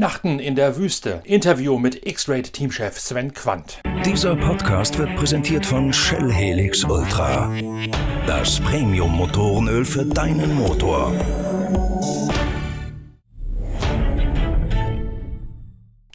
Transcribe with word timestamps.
Weihnachten 0.00 0.38
in 0.38 0.54
der 0.54 0.78
Wüste. 0.78 1.20
Interview 1.24 1.76
mit 1.78 2.06
X-Rate 2.06 2.52
Teamchef 2.52 2.98
Sven 2.98 3.34
Quandt. 3.34 3.82
Dieser 4.02 4.34
Podcast 4.34 4.96
wird 4.96 5.14
präsentiert 5.14 5.66
von 5.66 5.92
Shell 5.92 6.32
Helix 6.32 6.84
Ultra. 6.84 7.52
Das 8.26 8.60
Premium-Motorenöl 8.60 9.84
für 9.84 10.06
deinen 10.06 10.54
Motor. 10.54 11.12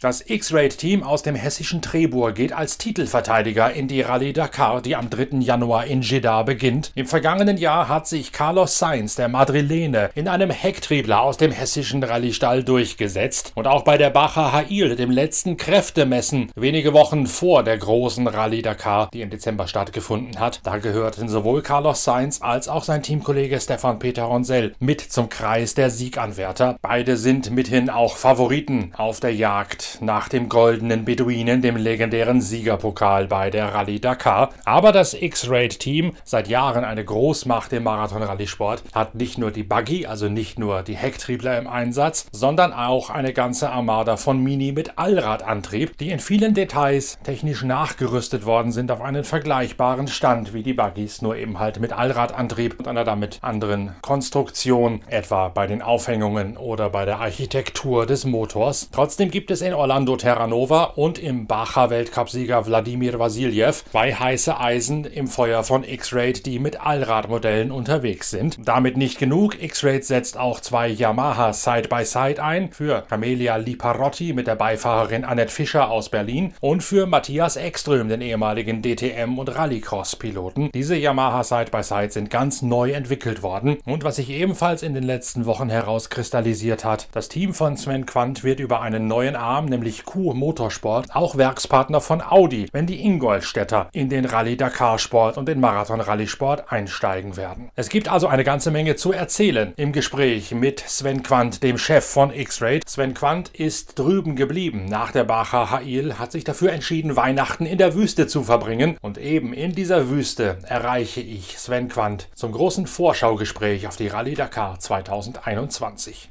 Das 0.02 0.30
X-Rate-Team 0.30 1.04
aus 1.04 1.24
dem 1.24 1.36
hessischen 1.36 1.82
Trebur 1.82 2.34
geht 2.34 2.52
als 2.52 2.78
Titelverteidiger 2.78 3.72
in 3.72 3.88
die 3.88 4.02
Rallye 4.02 4.34
Dakar, 4.34 4.82
die 4.82 4.98
am 4.98 5.10
3. 5.10 5.38
Januar 5.40 5.86
in 5.86 6.02
Jeddah 6.02 6.44
beginnt. 6.44 6.92
Im 6.96 7.08
vergangenen 7.08 7.56
Jahr 7.56 7.88
hat 7.88 8.06
sich 8.06 8.34
Carlos 8.34 8.78
Sainz, 8.78 9.16
der 9.16 9.30
Madrilene, 9.30 10.10
in 10.14 10.28
einem 10.28 10.50
Hecktriebler 10.50 11.22
aus 11.22 11.38
dem 11.38 11.52
hessischen 11.52 12.04
Rallye-Stall 12.04 12.66
durchgesetzt. 12.66 13.54
Und 13.56 13.68
auch 13.68 13.84
bei 13.84 13.98
der 13.98 14.10
Bacher 14.10 14.52
Hail, 14.52 14.98
dem 14.98 15.12
letzten 15.12 15.56
Kräftemessen, 15.56 16.52
wenige 16.56 16.92
Wochen 16.92 17.26
vor 17.26 17.64
der 17.64 17.78
großen 17.78 18.28
Rallye 18.28 18.62
Dakar, 18.64 19.10
die 19.14 19.22
im 19.22 19.30
Dezember 19.30 19.66
stattgefunden 19.66 20.40
hat, 20.42 20.60
da 20.64 20.78
gehörten 20.78 21.30
sowohl 21.30 21.62
Carlos 21.62 22.04
Sainz 22.04 22.42
als 22.42 22.68
auch 22.68 22.84
sein 22.84 23.02
Teamkollege 23.02 23.62
Stefan 23.62 24.00
Peter 24.00 24.24
Ronsell 24.24 24.76
mit 24.80 25.00
zum 25.00 25.30
Kreis 25.30 25.74
der 25.74 25.90
Sieganwärter. 25.90 26.78
Beide 26.82 27.16
sind 27.16 27.50
mithin 27.50 27.90
auch 27.90 28.18
Favoriten 28.18 28.92
auf 28.98 29.22
der 29.22 29.34
Jagd 29.34 29.86
nach 30.02 30.30
dem 30.30 30.50
goldenen 30.50 31.06
Beduinen, 31.06 31.62
dem 31.62 31.78
legendären 31.78 32.42
Siegerpokal 32.42 33.28
bei 33.28 33.50
der 33.50 33.74
Rallye 33.74 34.00
Dakar. 34.00 34.50
Aber 34.66 34.92
das 34.92 35.14
X-Raid-Team, 35.14 36.14
seit 36.24 36.48
Jahren 36.48 36.84
eine 36.84 37.04
Großmacht 37.04 37.74
im 37.74 37.84
Marathon-Rallye-Sport, 37.84 38.84
hat 38.94 39.16
nicht 39.16 39.38
nur 39.38 39.52
die 39.52 39.64
Buggy, 39.64 40.06
also 40.06 40.30
nicht 40.30 40.60
nur 40.60 40.82
die 40.82 40.96
Hecktriebler 40.96 41.58
im 41.58 41.68
Einsatz, 41.68 42.28
sondern 42.32 42.74
auch 42.74 43.10
eine 43.10 43.34
ganze 43.34 43.70
Armada 43.70 44.18
von 44.18 44.42
Mini 44.42 44.72
mit 44.72 44.98
Allradantrieb, 44.98 45.98
die 45.98 46.12
in 46.12 46.20
vielen 46.20 46.54
Details 46.54 47.18
technisch 47.24 47.64
nachgerüstet 47.64 48.46
worden 48.46 48.72
sind 48.72 48.92
auf 48.92 49.02
einen 49.02 49.24
vergleichbaren 49.24 50.08
Stand 50.08 50.54
wie 50.54 50.64
die 50.64 50.74
Buggys, 50.74 51.22
nur 51.22 51.36
eben 51.36 51.60
halt 51.60 51.80
mit 51.80 51.94
Allradantrieb 51.94 52.80
und 52.80 52.88
einer 52.88 53.04
damit 53.04 53.40
anderen 53.42 53.96
Konstruktion, 54.02 55.02
etwa 55.08 55.50
bei 55.50 55.68
den 55.68 55.82
Aufhängungen 55.82 56.58
oder 56.58 56.90
bei 56.90 57.06
der 57.06 57.20
Architektur 57.20 58.06
des 58.06 58.26
Motors. 58.26 58.90
Trotzdem 58.92 59.30
gibt 59.30 59.52
es 59.52 59.62
in 59.62 59.74
Orlando 59.78 60.16
Terranova 60.16 60.84
und 60.96 61.20
im 61.20 61.48
Bacher 61.48 61.90
Weltcupsieger 61.90 62.66
Wladimir 62.66 63.20
Vasiljev 63.20 63.84
zwei 63.92 64.14
heiße 64.14 64.60
Eisen 64.60 65.06
im 65.06 65.28
Feuer 65.28 65.64
von 65.64 65.84
X-Raid, 65.84 66.46
die 66.46 66.60
mit 66.60 66.86
Allradmodellen 66.86 67.72
unterwegs 67.72 68.30
sind. 68.30 68.58
Damit 68.64 68.98
nicht 68.98 69.18
genug. 69.18 69.62
X-Raid 69.62 70.06
setzt 70.06 70.38
auch 70.38 70.60
zwei 70.60 70.88
Yamaha 70.88 71.54
Side-by-Side 71.54 72.36
-Side 72.36 72.40
ein 72.40 72.72
für 72.72 73.04
Camelia 73.10 73.56
Liparotti 73.58 74.34
mit 74.34 74.48
der 74.48 74.56
Beifahrerin 74.56 75.26
Annette 75.26 75.52
Fischer 75.52 75.90
aus 75.90 76.10
Berlin 76.10 76.54
und 76.62 76.84
für 76.84 77.06
Matthias 77.06 77.58
Ekström, 77.58 78.10
den 78.10 78.22
ehemaligen 78.22 78.82
DTM- 78.82 79.38
und 79.38 79.56
Rallycross-Piloten. 79.56 80.72
Diese 80.74 80.96
Yamaha 80.96 81.44
Side-by-Side 81.44 81.96
-Side 81.96 82.12
sind 82.12 82.30
ganz 82.30 82.62
neu 82.62 82.92
entwickelt 82.92 83.44
worden 83.44 83.78
und 83.86 84.04
was 84.04 84.18
sich 84.18 84.30
ebenfalls 84.30 84.84
in 84.84 84.94
den 84.94 85.04
letzten 85.04 85.46
Wochen 85.46 85.70
herauskristallisiert 85.70 86.84
hat, 86.84 87.08
das 87.12 87.30
Team 87.30 87.54
von 87.54 87.78
Sven 87.78 88.06
Quandt 88.06 88.44
wird 88.44 88.60
über 88.60 88.82
einen 88.82 89.08
neuen 89.08 89.36
Arm 89.36 89.65
Namen, 89.66 89.70
nämlich 89.70 90.06
Q 90.06 90.34
Motorsport, 90.34 91.16
auch 91.16 91.38
Werkspartner 91.38 92.02
von 92.02 92.22
Audi, 92.22 92.68
wenn 92.72 92.86
die 92.86 93.04
Ingolstädter 93.04 93.90
in 93.92 94.10
den 94.10 94.26
Rallye 94.26 94.56
Dakar 94.56 95.00
Sport 95.00 95.38
und 95.38 95.48
den 95.48 95.60
Marathon 95.60 96.02
Rallye 96.02 96.28
Sport 96.28 96.72
einsteigen 96.72 97.38
werden. 97.38 97.70
Es 97.76 97.90
gibt 97.90 98.08
also 98.08 98.28
eine 98.28 98.44
ganze 98.44 98.72
Menge 98.72 98.96
zu 98.96 99.12
erzählen 99.12 99.74
im 99.78 99.92
Gespräch 99.92 100.52
mit 100.52 100.80
Sven 100.80 101.24
Quandt, 101.24 101.64
dem 101.64 101.78
Chef 101.78 102.06
von 102.06 102.34
X-Raid. 102.34 102.88
Sven 102.88 103.14
Quandt 103.14 103.50
ist 103.50 103.98
drüben 103.98 104.36
geblieben. 104.36 104.86
Nach 104.86 105.12
der 105.12 105.24
Bacher 105.24 105.72
Hail 105.72 106.20
hat 106.20 106.32
sich 106.32 106.44
dafür 106.44 106.72
entschieden, 106.72 107.16
Weihnachten 107.16 107.66
in 107.66 107.78
der 107.78 107.96
Wüste 107.96 108.28
zu 108.28 108.44
verbringen. 108.44 108.98
Und 109.02 109.18
eben 109.18 109.54
in 109.54 109.74
dieser 109.74 110.10
Wüste 110.10 110.60
erreiche 110.64 111.22
ich 111.22 111.58
Sven 111.58 111.90
Quandt 111.90 112.30
zum 112.36 112.52
großen 112.52 112.88
Vorschaugespräch 112.88 113.88
auf 113.88 113.96
die 113.96 114.08
Rallye 114.08 114.36
Dakar 114.36 114.80
2021. 114.80 116.30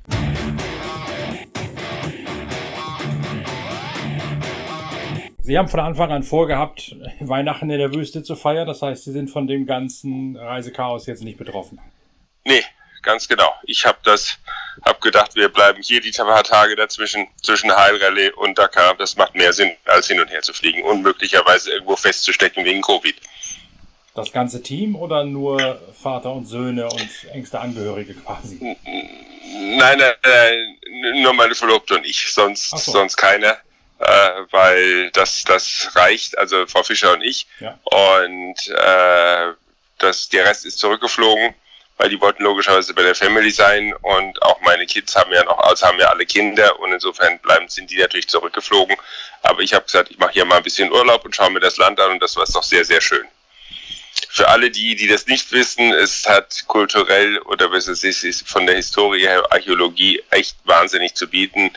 Sie 5.44 5.58
haben 5.58 5.68
von 5.68 5.80
Anfang 5.80 6.10
an 6.10 6.22
vorgehabt, 6.22 6.96
Weihnachten 7.20 7.68
in 7.68 7.78
der 7.78 7.92
Wüste 7.92 8.22
zu 8.22 8.34
feiern. 8.34 8.66
Das 8.66 8.80
heißt, 8.80 9.04
Sie 9.04 9.12
sind 9.12 9.28
von 9.28 9.46
dem 9.46 9.66
ganzen 9.66 10.36
Reisechaos 10.36 11.04
jetzt 11.04 11.22
nicht 11.22 11.36
betroffen. 11.36 11.78
Nee, 12.44 12.62
ganz 13.02 13.28
genau. 13.28 13.52
Ich 13.64 13.84
habe 13.84 13.98
das, 14.04 14.38
habe 14.86 15.00
gedacht, 15.00 15.34
wir 15.34 15.50
bleiben 15.50 15.82
hier 15.82 16.00
die 16.00 16.12
paar 16.12 16.44
Tage 16.44 16.76
dazwischen, 16.76 17.26
zwischen 17.42 17.70
Heilrallye 17.70 18.30
und 18.36 18.56
Dakar. 18.56 18.94
Das 18.96 19.16
macht 19.16 19.34
mehr 19.34 19.52
Sinn, 19.52 19.72
als 19.84 20.08
hin 20.08 20.18
und 20.18 20.30
her 20.30 20.40
zu 20.40 20.54
fliegen 20.54 20.82
und 20.82 21.02
möglicherweise 21.02 21.72
irgendwo 21.72 21.96
festzustecken 21.96 22.64
wegen 22.64 22.80
Covid. 22.80 23.14
Das 24.14 24.32
ganze 24.32 24.62
Team 24.62 24.96
oder 24.96 25.24
nur 25.24 25.78
Vater 25.92 26.32
und 26.32 26.46
Söhne 26.46 26.88
und 26.88 27.10
engste 27.32 27.60
Angehörige 27.60 28.14
quasi? 28.14 28.58
Nein, 28.62 28.78
nein, 29.98 30.12
nein 30.22 30.74
nur 31.22 31.34
meine 31.34 31.54
Verlobte 31.54 31.96
und 31.96 32.06
ich, 32.06 32.32
sonst, 32.32 32.70
so. 32.70 32.92
sonst 32.92 33.16
keiner 33.16 33.58
äh, 34.04 34.44
weil 34.50 35.10
das, 35.12 35.44
das 35.44 35.90
reicht, 35.94 36.36
also 36.36 36.66
Frau 36.66 36.82
Fischer 36.82 37.12
und 37.12 37.22
ich. 37.22 37.46
Ja. 37.60 37.78
Und 37.84 38.68
äh, 38.68 39.54
das, 39.98 40.28
der 40.28 40.44
Rest 40.44 40.66
ist 40.66 40.78
zurückgeflogen, 40.78 41.54
weil 41.96 42.10
die 42.10 42.20
wollten 42.20 42.42
logischerweise 42.42 42.92
bei 42.92 43.02
der 43.02 43.14
Family 43.14 43.50
sein 43.50 43.94
und 44.02 44.42
auch 44.42 44.60
meine 44.60 44.84
Kids 44.84 45.16
haben 45.16 45.32
ja 45.32 45.42
noch, 45.44 45.58
also 45.58 45.86
haben 45.86 45.98
ja 45.98 46.08
alle 46.08 46.26
Kinder 46.26 46.78
und 46.80 46.92
insofern 46.92 47.38
bleiben, 47.38 47.68
sind 47.68 47.90
die 47.90 47.96
natürlich 47.96 48.28
zurückgeflogen. 48.28 48.96
Aber 49.42 49.60
ich 49.60 49.72
habe 49.72 49.84
gesagt, 49.84 50.10
ich 50.10 50.18
mache 50.18 50.32
hier 50.32 50.44
mal 50.44 50.58
ein 50.58 50.62
bisschen 50.62 50.92
Urlaub 50.92 51.24
und 51.24 51.34
schaue 51.34 51.50
mir 51.50 51.60
das 51.60 51.78
Land 51.78 51.98
an 51.98 52.12
und 52.12 52.22
das 52.22 52.36
war 52.36 52.44
doch 52.44 52.62
sehr, 52.62 52.84
sehr 52.84 53.00
schön. 53.00 53.26
Für 54.28 54.48
alle 54.48 54.70
die, 54.70 54.96
die 54.96 55.08
das 55.08 55.26
nicht 55.26 55.50
wissen, 55.52 55.92
es 55.92 56.26
hat 56.26 56.64
kulturell 56.66 57.38
oder 57.38 57.70
was 57.72 57.88
es 57.88 58.04
ist, 58.04 58.24
ist 58.24 58.48
von 58.48 58.66
der 58.66 58.76
Historie 58.76 59.20
her 59.20 59.44
Archäologie 59.50 60.22
echt 60.30 60.56
wahnsinnig 60.64 61.14
zu 61.14 61.28
bieten. 61.28 61.72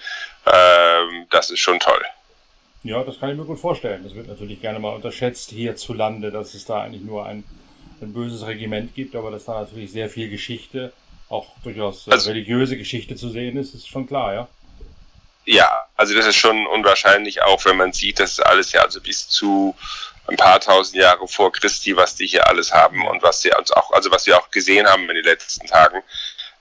Ähm, 0.46 1.28
das 1.30 1.52
ist 1.52 1.60
schon 1.60 1.80
toll. 1.80 2.04
Ja, 2.84 3.04
das 3.04 3.20
kann 3.20 3.32
ich 3.32 3.38
mir 3.38 3.46
gut 3.46 3.60
vorstellen. 3.60 4.04
Das 4.04 4.16
wird 4.16 4.28
natürlich 4.28 4.62
gerne 4.62 4.80
mal 4.80 4.94
unterschätzt 4.94 5.50
hierzulande, 5.50 6.32
dass 6.32 6.54
es 6.54 6.66
da 6.66 6.82
eigentlich 6.82 7.04
nur 7.04 7.26
ein, 7.26 7.44
ein 8.02 8.14
böses 8.14 8.46
Regiment 8.46 8.96
gibt, 8.96 9.16
aber 9.16 9.32
dass 9.32 9.46
da 9.46 9.62
natürlich 9.62 9.92
sehr 9.92 10.10
viel 10.10 10.30
Geschichte, 10.30 10.94
auch 11.30 11.48
durchaus 11.64 12.08
äh, 12.08 12.12
also, 12.12 12.30
religiöse 12.30 12.78
Geschichte 12.78 13.16
zu 13.16 13.30
sehen 13.30 13.58
ist, 13.58 13.74
ist 13.74 13.88
schon 13.88 14.08
klar, 14.08 14.34
ja. 14.34 14.48
Ja, 15.46 15.86
also 15.96 16.14
das 16.14 16.28
ist 16.28 16.36
schon 16.36 16.68
unwahrscheinlich, 16.68 17.42
auch 17.42 17.64
wenn 17.66 17.78
man 17.78 17.94
sieht, 17.94 18.20
dass 18.20 18.40
alles 18.40 18.74
ja 18.74 18.82
also 18.82 19.00
bis 19.00 19.30
zu 19.30 19.76
ein 20.28 20.36
paar 20.36 20.60
tausend 20.60 20.98
Jahre 20.98 21.26
vor 21.28 21.52
Christi, 21.54 21.96
was 21.96 22.16
die 22.16 22.28
hier 22.28 22.48
alles 22.48 22.74
haben 22.74 23.08
und 23.08 23.24
was 23.24 23.42
sie 23.42 23.52
uns 23.58 23.72
auch, 23.72 23.92
also 23.92 24.12
was 24.12 24.26
wir 24.28 24.38
auch 24.38 24.52
gesehen 24.52 24.86
haben 24.86 25.10
in 25.10 25.16
den 25.16 25.24
letzten 25.24 25.66
Tagen, 25.66 26.02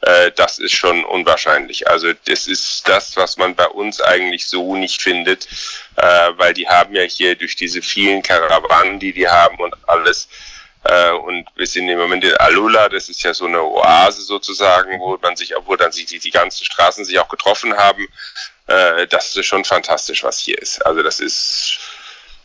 äh, 0.07 0.31
das 0.37 0.59
ist 0.59 0.73
schon 0.73 1.05
unwahrscheinlich. 1.05 1.89
Also 1.89 2.13
das 2.27 2.47
ist 2.47 2.89
das, 2.89 3.17
was 3.17 3.37
man 3.37 3.57
bei 3.57 3.67
uns 3.67 4.01
eigentlich 4.01 4.47
so 4.47 4.77
nicht 4.77 5.03
findet, 5.03 5.49
äh, 5.97 6.31
weil 6.37 6.55
die 6.55 6.69
haben 6.69 6.95
ja 6.95 7.03
hier 7.03 7.35
durch 7.35 7.57
diese 7.57 7.83
vielen 7.83 8.23
Karawanen, 8.23 9.01
die 9.01 9.13
die 9.13 9.29
haben 9.29 9.59
und 9.59 9.75
alles, 9.89 10.29
äh, 10.85 11.11
und 11.11 11.49
wir 11.57 11.67
sind 11.67 11.89
im 11.89 11.99
Moment 11.99 12.23
in 12.23 12.37
Alula, 12.37 12.89
das 12.89 13.09
ist 13.09 13.23
ja 13.25 13.35
so 13.35 13.47
eine 13.47 13.61
Oase 13.61 14.23
sozusagen, 14.23 15.01
wo 15.01 15.19
man 15.21 15.35
sich, 15.35 15.57
obwohl 15.57 15.77
dann 15.77 15.91
sich 15.91 16.07
die, 16.07 16.21
die 16.21 16.31
ganzen 16.31 16.65
Straßen 16.65 17.05
sich 17.05 17.19
auch 17.19 17.29
getroffen 17.29 17.77
haben, 17.77 18.07
äh, 18.69 19.09
das 19.09 19.35
ist 19.35 19.47
schon 19.47 19.65
fantastisch, 19.65 20.23
was 20.23 20.39
hier 20.39 20.61
ist. 20.63 20.87
Also 20.87 21.03
das 21.03 21.19
ist 21.19 21.81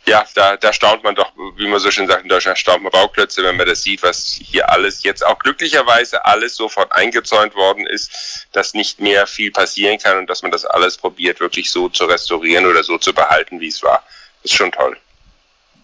ja, 0.06 0.26
da, 0.34 0.56
da 0.56 0.72
staunt 0.72 1.04
man 1.04 1.14
doch, 1.14 1.32
wie 1.56 1.68
man 1.68 1.78
so 1.78 1.90
schön 1.90 2.08
sagt, 2.08 2.24
in 2.24 2.28
Deutschland 2.28 2.58
staunt 2.58 2.82
man 2.82 2.90
Bauklötze, 2.90 3.42
wenn 3.44 3.56
man 3.56 3.66
das 3.66 3.82
sieht, 3.82 4.02
was 4.02 4.40
hier 4.42 4.68
alles 4.68 5.02
jetzt 5.04 5.24
auch 5.24 5.38
glücklicherweise 5.38 6.24
alles 6.24 6.56
sofort 6.56 6.90
eingezäunt 6.92 7.54
worden 7.54 7.86
ist, 7.86 8.46
dass 8.52 8.74
nicht 8.74 9.00
mehr 9.00 9.26
viel 9.26 9.52
passieren 9.52 9.98
kann 9.98 10.18
und 10.18 10.28
dass 10.28 10.42
man 10.42 10.50
das 10.50 10.64
alles 10.64 10.96
probiert, 10.96 11.38
wirklich 11.40 11.70
so 11.70 11.88
zu 11.88 12.04
restaurieren 12.06 12.66
oder 12.66 12.82
so 12.82 12.98
zu 12.98 13.14
behalten, 13.14 13.60
wie 13.60 13.68
es 13.68 13.82
war. 13.82 14.02
Das 14.42 14.50
ist 14.50 14.56
schon 14.56 14.72
toll. 14.72 14.96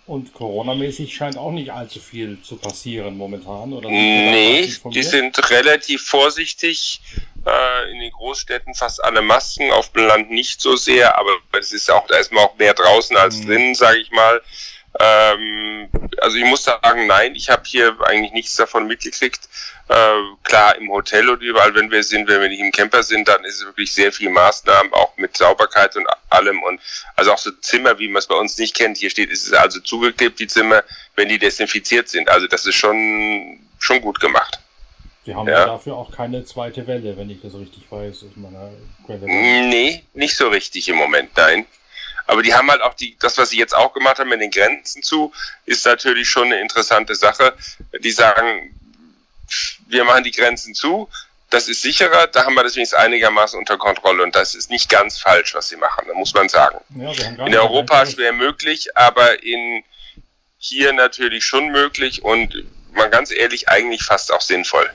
Und 0.08 0.32
Corona-mäßig 0.32 1.14
scheint 1.14 1.36
auch 1.36 1.52
nicht 1.52 1.70
allzu 1.70 2.00
viel 2.00 2.38
zu 2.42 2.56
passieren 2.56 3.16
momentan, 3.16 3.74
oder? 3.74 3.90
Nee, 3.90 4.72
die 4.86 5.02
sind 5.02 5.50
relativ 5.50 6.02
vorsichtig 6.06 7.02
äh, 7.46 7.90
in 7.90 8.00
den 8.00 8.12
Großstädten 8.12 8.75
fast 8.75 9.02
alle 9.02 9.23
Masken, 9.23 9.70
auf 9.73 9.93
dem 9.93 10.06
Land 10.06 10.31
nicht 10.31 10.61
so 10.61 10.76
sehr, 10.76 11.17
aber 11.17 11.31
es 11.58 11.73
ist 11.73 11.90
auch, 11.90 12.06
da 12.06 12.17
ist 12.17 12.32
man 12.32 12.44
auch 12.44 12.56
mehr 12.56 12.75
draußen 12.75 13.17
als 13.17 13.37
mhm. 13.38 13.46
drinnen, 13.46 13.75
sage 13.75 13.99
ich 13.99 14.11
mal. 14.11 14.43
Ähm, 15.00 15.88
also 16.20 16.37
ich 16.37 16.44
muss 16.44 16.64
sagen, 16.64 17.06
nein, 17.06 17.35
ich 17.35 17.49
habe 17.50 17.62
hier 17.64 17.96
eigentlich 18.05 18.32
nichts 18.32 18.56
davon 18.56 18.87
mitgekriegt. 18.87 19.49
Äh, 19.88 20.14
klar, 20.43 20.76
im 20.76 20.90
Hotel 20.90 21.29
und 21.29 21.40
überall, 21.40 21.75
wenn 21.75 21.90
wir 21.90 22.02
sind, 22.02 22.29
wenn 22.29 22.40
wir 22.40 22.49
nicht 22.49 22.61
im 22.61 22.73
Camper 22.73 23.02
sind, 23.02 23.29
dann 23.29 23.44
ist 23.44 23.56
es 23.56 23.64
wirklich 23.64 23.93
sehr 23.93 24.12
viel 24.12 24.29
Maßnahmen, 24.31 24.93
auch 24.93 25.17
mit 25.17 25.37
Sauberkeit 25.37 25.96
und 25.96 26.06
allem. 26.31 26.62
Und 26.62 26.81
also 27.17 27.32
auch 27.32 27.38
so 27.38 27.50
Zimmer, 27.61 27.99
wie 27.99 28.08
man 28.08 28.19
es 28.19 28.26
bei 28.26 28.35
uns 28.35 28.58
nicht 28.58 28.75
kennt. 28.75 28.99
Hier 28.99 29.11
steht, 29.11 29.31
ist 29.31 29.46
es 29.46 29.52
also 29.52 29.81
zugeklebt, 29.81 30.38
die 30.40 30.46
Zimmer, 30.46 30.82
wenn 31.17 31.29
die 31.29 31.38
desinfiziert 31.38 32.08
sind. 32.08 32.29
Also 32.29 32.46
das 32.46 32.67
ist 32.67 32.76
schon, 32.76 33.61
schon 33.79 34.00
gut 34.00 34.20
gemacht. 34.20 34.58
Sie 35.28 35.34
haben 35.34 35.46
ja. 35.46 35.66
dafür 35.66 35.94
auch 35.94 36.10
keine 36.10 36.42
zweite 36.46 36.86
Welle, 36.86 37.14
wenn 37.19 37.28
ich 37.28 37.42
das 37.42 37.52
richtig 37.52 37.82
weiß, 37.90 38.25
aus 38.25 38.36
meiner 38.36 38.70
Quelle. 39.04 39.26
Nee, 39.26 40.02
nicht 40.14 40.34
so 40.34 40.48
richtig 40.48 40.88
im 40.88 40.96
Moment, 40.96 41.36
nein. 41.36 41.66
Aber 42.26 42.42
die 42.42 42.54
haben 42.54 42.70
halt 42.70 42.80
auch 42.80 42.94
die, 42.94 43.14
das, 43.20 43.36
was 43.36 43.50
sie 43.50 43.58
jetzt 43.58 43.76
auch 43.76 43.92
gemacht 43.92 44.19
haben 44.19 44.30
mit 44.30 44.40
den 44.40 44.50
Grenzen 44.50 45.02
zu, 45.02 45.30
ist 45.66 45.84
natürlich 45.84 46.30
schon 46.30 46.44
eine 46.44 46.62
interessante 46.62 47.14
Sache. 47.14 47.54
Die 48.02 48.10
sagen, 48.10 48.75
wir 49.86 50.02
machen 50.04 50.25
die 50.25 50.30
Grenzen 50.30 50.72
zu, 50.72 51.10
das 51.50 51.69
ist 51.69 51.82
sicherer, 51.82 52.28
da 52.28 52.46
haben 52.46 52.54
wir 52.54 52.62
das 52.62 52.76
wenigstens 52.76 52.98
einigermaßen 52.98 53.58
unter 53.58 53.76
Kontrolle 53.76 54.22
und 54.22 54.34
das 54.34 54.54
ist 54.54 54.70
nicht 54.70 54.88
ganz 54.88 55.19
falsch, 55.19 55.54
was 55.54 55.69
sie 55.69 55.76
machen, 55.76 56.06
da 56.08 56.14
muss 56.14 56.32
man 56.32 56.48
sagen. 56.48 56.78
Ja, 56.96 57.12
in 57.44 57.54
Europa 57.54 58.06
schwer 58.06 58.32
möglich, 58.32 58.96
aber 58.96 59.42
in 59.42 59.84
hier 60.56 60.94
natürlich 60.94 61.44
schon 61.44 61.69
möglich 61.69 62.25
und 62.25 62.64
mal 62.94 63.10
ganz 63.10 63.30
ehrlich 63.30 63.69
eigentlich 63.69 64.04
fast 64.04 64.32
auch 64.32 64.40
sinnvoll. 64.40 64.90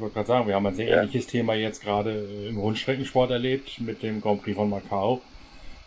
Ich 0.00 0.02
wollte 0.02 0.14
gerade 0.14 0.28
sagen, 0.28 0.48
wir 0.48 0.54
haben 0.54 0.64
ein 0.64 0.74
sehr 0.74 0.88
ja. 0.88 1.02
ähnliches 1.02 1.26
Thema 1.26 1.52
jetzt 1.52 1.82
gerade 1.82 2.26
äh, 2.26 2.48
im 2.48 2.56
Rundstreckensport 2.56 3.30
erlebt 3.32 3.78
mit 3.80 4.02
dem 4.02 4.22
Grand 4.22 4.42
Prix 4.42 4.56
von 4.56 4.70
Macau, 4.70 5.20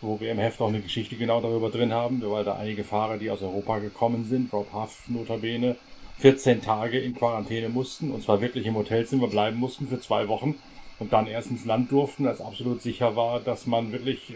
wo 0.00 0.20
wir 0.20 0.30
im 0.30 0.38
Heft 0.38 0.60
auch 0.60 0.68
eine 0.68 0.78
Geschichte 0.78 1.16
genau 1.16 1.40
darüber 1.40 1.68
drin 1.68 1.92
haben, 1.92 2.22
weil 2.24 2.44
da 2.44 2.54
einige 2.54 2.84
Fahrer, 2.84 3.18
die 3.18 3.28
aus 3.28 3.42
Europa 3.42 3.80
gekommen 3.80 4.24
sind, 4.24 4.52
Rob 4.52 4.72
Huff 4.72 5.08
notabene, 5.08 5.74
14 6.18 6.62
Tage 6.62 7.00
in 7.00 7.16
Quarantäne 7.16 7.68
mussten 7.68 8.12
und 8.12 8.22
zwar 8.22 8.40
wirklich 8.40 8.66
im 8.66 8.76
Hotelzimmer 8.76 9.26
bleiben 9.26 9.56
mussten 9.56 9.88
für 9.88 9.98
zwei 9.98 10.28
Wochen 10.28 10.54
und 11.00 11.12
dann 11.12 11.26
erst 11.26 11.50
ins 11.50 11.64
Land 11.64 11.90
durften, 11.90 12.28
als 12.28 12.40
absolut 12.40 12.82
sicher 12.82 13.16
war, 13.16 13.40
dass 13.40 13.66
man 13.66 13.90
wirklich 13.90 14.30
äh, 14.30 14.34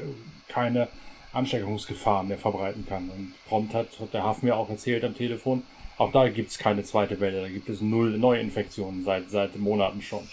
keine 0.49 0.89
Ansteckungsgefahren 1.33 2.27
mehr 2.27 2.39
verbreiten 2.39 2.85
kann. 2.85 3.11
Und 3.11 3.33
prompt 3.49 3.75
hat, 3.75 4.01
hat 4.01 4.13
der 4.13 4.25
Hafen 4.25 4.47
mir 4.47 4.57
auch 4.57 4.71
erzählt 4.71 5.05
am 5.05 5.15
Telefon, 5.15 5.63
auch 5.99 6.13
da 6.13 6.29
gibt 6.29 6.51
es 6.51 6.59
keine 6.59 6.85
zweite 6.85 7.21
Welle, 7.21 7.43
da 7.43 7.49
gibt 7.49 7.69
es 7.69 7.81
null 7.81 8.17
Neuinfektionen 8.19 9.05
seit, 9.05 9.31
seit 9.31 9.57
Monaten 9.57 10.01
schon. 10.01 10.29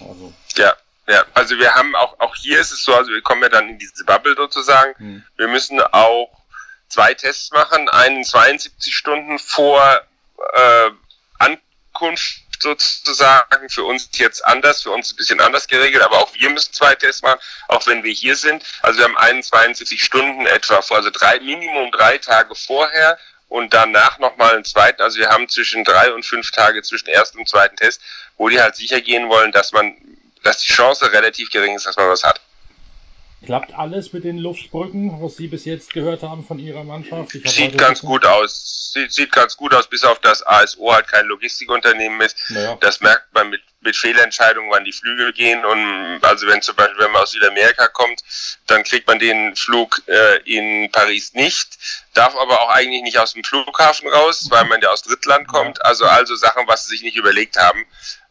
Also. 0.00 0.32
Ja, 0.56 0.74
ja, 1.08 1.24
also 1.34 1.58
wir 1.58 1.74
haben 1.74 1.94
auch, 1.96 2.18
auch 2.20 2.34
hier 2.36 2.60
ist 2.60 2.72
es 2.72 2.84
so, 2.84 2.94
also 2.94 3.10
wir 3.10 3.22
kommen 3.22 3.42
ja 3.42 3.48
dann 3.48 3.68
in 3.68 3.78
diese 3.78 4.04
Bubble 4.04 4.34
sozusagen. 4.36 4.94
Hm. 4.98 5.24
Wir 5.36 5.48
müssen 5.48 5.80
auch 5.80 6.30
zwei 6.88 7.14
Tests 7.14 7.50
machen, 7.50 7.88
einen 7.88 8.24
72 8.24 8.94
Stunden 8.94 9.38
vor 9.38 10.00
äh, 10.52 10.90
Ankunft 11.38 12.42
sozusagen. 12.60 13.68
Für 13.68 13.84
uns 13.84 14.08
jetzt 14.12 14.44
anders, 14.46 14.82
für 14.82 14.90
uns 14.90 15.12
ein 15.12 15.16
bisschen 15.16 15.40
anders 15.40 15.66
geregelt, 15.66 16.02
aber 16.02 16.18
auch 16.18 16.32
wir 16.34 16.50
müssen 16.50 16.72
zwei 16.72 16.94
Tests 16.94 17.22
machen, 17.22 17.40
auch 17.68 17.86
wenn 17.86 18.04
wir 18.04 18.12
hier 18.12 18.36
sind. 18.36 18.62
Also 18.82 18.98
wir 18.98 19.04
haben 19.04 19.18
einen 19.18 19.42
72 19.42 20.02
Stunden 20.02 20.46
etwa 20.46 20.82
vor, 20.82 20.98
also 20.98 21.10
drei, 21.10 21.40
Minimum 21.40 21.90
drei 21.90 22.18
Tage 22.18 22.54
vorher 22.54 23.18
und 23.52 23.74
danach 23.74 24.18
nochmal 24.18 24.54
einen 24.54 24.64
zweiten. 24.64 25.02
Also 25.02 25.18
wir 25.18 25.28
haben 25.28 25.48
zwischen 25.48 25.84
drei 25.84 26.12
und 26.12 26.24
fünf 26.24 26.50
Tage 26.50 26.82
zwischen 26.82 27.08
ersten 27.08 27.38
und 27.38 27.48
zweiten 27.48 27.76
Test, 27.76 28.00
wo 28.38 28.48
die 28.48 28.60
halt 28.60 28.76
sicher 28.76 29.00
gehen 29.00 29.28
wollen, 29.28 29.52
dass 29.52 29.72
man, 29.72 29.94
dass 30.42 30.62
die 30.62 30.72
Chance 30.72 31.12
relativ 31.12 31.50
gering 31.50 31.76
ist, 31.76 31.86
dass 31.86 31.96
man 31.96 32.08
was 32.08 32.24
hat. 32.24 32.40
Klappt 33.44 33.74
alles 33.74 34.12
mit 34.12 34.24
den 34.24 34.38
Luftbrücken, 34.38 35.20
was 35.20 35.36
Sie 35.36 35.48
bis 35.48 35.64
jetzt 35.64 35.92
gehört 35.92 36.22
haben 36.22 36.46
von 36.46 36.58
Ihrer 36.58 36.84
Mannschaft? 36.84 37.32
Sieht 37.44 37.76
ganz 37.76 38.00
gut 38.00 38.24
aus. 38.24 38.92
Sieht, 38.94 39.12
sieht, 39.12 39.32
ganz 39.32 39.56
gut 39.56 39.74
aus, 39.74 39.88
bis 39.88 40.04
auf 40.04 40.20
das 40.20 40.46
ASO 40.46 40.92
halt 40.92 41.08
kein 41.08 41.26
Logistikunternehmen 41.26 42.20
ist. 42.20 42.36
Naja. 42.50 42.78
Das 42.80 43.00
merkt 43.00 43.34
man 43.34 43.50
mit, 43.50 43.60
mit 43.82 43.96
Fehlentscheidungen, 43.96 44.70
wann 44.70 44.84
die 44.84 44.92
Flüge 44.92 45.32
gehen. 45.32 45.64
Und 45.64 46.20
also 46.22 46.46
wenn 46.46 46.62
zum 46.62 46.76
Beispiel, 46.76 46.98
wenn 46.98 47.12
man 47.12 47.22
aus 47.22 47.32
Südamerika 47.32 47.88
kommt, 47.88 48.22
dann 48.66 48.84
kriegt 48.84 49.06
man 49.06 49.18
den 49.18 49.54
Flug 49.56 50.02
äh, 50.06 50.38
in 50.44 50.90
Paris 50.90 51.34
nicht, 51.34 51.78
darf 52.14 52.34
aber 52.36 52.60
auch 52.60 52.70
eigentlich 52.70 53.02
nicht 53.02 53.18
aus 53.18 53.32
dem 53.32 53.44
Flughafen 53.44 54.08
raus, 54.08 54.46
weil 54.50 54.64
man 54.64 54.80
ja 54.80 54.90
aus 54.90 55.02
Drittland 55.02 55.48
kommt. 55.48 55.84
Also 55.84 56.06
also 56.06 56.36
Sachen, 56.36 56.66
was 56.68 56.84
sie 56.84 56.90
sich 56.90 57.02
nicht 57.02 57.16
überlegt 57.16 57.56
haben. 57.56 57.84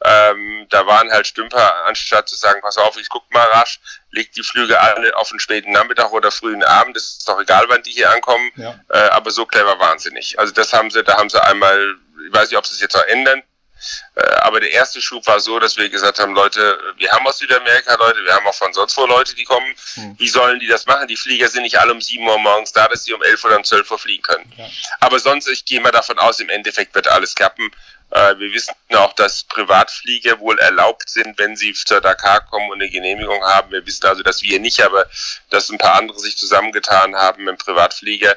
Ähm, 0.03 0.65
da 0.69 0.87
waren 0.87 1.11
halt 1.11 1.27
Stümper, 1.27 1.85
anstatt 1.85 2.27
zu 2.27 2.35
sagen, 2.35 2.61
pass 2.61 2.77
auf, 2.77 2.97
ich 2.97 3.09
guck 3.09 3.31
mal 3.31 3.45
rasch, 3.49 3.79
legt 4.09 4.35
die 4.35 4.43
Flüge 4.43 4.79
alle 4.79 5.15
auf 5.15 5.29
den 5.29 5.39
späten 5.39 5.71
Nachmittag 5.71 6.11
oder 6.11 6.31
frühen 6.31 6.63
Abend, 6.63 6.95
das 6.95 7.03
ist 7.03 7.29
doch 7.29 7.39
egal, 7.39 7.65
wann 7.67 7.83
die 7.83 7.91
hier 7.91 8.09
ankommen, 8.09 8.51
ja. 8.55 8.79
äh, 8.89 9.09
aber 9.09 9.29
so 9.29 9.45
clever 9.45 9.79
waren 9.79 9.99
sie 9.99 10.11
nicht. 10.11 10.39
Also 10.39 10.53
das 10.53 10.73
haben 10.73 10.89
sie, 10.89 11.03
da 11.03 11.17
haben 11.17 11.29
sie 11.29 11.43
einmal, 11.43 11.95
ich 12.27 12.33
weiß 12.33 12.49
nicht, 12.49 12.57
ob 12.57 12.65
sie 12.65 12.73
es 12.73 12.81
jetzt 12.81 12.95
noch 12.95 13.05
ändern, 13.05 13.43
aber 14.41 14.59
der 14.59 14.71
erste 14.71 15.01
Schub 15.01 15.25
war 15.27 15.39
so, 15.39 15.59
dass 15.59 15.77
wir 15.77 15.89
gesagt 15.89 16.19
haben, 16.19 16.33
Leute, 16.33 16.79
wir 16.97 17.11
haben 17.11 17.25
aus 17.25 17.37
Südamerika 17.37 17.95
Leute, 17.95 18.23
wir 18.23 18.33
haben 18.33 18.45
auch 18.47 18.55
von 18.55 18.73
sonst 18.73 18.97
wo 18.97 19.05
Leute, 19.05 19.35
die 19.35 19.43
kommen. 19.43 19.73
Hm. 19.95 20.15
Wie 20.17 20.27
sollen 20.27 20.59
die 20.59 20.67
das 20.67 20.85
machen? 20.85 21.07
Die 21.07 21.15
Flieger 21.15 21.47
sind 21.47 21.63
nicht 21.63 21.79
alle 21.79 21.91
um 21.91 22.01
7 22.01 22.25
Uhr 22.27 22.37
morgens 22.39 22.71
da, 22.71 22.87
dass 22.87 23.03
sie 23.03 23.13
um 23.13 23.21
11 23.21 23.45
oder 23.45 23.57
um 23.57 23.63
12 23.63 23.91
Uhr 23.91 23.99
fliegen 23.99 24.23
können. 24.23 24.51
Ja. 24.57 24.65
Aber 24.99 25.19
sonst, 25.19 25.47
ich 25.47 25.65
gehe 25.65 25.81
mal 25.81 25.91
davon 25.91 26.17
aus, 26.19 26.39
im 26.39 26.49
Endeffekt 26.49 26.93
wird 26.95 27.07
alles 27.07 27.35
klappen. 27.35 27.71
Äh, 28.11 28.37
wir 28.39 28.53
wissen 28.53 28.73
auch, 28.93 29.13
dass 29.13 29.43
Privatflieger 29.45 30.39
wohl 30.39 30.59
erlaubt 30.59 31.09
sind, 31.09 31.39
wenn 31.39 31.55
sie 31.55 31.73
zur 31.73 32.01
Dakar 32.01 32.45
kommen 32.45 32.69
und 32.69 32.81
eine 32.81 32.89
Genehmigung 32.89 33.41
haben. 33.43 33.71
Wir 33.71 33.85
wissen 33.85 34.05
also, 34.05 34.21
dass 34.21 34.41
wir 34.41 34.59
nicht, 34.59 34.81
aber 34.81 35.05
dass 35.49 35.69
ein 35.69 35.77
paar 35.77 35.95
andere 35.95 36.19
sich 36.19 36.37
zusammengetan 36.37 37.15
haben 37.15 37.45
mit 37.45 37.55
dem 37.55 37.57
Privatflieger. 37.57 38.35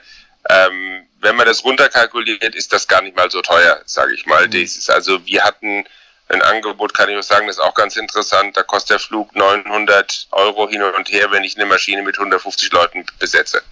Ähm, 0.48 1.08
wenn 1.24 1.36
man 1.36 1.46
das 1.46 1.64
runterkalkuliert, 1.64 2.54
ist 2.54 2.72
das 2.72 2.86
gar 2.86 3.02
nicht 3.02 3.16
mal 3.16 3.30
so 3.30 3.40
teuer, 3.40 3.80
sage 3.86 4.14
ich 4.14 4.26
mal. 4.26 4.46
Mhm. 4.46 4.68
Also, 4.88 5.26
wir 5.26 5.42
hatten 5.42 5.84
ein 6.28 6.42
Angebot, 6.42 6.94
kann 6.94 7.08
ich 7.08 7.16
auch 7.16 7.22
sagen, 7.22 7.46
das 7.46 7.56
ist 7.56 7.62
auch 7.62 7.74
ganz 7.74 7.96
interessant. 7.96 8.56
Da 8.56 8.62
kostet 8.62 8.90
der 8.90 8.98
Flug 8.98 9.34
900 9.34 10.28
Euro 10.32 10.68
hin 10.68 10.82
und 10.82 11.10
her, 11.10 11.30
wenn 11.30 11.42
ich 11.42 11.56
eine 11.56 11.66
Maschine 11.66 12.02
mit 12.02 12.18
150 12.18 12.70
Leuten 12.72 13.04
besetze. 13.18 13.62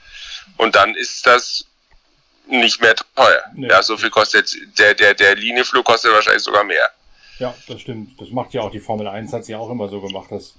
Und 0.56 0.74
dann 0.74 0.94
ist 0.94 1.26
das 1.26 1.66
nicht 2.46 2.80
mehr 2.80 2.94
teuer. 2.94 3.42
Nee. 3.54 3.68
Ja, 3.68 3.82
so 3.82 3.96
viel 3.96 4.10
kostet 4.10 4.54
der, 4.78 4.94
der, 4.94 5.14
der 5.14 5.36
Linienflug 5.36 5.84
kostet 5.84 6.12
wahrscheinlich 6.12 6.42
sogar 6.42 6.64
mehr. 6.64 6.90
Ja, 7.38 7.54
das 7.68 7.80
stimmt. 7.80 8.20
Das 8.20 8.30
macht 8.30 8.54
ja 8.54 8.62
auch 8.62 8.70
die 8.70 8.80
Formel 8.80 9.08
1 9.08 9.32
hat 9.32 9.44
sie 9.44 9.52
ja 9.52 9.58
auch 9.58 9.70
immer 9.70 9.88
so 9.88 10.00
gemacht, 10.00 10.30
dass 10.30 10.54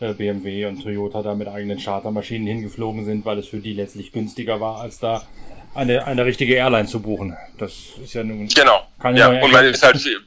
äh, 0.00 0.12
BMW 0.12 0.66
und 0.66 0.82
Toyota 0.82 1.22
da 1.22 1.34
mit 1.34 1.48
eigenen 1.48 1.78
Chartermaschinen 1.78 2.46
hingeflogen 2.46 3.04
sind, 3.04 3.24
weil 3.24 3.38
es 3.38 3.48
für 3.48 3.58
die 3.58 3.72
letztlich 3.72 4.12
günstiger 4.12 4.60
war, 4.60 4.80
als 4.80 4.98
da 4.98 5.26
eine, 5.74 6.04
eine 6.04 6.24
richtige 6.24 6.54
Airline 6.54 6.88
zu 6.88 7.00
buchen. 7.00 7.36
Das 7.58 7.72
ist 8.02 8.14
ja 8.14 8.24
nun 8.24 8.48
genau. 8.48 8.86
keine 9.00 9.18
ja, 9.18 9.28
und 9.28 9.52
man 9.52 9.64
ist 9.64 9.82
halt 9.82 9.98
viel, 9.98 10.20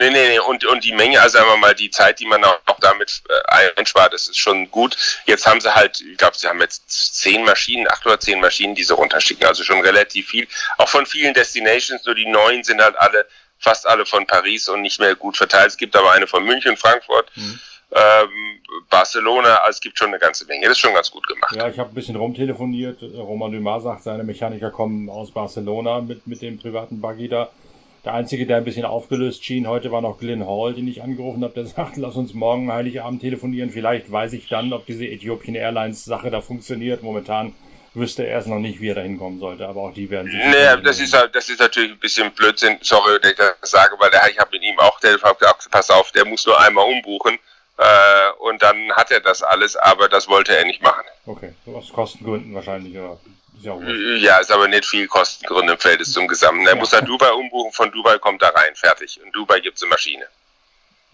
Nee, 0.00 0.10
nee, 0.10 0.28
nee. 0.28 0.38
Und, 0.40 0.64
und 0.64 0.82
die 0.82 0.92
Menge, 0.92 1.20
also 1.20 1.38
wir 1.38 1.56
mal, 1.56 1.74
die 1.74 1.90
Zeit, 1.90 2.18
die 2.18 2.26
man 2.26 2.42
auch, 2.42 2.58
auch 2.66 2.80
damit 2.80 3.22
äh, 3.28 3.70
einspart, 3.76 4.12
das 4.12 4.26
ist 4.26 4.38
schon 4.38 4.68
gut. 4.70 4.96
Jetzt 5.26 5.46
haben 5.46 5.60
sie 5.60 5.72
halt, 5.72 6.00
ich 6.00 6.16
glaube, 6.16 6.36
sie 6.36 6.48
haben 6.48 6.60
jetzt 6.60 7.14
zehn 7.20 7.44
Maschinen, 7.44 7.86
acht 7.88 8.04
oder 8.04 8.18
zehn 8.18 8.40
Maschinen, 8.40 8.74
die 8.74 8.82
sie 8.82 8.92
runterschicken. 8.92 9.46
Also 9.46 9.62
schon 9.62 9.80
relativ 9.80 10.28
viel. 10.28 10.48
Auch 10.78 10.88
von 10.88 11.06
vielen 11.06 11.32
Destinations, 11.32 12.04
nur 12.04 12.16
die 12.16 12.26
neuen 12.26 12.64
sind 12.64 12.82
halt 12.82 12.96
alle, 12.98 13.26
fast 13.58 13.86
alle 13.86 14.04
von 14.04 14.26
Paris 14.26 14.68
und 14.68 14.82
nicht 14.82 14.98
mehr 14.98 15.14
gut 15.14 15.36
verteilt. 15.36 15.68
Es 15.68 15.76
gibt 15.76 15.94
aber 15.94 16.10
eine 16.10 16.26
von 16.26 16.44
München, 16.44 16.76
Frankfurt. 16.76 17.30
Mhm. 17.36 17.60
Ähm, 17.94 18.60
Barcelona, 18.90 19.56
also 19.56 19.76
es 19.76 19.80
gibt 19.80 19.98
schon 19.98 20.08
eine 20.08 20.18
ganze 20.18 20.46
Menge. 20.46 20.62
Das 20.62 20.72
ist 20.72 20.80
schon 20.80 20.94
ganz 20.94 21.10
gut 21.10 21.26
gemacht. 21.26 21.54
Ja, 21.54 21.68
ich 21.68 21.78
habe 21.78 21.90
ein 21.90 21.94
bisschen 21.94 22.16
rumtelefoniert. 22.16 23.02
Roman 23.02 23.52
Dumas 23.52 23.84
sagt, 23.84 24.02
seine 24.02 24.24
Mechaniker 24.24 24.70
kommen 24.70 25.08
aus 25.08 25.30
Barcelona 25.30 26.00
mit, 26.00 26.26
mit 26.26 26.42
dem 26.42 26.58
privaten 26.58 27.00
Buggy 27.00 27.28
da. 27.28 27.50
Der 28.04 28.12
Einzige, 28.14 28.46
der 28.46 28.58
ein 28.58 28.64
bisschen 28.64 28.84
aufgelöst 28.84 29.44
schien 29.44 29.66
heute, 29.66 29.90
war 29.90 30.02
noch 30.02 30.18
Glenn 30.18 30.46
Hall, 30.46 30.74
den 30.74 30.88
ich 30.88 31.02
angerufen 31.02 31.42
habe. 31.44 31.54
Der 31.54 31.66
sagt, 31.66 31.96
lass 31.96 32.16
uns 32.16 32.34
morgen 32.34 32.70
Heiligabend 32.72 33.20
telefonieren. 33.20 33.70
Vielleicht 33.70 34.10
weiß 34.10 34.32
ich 34.32 34.48
dann, 34.48 34.72
ob 34.72 34.86
diese 34.86 35.06
Ethiopian 35.06 35.54
Airlines 35.54 36.04
Sache 36.04 36.30
da 36.30 36.40
funktioniert. 36.40 37.02
Momentan 37.02 37.54
wüsste 37.94 38.26
er 38.26 38.40
es 38.40 38.46
noch 38.46 38.58
nicht, 38.58 38.80
wie 38.80 38.88
er 38.88 38.96
da 38.96 39.02
hinkommen 39.02 39.38
sollte. 39.38 39.68
Aber 39.68 39.82
auch 39.82 39.94
die 39.94 40.10
werden 40.10 40.30
sich. 40.30 40.36
Nee, 40.36 40.82
das 40.82 40.98
ist, 40.98 41.14
halt, 41.14 41.34
das 41.34 41.48
ist 41.48 41.60
natürlich 41.60 41.92
ein 41.92 41.98
bisschen 41.98 42.30
Blödsinn. 42.32 42.76
Sorry, 42.82 43.20
dass 43.20 43.30
ich 43.30 43.36
das 43.36 43.70
sage, 43.70 43.94
weil 44.00 44.10
der, 44.10 44.28
ich 44.28 44.38
habe 44.38 44.50
mit 44.52 44.62
ihm 44.62 44.78
auch 44.80 44.98
telefoniert, 44.98 45.38
gesagt, 45.38 45.68
pass 45.70 45.90
auf, 45.90 46.10
der 46.10 46.26
muss 46.26 46.44
nur 46.44 46.60
einmal 46.60 46.84
umbuchen. 46.86 47.38
Äh, 47.76 48.30
und 48.38 48.62
dann 48.62 48.92
hat 48.92 49.10
er 49.10 49.20
das 49.20 49.42
alles, 49.42 49.76
aber 49.76 50.08
das 50.08 50.28
wollte 50.28 50.56
er 50.56 50.64
nicht 50.64 50.82
machen. 50.82 51.04
Okay, 51.26 51.54
aus 51.66 51.92
Kostengründen 51.92 52.54
wahrscheinlich, 52.54 52.96
oder? 52.96 53.18
Ist 53.56 53.64
ja, 53.64 53.76
ja, 54.16 54.38
ist 54.38 54.50
aber 54.50 54.68
nicht 54.68 54.84
viel 54.84 55.06
Kostengründe 55.06 55.72
im 55.72 55.78
Feld 55.78 56.04
zum 56.06 56.28
Gesamten. 56.28 56.66
Er 56.66 56.74
ja. 56.74 56.78
muss 56.78 56.90
dann 56.90 57.04
Dubai 57.04 57.32
umbuchen, 57.32 57.72
von 57.72 57.90
Dubai 57.90 58.18
kommt 58.18 58.42
er 58.42 58.54
rein, 58.54 58.74
fertig. 58.74 59.20
In 59.24 59.30
Dubai 59.32 59.60
gibt 59.60 59.76
es 59.76 59.82
eine 59.82 59.90
Maschine. 59.90 60.26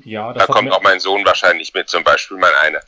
Ja, 0.04 0.32
da 0.32 0.46
kommt 0.46 0.72
auch 0.72 0.82
mein 0.82 1.00
Sohn 1.00 1.24
wahrscheinlich 1.24 1.74
mit, 1.74 1.88
zum 1.88 2.02
Beispiel 2.04 2.38
mein 2.38 2.54
einer. 2.54 2.80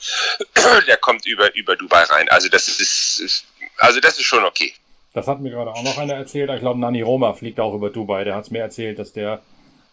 Der 0.87 0.97
kommt 0.97 1.27
über, 1.27 1.55
über 1.55 1.77
Dubai 1.77 2.03
rein. 2.05 2.29
Also 2.31 2.49
das 2.49 2.69
ist, 2.69 3.45
also 3.79 4.01
das 4.01 4.19
ist 4.19 4.25
schon 4.25 4.45
okay. 4.45 4.75
Das 5.13 5.29
hat 5.29 5.41
mir 5.41 5.51
gerade 5.51 5.71
auch 5.71 5.83
noch 5.83 5.99
einer 5.99 6.15
erzählt. 6.15 6.51
Ich 6.51 6.61
glaube, 6.61 6.81
Nani 6.81 7.03
Roma 7.03 7.35
fliegt 7.35 7.61
auch 7.61 7.75
über 7.75 7.91
Dubai. 7.91 8.25
Der 8.25 8.35
hat 8.35 8.45
es 8.45 8.51
mir 8.51 8.61
erzählt, 8.61 8.99
dass 8.99 9.13
der 9.13 9.43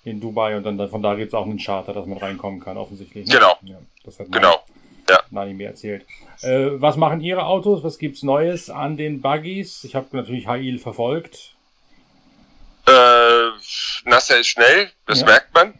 in 0.09 0.19
Dubai 0.19 0.57
und 0.57 0.63
dann, 0.63 0.89
von 0.89 1.01
da 1.01 1.15
gibt 1.15 1.29
es 1.29 1.33
auch 1.33 1.45
einen 1.45 1.59
Charter, 1.59 1.93
dass 1.93 2.05
man 2.05 2.17
reinkommen 2.17 2.59
kann, 2.59 2.77
offensichtlich. 2.77 3.27
Ne? 3.27 3.33
Genau. 3.35 3.57
Ja, 3.63 3.77
das 4.03 4.19
hat 4.19 4.31
genau. 4.31 4.63
Ja. 5.09 5.21
Nani 5.31 5.53
mir 5.53 5.69
erzählt. 5.69 6.05
Äh, 6.41 6.69
was 6.73 6.97
machen 6.97 7.21
Ihre 7.21 7.45
Autos? 7.45 7.83
Was 7.83 7.97
gibt's 7.97 8.23
Neues 8.23 8.69
an 8.69 8.97
den 8.97 9.21
Buggies? 9.21 9.83
Ich 9.83 9.95
habe 9.95 10.07
natürlich 10.15 10.47
Hail 10.47 10.77
verfolgt. 10.77 11.55
Äh, 12.87 13.49
Nasser 14.05 14.39
ist 14.39 14.47
schnell, 14.47 14.91
das 15.05 15.21
ja. 15.21 15.25
merkt 15.25 15.53
man. 15.53 15.73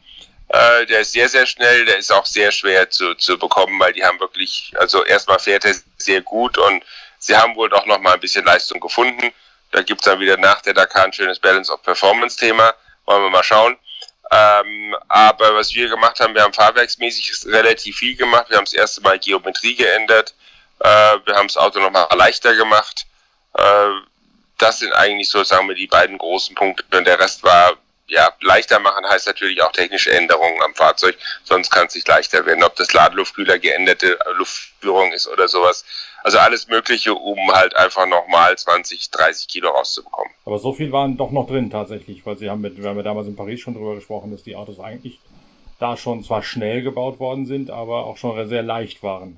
Äh, 0.50 0.88
der 0.88 1.02
ist 1.02 1.12
sehr, 1.12 1.30
sehr 1.30 1.46
schnell, 1.46 1.86
der 1.86 1.98
ist 1.98 2.12
auch 2.12 2.26
sehr 2.26 2.52
schwer 2.52 2.90
zu, 2.90 3.14
zu 3.16 3.38
bekommen, 3.38 3.80
weil 3.80 3.94
die 3.94 4.04
haben 4.04 4.20
wirklich, 4.20 4.74
also 4.80 5.06
erstmal 5.06 5.38
fährt 5.38 5.64
er 5.66 5.76
sehr 5.98 6.22
gut 6.22 6.58
und 6.58 6.84
sie 7.20 7.36
haben 7.36 7.56
wohl 7.56 7.70
doch 7.70 7.86
noch 7.86 8.00
mal 8.00 8.14
ein 8.14 8.20
bisschen 8.20 8.46
Leistung 8.46 8.80
gefunden. 8.80 9.32
Da 9.72 9.84
gibt's 9.84 10.06
dann 10.06 10.20
wieder 10.20 10.38
nach 10.38 10.62
der 10.62 10.74
Dakar 10.74 11.06
ein 11.06 11.14
schönes 11.14 11.40
Balance 11.40 11.72
of 11.72 11.84
Performance 11.84 12.36
Thema. 12.36 12.74
Wollen 13.06 13.24
wir 13.24 13.30
mal 13.30 13.44
schauen. 13.44 13.78
Ähm, 14.32 14.96
aber 15.08 15.56
was 15.56 15.74
wir 15.74 15.90
gemacht 15.90 16.20
haben, 16.20 16.36
wir 16.36 16.44
haben 16.44 16.54
fahrwerksmäßig 16.54 17.46
relativ 17.46 17.98
viel 17.98 18.16
gemacht. 18.16 18.50
Wir 18.50 18.58
haben 18.58 18.66
das 18.66 18.74
erste 18.74 19.02
Mal 19.02 19.18
Geometrie 19.18 19.76
geändert. 19.76 20.36
Äh, 20.80 21.18
wir 21.26 21.36
haben 21.36 21.48
das 21.48 21.58
Auto 21.58 21.80
nochmal 21.80 22.08
leichter 22.16 22.56
gemacht. 22.56 23.06
Äh, 23.56 23.90
das 24.60 24.80
sind 24.80 24.94
eigentlich 24.94 25.30
so, 25.30 25.44
sagen 25.44 25.68
wir, 25.68 25.76
die 25.76 25.88
beiden 25.88 26.18
großen 26.18 26.54
Punkte. 26.56 26.98
Und 26.98 27.06
der 27.06 27.20
Rest 27.20 27.44
war, 27.44 27.78
ja, 28.08 28.32
leichter 28.42 28.80
machen 28.80 29.06
heißt 29.08 29.28
natürlich 29.28 29.62
auch 29.62 29.72
technische 29.72 30.12
Änderungen 30.12 30.62
am 30.62 30.76
Fahrzeug. 30.76 31.18
Sonst 31.44 31.72
kann 31.72 31.88
es 31.88 31.96
nicht 31.96 32.08
leichter 32.08 32.46
werden. 32.46 32.64
Ob 32.64 32.76
das 32.76 32.94
Ladeluftkühler 32.94 33.58
geänderte 33.58 34.20
Luftführung 34.36 35.12
ist 35.14 35.28
oder 35.28 35.48
sowas. 35.48 35.86
Also 36.24 36.38
alles 36.38 36.68
Mögliche, 36.68 37.14
um 37.14 37.52
halt 37.52 37.76
einfach 37.76 38.06
nochmal 38.06 38.58
20, 38.58 39.10
30 39.12 39.48
Kilo 39.48 39.70
rauszubekommen. 39.70 40.32
Aber 40.46 40.60
so 40.60 40.74
viel 40.74 40.92
waren 40.92 41.18
doch 41.18 41.32
noch 41.32 41.48
drin 41.48 41.70
tatsächlich, 41.70 42.26
weil 42.26 42.38
sie 42.38 42.50
haben 42.50 42.62
mit, 42.62 42.82
wir 42.82 42.90
haben 42.90 42.98
ja 42.98 43.04
damals 43.04 43.28
in 43.28 43.36
Paris 43.36 43.62
schon 43.62 43.74
drüber 43.74 43.96
gesprochen, 43.96 44.32
dass 44.32 44.44
die 44.44 44.56
Autos 44.56 44.80
eigentlich 44.80 45.20
da 45.80 45.96
schon 45.96 46.24
zwar 46.24 46.44
schnell 46.44 46.82
gebaut 46.82 47.20
worden 47.20 47.46
sind, 47.46 47.72
aber 47.72 48.06
auch 48.06 48.18
schon 48.18 48.48
sehr 48.50 48.64
leicht 48.64 49.02
waren. 49.02 49.38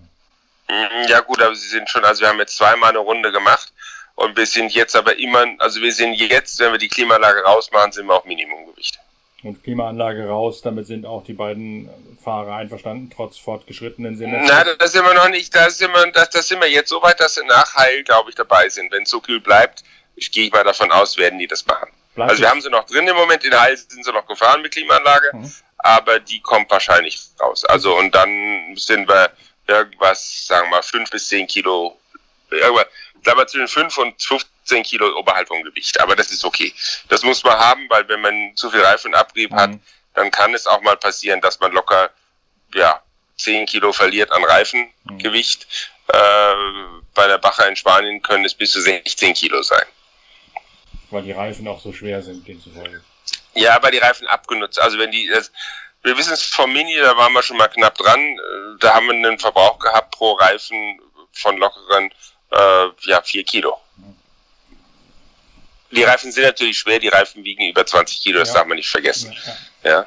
Mhm, 0.69 1.07
ja 1.07 1.19
gut, 1.19 1.41
aber 1.41 1.55
sie 1.55 1.67
sind 1.67 1.89
schon, 1.89 2.03
also 2.03 2.21
wir 2.21 2.29
haben 2.29 2.39
jetzt 2.39 2.57
zweimal 2.57 2.89
eine 2.89 3.00
Runde 3.00 3.31
gemacht 3.31 3.71
und 4.15 4.35
wir 4.35 4.45
sind 4.45 4.73
jetzt 4.73 4.95
aber 4.95 5.17
immer, 5.19 5.45
also 5.59 5.81
wir 5.81 5.93
sind 5.93 6.13
jetzt, 6.15 6.59
wenn 6.59 6.71
wir 6.71 6.79
die 6.79 6.88
Klimaanlage 6.88 7.43
rausmachen, 7.43 7.91
sind 7.91 8.07
wir 8.07 8.15
auf 8.15 8.25
Minimumgewicht. 8.25 9.00
Und 9.43 9.63
Klimaanlage 9.63 10.27
raus, 10.27 10.62
damit 10.62 10.86
sind 10.86 11.05
auch 11.05 11.24
die 11.24 11.33
beiden 11.33 11.89
Fahrer 12.24 12.55
einverstanden, 12.55 13.10
trotz 13.13 13.39
fortgeschrittenen 13.39 14.15
Sinne. 14.15 14.43
Na, 14.45 14.63
das 14.75 14.91
sind 14.91 15.03
wir 15.03 15.15
noch 15.15 15.29
nicht, 15.29 15.55
da 15.55 15.69
sind 15.69 15.91
wir, 15.91 16.12
das, 16.12 16.29
das 16.29 16.48
sind 16.48 16.62
wir 16.62 16.69
jetzt 16.69 16.89
so 16.89 17.01
weit, 17.01 17.19
dass 17.19 17.36
sie 17.36 17.45
nach 17.45 17.74
Heil, 17.75 18.03
glaube 18.03 18.29
ich, 18.29 18.36
dabei 18.36 18.69
sind. 18.69 18.91
Wenn 18.91 19.03
es 19.03 19.10
so 19.10 19.19
kühl 19.19 19.39
bleibt, 19.39 19.83
ich 20.15 20.31
gehe 20.31 20.50
mal 20.51 20.63
davon 20.63 20.91
aus, 20.91 21.17
werden 21.17 21.39
die 21.39 21.48
das 21.48 21.65
machen. 21.65 21.89
Bleibt 22.13 22.31
also 22.31 22.43
wir 22.43 22.50
haben 22.50 22.62
sie 22.62 22.69
noch 22.69 22.86
drin 22.86 23.07
im 23.07 23.15
Moment, 23.15 23.43
in 23.43 23.60
Heil 23.60 23.75
sind 23.75 24.05
sie 24.05 24.12
noch 24.12 24.27
gefahren 24.27 24.62
mit 24.62 24.74
Klimaanlage, 24.74 25.31
mhm. 25.33 25.51
aber 25.79 26.19
die 26.19 26.39
kommt 26.41 26.69
wahrscheinlich 26.69 27.19
raus. 27.39 27.65
Also 27.65 27.98
und 27.98 28.13
dann 28.13 28.75
sind 28.75 29.07
wir 29.07 29.31
irgendwas, 29.67 30.45
sagen 30.45 30.67
wir 30.67 30.77
mal, 30.77 30.83
fünf 30.83 31.10
bis 31.10 31.27
zehn 31.27 31.48
Kilo, 31.48 31.98
irgendwas, 32.51 32.88
wir 33.25 33.47
zwischen 33.47 33.67
fünf 33.67 33.97
und 33.97 34.21
15 34.21 34.83
Kilo 34.83 35.17
oberhalb 35.17 35.47
vom 35.47 35.63
Gewicht. 35.63 35.99
Aber 35.99 36.15
das 36.15 36.31
ist 36.31 36.43
okay. 36.43 36.73
Das 37.09 37.23
muss 37.23 37.43
man 37.43 37.57
haben, 37.57 37.89
weil 37.89 38.07
wenn 38.07 38.21
man 38.21 38.55
zu 38.55 38.69
viel 38.69 38.81
Reifenabrieb 38.81 39.51
mhm. 39.51 39.55
hat, 39.55 39.71
dann 40.13 40.31
kann 40.31 40.53
es 40.53 40.67
auch 40.67 40.81
mal 40.81 40.97
passieren, 40.97 41.41
dass 41.41 41.59
man 41.59 41.71
locker, 41.71 42.09
ja, 42.73 43.01
10 43.37 43.65
Kilo 43.65 43.91
verliert 43.91 44.31
an 44.31 44.43
Reifengewicht. 44.43 45.67
Mhm. 45.67 46.13
Äh, 46.13 47.01
bei 47.13 47.27
der 47.27 47.37
Bacher 47.37 47.67
in 47.67 47.75
Spanien 47.75 48.21
können 48.21 48.45
es 48.45 48.53
bis 48.53 48.71
zu 48.71 48.81
16 48.81 49.33
Kilo 49.33 49.61
sein. 49.63 49.85
Weil 51.09 51.23
die 51.23 51.31
Reifen 51.31 51.67
auch 51.67 51.81
so 51.81 51.91
schwer 51.91 52.21
sind, 52.21 52.47
demzufolge. 52.47 53.03
Ja, 53.53 53.81
weil 53.81 53.91
die 53.91 53.97
Reifen 53.97 54.27
abgenutzt. 54.27 54.79
Also 54.79 54.97
wenn 54.97 55.11
die, 55.11 55.27
das, 55.27 55.51
wir 56.03 56.17
wissen 56.17 56.33
es 56.33 56.43
vom 56.43 56.71
Mini, 56.71 56.95
da 56.95 57.17
waren 57.17 57.33
wir 57.33 57.43
schon 57.43 57.57
mal 57.57 57.67
knapp 57.67 57.97
dran. 57.97 58.19
Äh, 58.19 58.77
da 58.79 58.93
haben 58.93 59.07
wir 59.07 59.13
einen 59.13 59.39
Verbrauch 59.39 59.79
gehabt 59.79 60.11
pro 60.11 60.33
Reifen 60.33 61.01
von 61.33 61.57
lockeren 61.57 62.11
äh, 62.51 62.88
ja, 63.01 63.22
4 63.22 63.43
Kilo. 63.43 63.77
Die 65.91 66.03
Reifen 66.03 66.31
sind 66.31 66.43
natürlich 66.43 66.77
schwer, 66.77 67.00
die 67.00 67.10
Reifen 67.10 67.43
wiegen 67.43 67.67
über 67.67 67.86
20 67.86 68.22
Kilo, 68.22 68.39
das 68.39 68.50
ja. 68.50 68.55
darf 68.55 68.67
man 68.67 68.77
nicht 68.77 68.89
vergessen. 68.89 69.36
Ja. 69.84 70.05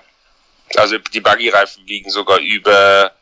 Also 0.77 0.99
die 0.99 1.21
Buggy-Reifen 1.21 1.87
wiegen 1.87 2.11
sogar 2.11 2.39
über 2.39 3.13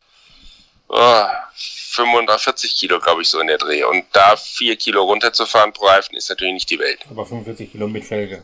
oh, 0.88 1.24
45 1.54 2.76
Kilo, 2.76 3.00
glaube 3.00 3.22
ich, 3.22 3.28
so 3.28 3.40
in 3.40 3.48
der 3.48 3.58
Dreh. 3.58 3.82
Und 3.82 4.04
da 4.12 4.36
4 4.36 4.76
Kilo 4.76 5.02
runterzufahren 5.02 5.72
pro 5.72 5.86
Reifen 5.86 6.16
ist 6.16 6.28
natürlich 6.28 6.54
nicht 6.54 6.70
die 6.70 6.78
Welt. 6.78 7.00
Aber 7.10 7.26
45 7.26 7.72
Kilo 7.72 7.88
mit 7.88 8.04
Felge. 8.04 8.42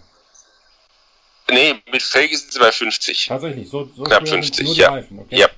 Nee, 1.50 1.80
mit 1.90 2.02
Felge 2.02 2.36
sind 2.36 2.52
sie 2.52 2.58
bei 2.58 2.72
50. 2.72 3.26
Tatsächlich, 3.26 3.70
so, 3.70 3.88
so 3.96 4.02
knapp 4.02 4.28
50, 4.28 4.76
ja. 4.76 4.90
Reifen, 4.90 5.20
okay? 5.20 5.38
Ja. 5.38 5.48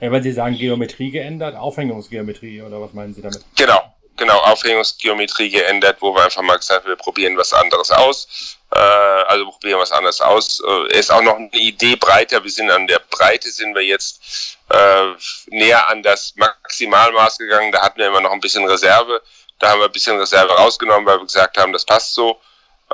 Ja, 0.00 0.10
wenn 0.10 0.22
Sie 0.22 0.32
sagen 0.32 0.56
Geometrie 0.56 1.10
geändert, 1.10 1.56
Aufhängungsgeometrie 1.56 2.62
oder 2.62 2.80
was 2.80 2.92
meinen 2.92 3.14
Sie 3.14 3.22
damit? 3.22 3.40
Genau, 3.56 3.94
genau, 4.16 4.38
Aufhängungsgeometrie 4.40 5.50
geändert, 5.50 5.98
wo 6.00 6.14
wir 6.14 6.24
einfach 6.24 6.42
mal 6.42 6.56
gesagt 6.56 6.82
haben, 6.82 6.90
wir 6.90 6.96
probieren 6.96 7.36
was 7.36 7.52
anderes 7.52 7.90
aus. 7.90 8.58
Äh, 8.74 8.78
also 8.78 9.50
probieren 9.50 9.80
was 9.80 9.92
anderes 9.92 10.20
aus. 10.20 10.60
Äh, 10.66 10.98
ist 10.98 11.12
auch 11.12 11.22
noch 11.22 11.36
eine 11.36 11.48
Idee 11.52 11.96
breiter. 11.96 12.42
Wir 12.42 12.50
sind 12.50 12.70
an 12.70 12.86
der 12.86 13.00
Breite 13.10 13.50
sind 13.50 13.74
wir 13.74 13.82
jetzt 13.82 14.58
äh, 14.68 15.12
näher 15.48 15.88
an 15.88 16.02
das 16.02 16.34
Maximalmaß 16.36 17.38
gegangen. 17.38 17.70
Da 17.72 17.82
hatten 17.82 17.98
wir 17.98 18.08
immer 18.08 18.20
noch 18.20 18.32
ein 18.32 18.40
bisschen 18.40 18.66
Reserve. 18.66 19.22
Da 19.58 19.70
haben 19.70 19.80
wir 19.80 19.86
ein 19.86 19.92
bisschen 19.92 20.18
Reserve 20.18 20.52
rausgenommen, 20.52 21.06
weil 21.06 21.18
wir 21.18 21.26
gesagt 21.26 21.56
haben, 21.56 21.72
das 21.72 21.84
passt 21.84 22.14
so. 22.14 22.40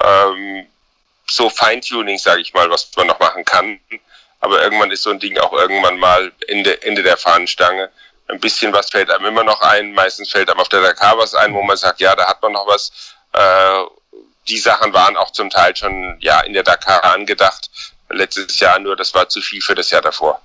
Ähm, 0.03 0.67
so 1.31 1.49
Feintuning, 1.49 2.19
sage 2.19 2.43
ich 2.43 2.53
mal, 2.53 2.69
was 2.71 2.91
man 2.97 3.07
noch 3.07 3.19
machen 3.19 3.45
kann. 3.45 3.81
Aber 4.41 4.63
irgendwann 4.63 4.91
ist 4.91 5.03
so 5.03 5.11
ein 5.11 5.19
Ding 5.19 5.39
auch 5.39 5.53
irgendwann 5.53 5.99
mal 5.99 6.33
Ende, 6.49 6.83
Ende 6.83 7.03
der 7.03 7.17
Fahnenstange. 7.17 7.91
Ein 8.29 8.41
bisschen 8.41 8.73
was 8.73 8.91
fällt 8.91 9.11
einem 9.11 9.27
immer 9.27 9.45
noch 9.45 9.61
ein. 9.61 9.93
Meistens 9.93 10.31
fällt 10.31 10.51
einem 10.51 10.61
auf 10.61 10.69
der 10.69 10.81
Dakar 10.81 11.19
was 11.19 11.35
ein, 11.35 11.53
wo 11.55 11.63
man 11.63 11.77
sagt, 11.77 12.01
ja, 12.01 12.15
da 12.17 12.27
hat 12.27 12.43
man 12.43 12.53
noch 12.53 12.67
was. 12.67 13.15
Äh, 13.33 13.85
die 14.49 14.59
Sachen 14.59 14.93
waren 14.93 15.17
auch 15.17 15.31
zum 15.33 15.51
Teil 15.51 15.77
schon 15.77 16.17
ja 16.21 16.41
in 16.41 16.55
der 16.55 16.63
Dakar 16.63 17.05
angedacht. 17.05 17.71
Letztes 18.09 18.59
Jahr 18.59 18.79
nur, 18.79 18.97
das 18.97 19.15
war 19.15 19.29
zu 19.29 19.41
viel 19.41 19.61
für 19.61 19.75
das 19.75 19.91
Jahr 19.91 20.03
davor. 20.03 20.41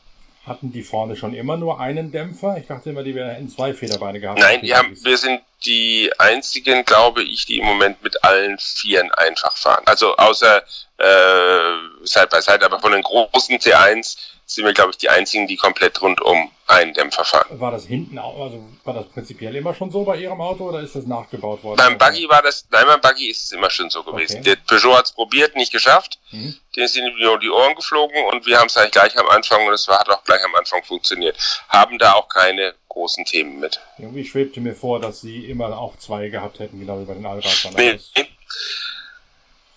Hatten 0.46 0.72
die 0.72 0.84
vorne 0.84 1.16
schon 1.16 1.34
immer 1.34 1.58
nur 1.58 1.80
einen 1.80 2.12
Dämpfer? 2.12 2.58
Ich 2.58 2.68
dachte 2.68 2.92
immer, 2.92 3.04
die 3.04 3.16
hätten 3.16 3.50
zwei 3.50 3.74
Federbeine 3.74 4.20
gehabt. 4.20 4.40
Nein, 4.40 4.62
die 4.62 4.76
haben, 4.76 4.96
wir 5.04 5.18
sind 5.18 5.42
die 5.66 6.12
einzigen, 6.20 6.86
glaube 6.86 7.24
ich, 7.24 7.46
die 7.46 7.58
im 7.58 7.66
Moment 7.66 8.04
mit 8.04 8.24
allen 8.24 8.58
Vieren 8.60 9.12
einfach 9.14 9.58
fahren. 9.58 9.82
Also 9.86 10.16
außer 10.16 10.64
äh, 10.98 12.04
Side 12.04 12.28
by 12.30 12.42
Side, 12.42 12.64
aber 12.64 12.80
von 12.80 12.92
den 12.92 13.02
großen 13.02 13.58
T1 13.58 14.18
sind 14.46 14.66
wir, 14.66 14.74
glaube 14.74 14.92
ich, 14.92 14.98
die 14.98 15.10
einzigen, 15.10 15.48
die 15.48 15.58
komplett 15.58 16.02
rundum 16.02 16.52
einen 16.68 16.94
Dämpfer 16.94 17.26
fahren. 17.26 17.60
War 17.60 17.72
das 17.72 17.86
hinten, 17.86 18.18
also 18.18 18.64
war 18.84 18.94
das 18.94 19.08
prinzipiell 19.08 19.56
immer 19.56 19.74
schon 19.74 19.92
so 19.92 20.04
bei 20.04 20.18
Ihrem 20.18 20.42
Auto 20.42 20.70
oder 20.70 20.82
ist 20.82 20.96
das 20.96 21.06
nachgebaut 21.06 21.64
worden? 21.64 21.78
Beim 21.78 21.98
Buggy 21.98 22.28
war 22.28 22.42
das, 22.42 22.66
nein, 22.72 22.86
beim 22.86 23.02
Buggy 23.02 23.30
ist 23.30 23.44
es 23.44 23.52
immer 23.52 23.70
schon 23.70 23.90
so 23.90 24.04
gewesen. 24.04 24.40
Okay. 24.40 24.44
Der 24.44 24.56
Peugeot 24.56 24.98
hat 24.98 25.06
es 25.06 25.12
probiert, 25.12 25.56
nicht 25.56 25.72
geschafft. 25.72 26.20
Mhm. 26.32 26.56
Den 26.76 26.88
sind 26.88 27.08
ihm 27.08 27.40
die 27.40 27.50
Ohren 27.50 27.76
geflogen 27.76 28.24
und 28.26 28.46
wir 28.46 28.60
haben 28.60 28.68
es 28.68 28.78
eigentlich 28.78 28.92
gleich 28.92 29.18
am 29.18 29.30
Anfang 29.30 29.66
und 29.66 29.74
es 29.74 29.88
hat 29.88 30.10
auch 30.10 30.24
gleich 30.24 30.44
am 30.44 30.56
Anfang 30.56 30.84
funktioniert. 30.84 31.38
Haben 31.70 32.00
da 32.00 32.14
auch 32.14 32.30
keine 32.30 32.74
großen 32.90 33.26
Themen 33.26 33.60
mit. 33.60 33.80
Irgendwie 33.98 34.26
schwebte 34.26 34.62
mir 34.62 34.74
vor, 34.74 35.00
dass 35.00 35.22
Sie 35.22 35.46
immer 35.46 35.78
auch 35.78 35.98
zwei 35.98 36.30
gehabt 36.30 36.60
hätten, 36.60 36.80
genau 36.80 37.00
wie 37.00 37.06
bei 37.06 37.14
den 37.14 37.26
Allradern. 37.26 37.74
Nee, 37.76 38.00
nee. 38.16 38.28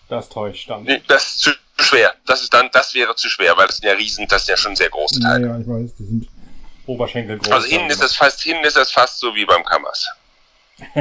Das 0.08 0.28
täuscht 0.28 0.70
dann. 0.70 0.84
Nee, 0.84 1.02
das 1.06 1.50
schwer. 1.88 2.14
Das 2.26 2.42
ist 2.42 2.52
dann, 2.52 2.68
das 2.72 2.94
wäre 2.94 3.14
zu 3.16 3.28
schwer, 3.28 3.56
weil 3.56 3.66
das 3.66 3.76
sind 3.78 3.88
ja 3.88 3.94
riesen, 3.94 4.26
das 4.28 4.46
sind 4.46 4.52
ja 4.52 4.56
schon 4.56 4.76
sehr 4.76 4.90
große 4.90 5.20
Teile. 5.20 5.48
Ja, 5.48 5.58
ich 5.58 5.66
weiß, 5.66 5.94
die 5.96 6.04
sind 6.04 6.28
Oberschenkel 6.86 7.38
groß. 7.38 7.52
Also 7.52 7.66
hinten 7.68 7.90
ist 7.90 8.02
es 8.02 8.16
fast, 8.16 8.40
hinten 8.42 8.64
ist 8.64 8.76
es 8.76 8.90
fast 8.90 9.18
so 9.18 9.34
wie 9.34 9.44
beim 9.44 9.64
Kammers. 9.64 10.08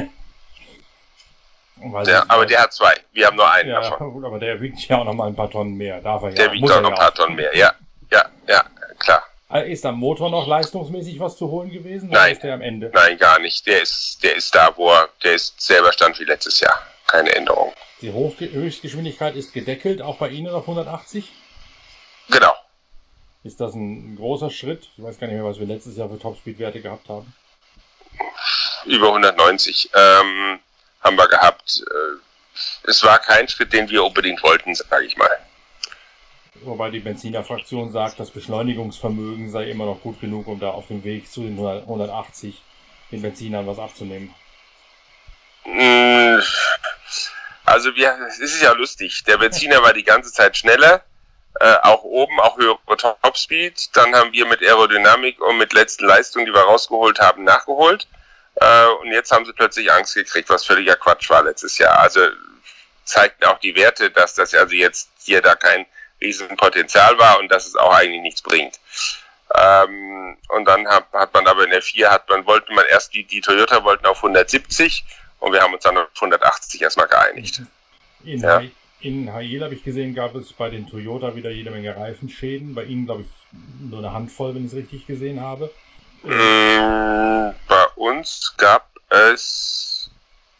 ja, 2.06 2.26
aber 2.28 2.46
der 2.46 2.62
hat 2.62 2.74
zwei. 2.74 2.94
Wir 3.14 3.28
haben 3.28 3.38
nur 3.38 3.52
einen 3.52 3.70
ja, 3.70 3.82
davon. 3.82 4.12
Gut, 4.12 4.26
aber 4.26 4.40
der 4.40 4.60
wiegt 4.60 4.80
ja 4.88 4.98
auch 4.98 5.06
noch 5.06 5.14
mal 5.14 5.28
ein 5.28 5.36
paar 5.36 5.50
Tonnen 5.50 5.76
mehr. 5.76 6.02
Darf 6.02 6.24
er 6.24 6.32
der 6.32 6.48
ja. 6.48 6.52
wiegt 6.52 6.72
auch 6.72 6.82
noch 6.82 6.90
ein 6.90 6.96
paar 6.96 7.14
Tonnen 7.14 7.36
mehr. 7.36 7.56
Ja, 7.56 7.72
ja, 8.12 8.26
ja, 8.48 8.64
klar. 9.00 9.24
Äh, 9.50 9.72
ist 9.72 9.86
am 9.86 9.96
Motor 9.96 10.30
noch 10.30 10.46
leistungsmäßig 10.46 11.20
was 11.20 11.38
zu 11.38 11.50
holen 11.50 11.70
gewesen? 11.70 12.10
Nein, 12.10 12.34
ist 12.34 12.44
der 12.44 12.54
am 12.56 12.62
Ende? 12.62 12.92
Nein, 12.94 13.18
gar 13.18 13.40
nicht. 13.40 13.66
Der 13.66 13.82
ist, 13.82 14.22
der 14.22 14.36
ist 14.36 14.54
da, 14.54 14.76
wo 14.76 14.90
er, 14.90 15.08
der 15.24 15.36
ist 15.36 15.60
selber 15.62 15.94
stand 15.94 16.20
wie 16.20 16.26
letztes 16.26 16.60
Jahr. 16.60 16.78
Keine 17.08 17.34
Änderung. 17.34 17.74
Die 18.02 18.12
Hochge 18.12 18.52
Höchstgeschwindigkeit 18.52 19.36
ist 19.36 19.54
gedeckelt, 19.54 20.02
auch 20.02 20.18
bei 20.18 20.30
Ihnen 20.30 20.54
auf 20.54 20.64
180? 20.64 21.32
Genau. 22.30 22.54
Ist 23.44 23.62
das 23.62 23.74
ein 23.74 24.18
großer 24.18 24.52
Schritt? 24.52 24.90
Ich 24.98 25.04
weiß 25.04 25.18
gar 25.20 25.28
nicht 25.28 25.36
mehr, 25.36 25.46
was 25.46 25.60
wir 25.60 25.68
letztes 25.68 25.96
Jahr 25.98 26.10
für 26.10 26.20
Topspeed-Werte 26.20 26.82
gehabt 26.82 27.08
haben. 27.10 27.34
Über 28.86 29.08
190 29.08 29.90
ähm, 29.94 30.60
haben 31.02 31.16
wir 31.16 31.28
gehabt. 31.28 31.84
Äh, 31.90 32.90
es 32.90 33.04
war 33.04 33.20
kein 33.20 33.48
Schritt, 33.48 33.74
den 33.74 33.90
wir 33.90 34.04
unbedingt 34.04 34.44
wollten, 34.44 34.76
sage 34.76 35.06
ich 35.06 35.18
mal. 35.18 35.30
Wobei 36.62 36.90
die 36.90 37.00
Benziner-Fraktion 37.00 37.92
sagt, 37.92 38.20
das 38.20 38.32
Beschleunigungsvermögen 38.32 39.50
sei 39.52 39.70
immer 39.70 39.86
noch 39.86 40.02
gut 40.02 40.20
genug, 40.20 40.48
um 40.48 40.60
da 40.60 40.72
auf 40.72 40.88
dem 40.88 41.04
Weg 41.04 41.32
zu 41.32 41.42
den 41.42 41.58
180 41.60 42.62
den 43.12 43.22
Benzinern 43.22 43.68
was 43.68 43.80
abzunehmen. 43.80 44.34
Mm, 45.66 46.40
also 47.68 47.94
wir, 47.96 48.18
es 48.30 48.40
ist 48.40 48.62
ja 48.62 48.72
lustig. 48.72 49.24
Der 49.26 49.38
Benziner 49.38 49.84
war 49.84 49.92
die 49.92 50.04
ganze 50.04 50.32
Zeit 50.32 50.56
schneller, 50.56 51.04
äh, 51.60 51.76
auch 51.84 52.02
oben, 52.04 52.40
auch 52.40 52.58
höhere 52.58 52.80
Topspeed. 52.98 53.90
Dann 53.94 54.16
haben 54.16 54.32
wir 54.32 54.46
mit 54.46 54.62
Aerodynamik 54.62 55.42
und 55.42 55.58
mit 55.58 55.74
letzten 55.74 56.06
Leistungen, 56.06 56.46
die 56.46 56.54
wir 56.54 56.62
rausgeholt 56.62 57.20
haben, 57.20 57.44
nachgeholt. 57.44 58.08
Äh, 58.56 58.86
und 59.02 59.12
jetzt 59.12 59.34
haben 59.34 59.46
sie 59.46 59.52
plötzlich 59.52 59.92
Angst 59.92 60.16
gekriegt, 60.16 60.50
was 60.50 60.66
völliger 60.66 60.96
Quatsch 60.96 61.30
war 61.30 61.44
letztes 61.44 61.78
Jahr. 61.78 62.00
Also 62.00 62.22
zeigten 63.04 63.44
auch 63.44 63.60
die 63.60 63.76
Werte, 63.76 64.12
dass 64.12 64.34
das 64.34 64.54
also 64.54 64.74
jetzt 64.74 65.10
hier 65.24 65.42
da 65.42 65.56
kein 65.56 65.86
Riesenpotenzial 66.22 67.20
war 67.20 67.38
und 67.40 67.50
dass 67.50 67.68
es 67.68 67.76
auch 67.76 67.94
eigentlich 67.94 68.22
nichts 68.22 68.42
bringt. 68.42 68.80
Ähm, 69.56 70.38
und 70.50 70.66
dann 70.66 70.88
hat, 70.88 71.06
hat 71.12 71.34
man 71.34 71.46
aber 71.48 71.66
in 71.66 71.72
der 71.72 71.82
4 71.82 72.10
hat 72.10 72.30
man, 72.30 72.46
wollte 72.46 72.72
man 72.72 72.86
erst 72.86 73.14
die, 73.14 73.26
die 73.26 73.42
Toyota 73.42 73.84
wollten 73.84 74.06
auf 74.06 74.18
170 74.18 75.04
und 75.40 75.54
wir 75.54 75.62
haben 75.62 75.74
uns 75.74 75.84
dann 75.84 75.98
auf 75.98 76.08
180 76.16 76.82
erstmal 76.82 77.08
geeinigt. 77.08 77.62
In, 78.24 78.42
ja. 78.42 78.62
in 79.02 79.32
Hail 79.32 79.64
habe 79.64 79.76
ich 79.76 79.84
gesehen, 79.84 80.16
gab 80.16 80.36
es 80.36 80.54
bei 80.54 80.70
den 80.70 80.88
Toyota 80.88 81.36
wieder 81.36 81.52
jede 81.52 81.72
Menge 81.72 81.96
Reifenschäden. 81.96 82.74
Bei 82.74 82.84
Ihnen, 82.84 83.06
glaube 83.06 83.24
ich, 83.24 83.28
nur 83.80 84.00
eine 84.00 84.14
Handvoll, 84.14 84.56
wenn 84.56 84.66
ich 84.66 84.72
es 84.72 84.78
richtig 84.78 85.08
gesehen 85.08 85.40
habe. 85.42 85.72
Mm, 86.24 87.54
bei 87.68 87.86
uns 87.96 88.54
gab 88.58 88.90
es. 89.10 90.10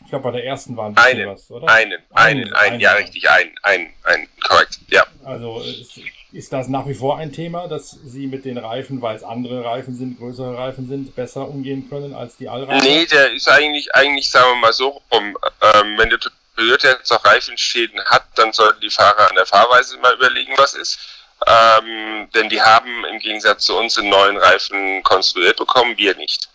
Ich 0.02 0.10
glaube, 0.10 0.24
bei 0.24 0.32
der 0.38 0.46
ersten 0.46 0.78
waren 0.78 0.96
einen, 0.96 1.28
was, 1.28 1.52
oder? 1.52 1.68
Einen, 1.68 1.94
einen, 2.14 2.44
einen, 2.44 2.54
einen, 2.54 2.80
ja, 2.80 2.94
richtig, 2.94 3.30
einen, 3.30 3.52
einen, 3.64 3.90
einen, 4.04 4.28
korrekt, 4.48 4.80
ja. 4.88 5.06
Also 5.26 5.60
ist, 5.60 6.00
ist 6.38 6.54
das 6.54 6.68
nach 6.68 6.88
wie 6.88 6.94
vor 6.94 7.18
ein 7.18 7.34
Thema, 7.34 7.68
dass 7.68 7.98
Sie 8.06 8.28
mit 8.28 8.46
den 8.46 8.60
Reifen, 8.60 9.02
weil 9.02 9.16
es 9.16 9.24
andere 9.24 9.66
Reifen 9.66 9.96
sind, 9.96 10.20
größere 10.20 10.56
Reifen 10.56 10.88
sind, 10.88 11.16
besser 11.16 11.48
umgehen 11.48 11.90
können 11.90 12.14
als 12.14 12.38
die 12.38 12.48
Allreifen? 12.48 12.88
Nee, 12.88 13.08
der 13.08 13.32
ist 13.32 13.50
eigentlich, 13.50 13.94
eigentlich, 13.96 14.30
sagen 14.30 14.52
wir 14.52 14.56
mal 14.58 14.74
so 14.74 15.02
rum, 15.12 15.36
ähm, 15.62 15.98
wenn 15.98 16.10
der 16.10 16.20
Toyota 16.56 16.90
jetzt 16.90 17.10
noch 17.10 17.26
Reifenschäden 17.26 18.00
hat, 18.06 18.24
dann 18.36 18.54
sollten 18.54 18.82
die 18.82 18.90
Fahrer 18.92 19.30
an 19.30 19.36
der 19.36 19.48
Fahrweise 19.48 19.98
mal 19.98 20.14
überlegen, 20.14 20.54
was 20.58 20.76
ist. 20.76 21.00
Ähm, 21.48 22.30
denn 22.36 22.50
die 22.50 22.62
haben 22.62 23.06
im 23.12 23.20
Gegensatz 23.20 23.66
zu 23.66 23.76
uns 23.76 23.98
einen 23.98 24.10
neuen 24.10 24.38
Reifen 24.38 25.02
konstruiert 25.04 25.58
bekommen, 25.58 25.98
wir 25.98 26.16
nicht. 26.18 26.50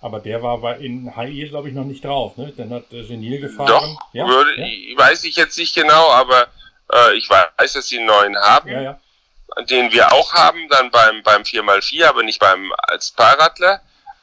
Aber 0.00 0.18
der 0.18 0.42
war 0.42 0.58
bei 0.58 0.78
in 0.78 1.16
HI, 1.16 1.48
glaube 1.48 1.68
ich, 1.68 1.74
noch 1.74 1.84
nicht 1.84 2.04
drauf, 2.04 2.36
ne? 2.36 2.52
Dann 2.56 2.70
hat 2.70 2.92
äh, 2.92 3.04
Genil 3.04 3.40
gefahren. 3.40 3.68
Doch, 3.68 3.96
ja? 4.12 4.26
Würde, 4.26 4.60
ja? 4.60 4.98
weiß 4.98 5.24
ich 5.24 5.36
jetzt 5.36 5.58
nicht 5.58 5.74
genau, 5.74 6.10
aber 6.10 6.48
äh, 6.92 7.16
ich 7.16 7.28
weiß, 7.30 7.72
dass 7.72 7.88
sie 7.88 7.98
einen 7.98 8.06
neuen 8.06 8.36
haben. 8.36 8.68
Ja, 8.68 8.80
ja. 8.80 9.00
Den 9.68 9.92
wir 9.92 10.12
auch 10.12 10.32
haben, 10.34 10.68
dann 10.68 10.90
beim, 10.90 11.22
beim 11.22 11.42
4x4, 11.42 12.06
aber 12.06 12.22
nicht 12.22 12.38
beim 12.38 12.72
als 12.78 13.10
Fahrradler. 13.10 13.80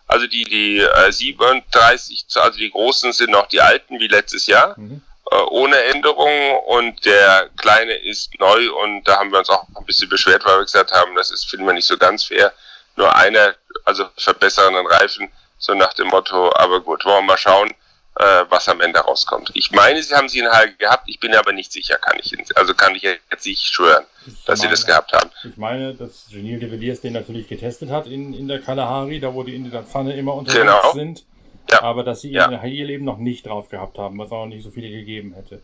Also 0.07 0.27
die, 0.27 0.43
die 0.43 0.79
äh, 0.79 1.11
37, 1.11 2.25
also 2.35 2.59
die 2.59 2.69
großen 2.69 3.11
sind 3.11 3.31
noch 3.31 3.47
die 3.47 3.59
alten 3.59 3.99
wie 3.99 4.07
letztes 4.07 4.45
Jahr. 4.45 4.75
Mhm 4.77 5.01
äh, 5.31 5.37
ohne 5.49 5.75
Änderungen 5.85 6.55
und 6.67 7.03
der 7.03 7.49
kleine 7.57 7.93
ist 7.93 8.39
neu 8.39 8.71
und 8.83 9.03
da 9.05 9.17
haben 9.17 9.31
wir 9.31 9.39
uns 9.39 9.49
auch 9.49 9.65
ein 9.75 9.85
bisschen 9.85 10.07
beschwert, 10.07 10.45
weil 10.45 10.59
wir 10.59 10.65
gesagt 10.65 10.91
haben, 10.91 11.15
das 11.15 11.31
ist, 11.31 11.49
finden 11.49 11.65
wir 11.65 11.73
nicht 11.73 11.87
so 11.87 11.97
ganz 11.97 12.25
fair. 12.25 12.53
Nur 12.95 13.13
einer, 13.15 13.55
also 13.85 14.05
verbesseren 14.17 14.85
Reifen, 14.85 15.31
so 15.57 15.73
nach 15.73 15.93
dem 15.93 16.07
Motto, 16.07 16.53
aber 16.55 16.79
gut, 16.79 17.03
wollen 17.05 17.23
wir 17.23 17.33
mal 17.33 17.37
schauen, 17.37 17.73
äh, 18.17 18.45
was 18.49 18.67
am 18.69 18.81
Ende 18.81 18.99
rauskommt. 18.99 19.51
Ich 19.53 19.71
meine, 19.71 20.01
sie 20.01 20.13
haben 20.15 20.29
sie 20.29 20.39
in 20.39 20.47
Halle 20.47 20.73
gehabt, 20.73 21.03
ich 21.07 21.19
bin 21.19 21.33
aber 21.35 21.51
nicht 21.51 21.71
sicher, 21.71 21.97
kann 21.97 22.17
ich, 22.21 22.33
also 22.55 22.73
kann 22.73 22.95
ich 22.95 23.03
jetzt 23.03 23.45
nicht 23.45 23.61
schwören, 23.61 24.05
ich 24.25 24.33
dass 24.45 24.59
meine, 24.59 24.69
sie 24.69 24.69
das 24.69 24.85
gehabt 24.85 25.13
haben. 25.13 25.29
Ich 25.43 25.57
meine, 25.57 25.93
dass 25.93 26.27
Genil 26.29 26.59
de 26.59 26.71
Villiers 26.71 27.01
den 27.01 27.13
natürlich 27.13 27.47
getestet 27.47 27.89
hat 27.89 28.07
in, 28.07 28.33
in 28.33 28.47
der 28.47 28.61
Kalahari, 28.61 29.19
da 29.19 29.33
wo 29.33 29.43
die 29.43 29.55
in 29.55 29.69
der 29.69 29.83
Pfanne 29.83 30.15
immer 30.15 30.33
unterwegs 30.33 30.61
genau. 30.61 30.93
sind. 30.93 31.25
Ja. 31.71 31.81
Aber 31.81 32.03
dass 32.03 32.21
sie 32.21 32.31
ja. 32.31 32.49
ihr 32.63 32.85
Leben 32.85 33.05
noch 33.05 33.17
nicht 33.17 33.47
drauf 33.47 33.69
gehabt 33.69 33.97
haben, 33.97 34.17
was 34.19 34.31
auch 34.31 34.45
nicht 34.45 34.63
so 34.63 34.69
viele 34.69 34.89
gegeben 34.89 35.33
hätte. 35.33 35.61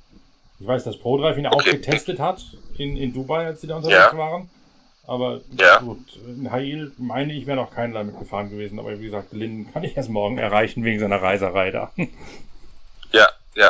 Ich 0.60 0.68
weiß, 0.68 0.84
dass 0.84 0.98
ProDrive 0.98 1.38
ihn 1.38 1.48
okay. 1.48 1.56
auch 1.56 1.64
getestet 1.64 2.20
hat 2.20 2.44
in, 2.78 2.98
in 2.98 3.14
Dubai, 3.14 3.46
als 3.46 3.62
sie 3.62 3.68
da 3.68 3.78
unterwegs 3.78 4.10
ja. 4.12 4.18
waren. 4.18 4.50
Aber 5.08 5.42
ja. 5.58 5.80
gut, 5.80 6.20
in 6.26 6.52
Hail 6.52 6.92
meine 6.98 7.34
ich, 7.34 7.48
wäre 7.48 7.58
noch 7.58 7.74
kein 7.74 7.92
Land 7.92 8.12
mitgefahren 8.12 8.50
gewesen. 8.50 8.80
Aber 8.80 9.00
wie 9.00 9.06
gesagt, 9.06 9.34
Linden 9.34 9.72
kann 9.72 9.84
ich 9.84 9.98
erst 9.98 10.10
morgen 10.10 10.38
erreichen 10.38 10.84
wegen 10.84 11.00
seiner 11.00 11.22
Reiserei 11.22 11.72
da. 11.72 11.92
Ja, 13.14 13.28
ja. 13.56 13.70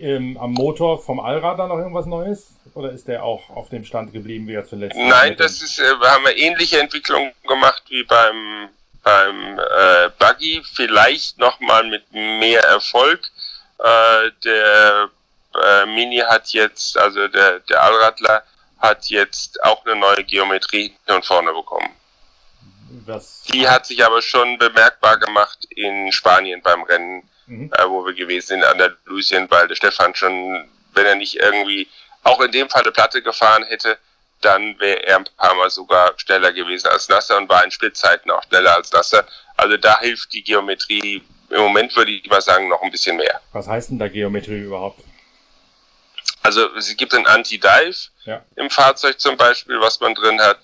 Ähm, 0.00 0.36
am 0.36 0.50
Motor 0.50 1.00
vom 1.00 1.20
Allrad 1.20 1.60
da 1.60 1.68
noch 1.68 1.78
irgendwas 1.78 2.06
Neues? 2.06 2.48
Oder 2.74 2.90
ist 2.90 3.06
der 3.06 3.22
auch 3.22 3.50
auf 3.50 3.68
dem 3.68 3.84
Stand 3.84 4.12
geblieben 4.12 4.48
wie 4.48 4.54
er 4.54 4.66
zuletzt? 4.66 4.96
Nein, 4.96 5.36
das 5.38 5.62
ist, 5.62 5.78
äh, 5.78 5.84
wir 6.00 6.10
haben 6.10 6.26
eine 6.26 6.36
ähnliche 6.36 6.80
Entwicklung 6.80 7.30
gemacht 7.46 7.84
wie 7.88 8.02
beim 8.02 8.68
beim 9.06 9.56
äh, 9.56 10.10
Buggy 10.18 10.62
vielleicht 10.74 11.38
nochmal 11.38 11.84
mit 11.84 12.02
mehr 12.12 12.60
Erfolg. 12.64 13.20
Äh, 13.78 14.30
der 14.44 15.08
äh, 15.54 15.86
Mini 15.86 16.18
hat 16.18 16.48
jetzt, 16.48 16.98
also 16.98 17.28
der, 17.28 17.60
der 17.60 17.82
Allradler 17.84 18.42
hat 18.78 19.06
jetzt 19.06 19.62
auch 19.64 19.84
eine 19.84 19.96
neue 19.96 20.24
Geometrie 20.24 20.88
hinten 20.88 21.12
und 21.12 21.24
vorne 21.24 21.52
bekommen. 21.52 21.90
Was? 23.04 23.42
Die 23.52 23.68
hat 23.68 23.86
sich 23.86 24.04
aber 24.04 24.22
schon 24.22 24.58
bemerkbar 24.58 25.18
gemacht 25.18 25.64
in 25.70 26.12
Spanien 26.12 26.62
beim 26.62 26.82
Rennen, 26.82 27.28
mhm. 27.46 27.72
äh, 27.72 27.88
wo 27.88 28.04
wir 28.04 28.14
gewesen 28.14 28.46
sind, 28.48 28.64
an 28.64 28.78
der 28.78 28.96
Lucien, 29.06 29.50
weil 29.50 29.68
der 29.68 29.74
Stefan 29.74 30.14
schon, 30.14 30.68
wenn 30.94 31.06
er 31.06 31.14
nicht 31.14 31.36
irgendwie 31.36 31.88
auch 32.22 32.40
in 32.40 32.52
dem 32.52 32.68
Fall 32.68 32.82
eine 32.82 32.92
Platte 32.92 33.22
gefahren 33.22 33.64
hätte, 33.64 33.98
dann 34.40 34.78
wäre 34.78 35.04
er 35.04 35.16
ein 35.18 35.28
paar 35.36 35.54
Mal 35.54 35.70
sogar 35.70 36.12
schneller 36.18 36.52
gewesen 36.52 36.88
als 36.88 37.08
Nasser 37.08 37.38
und 37.38 37.48
war 37.48 37.64
in 37.64 37.70
Splitzeiten 37.70 38.30
auch 38.30 38.42
schneller 38.44 38.76
als 38.76 38.92
Nasser. 38.92 39.26
Also 39.56 39.76
da 39.76 39.98
hilft 40.00 40.32
die 40.32 40.42
Geometrie 40.42 41.22
im 41.50 41.60
Moment, 41.60 41.94
würde 41.96 42.10
ich 42.10 42.28
mal 42.28 42.40
sagen, 42.40 42.68
noch 42.68 42.82
ein 42.82 42.90
bisschen 42.90 43.16
mehr. 43.16 43.40
Was 43.52 43.66
heißt 43.66 43.90
denn 43.90 43.98
da 43.98 44.08
Geometrie 44.08 44.60
überhaupt? 44.60 45.02
Also 46.42 46.74
es 46.76 46.96
gibt 46.96 47.14
ein 47.14 47.26
Anti-Dive 47.26 47.96
ja. 48.24 48.42
im 48.56 48.70
Fahrzeug 48.70 49.20
zum 49.20 49.36
Beispiel, 49.36 49.80
was 49.80 50.00
man 50.00 50.14
drin 50.14 50.40
hat. 50.40 50.60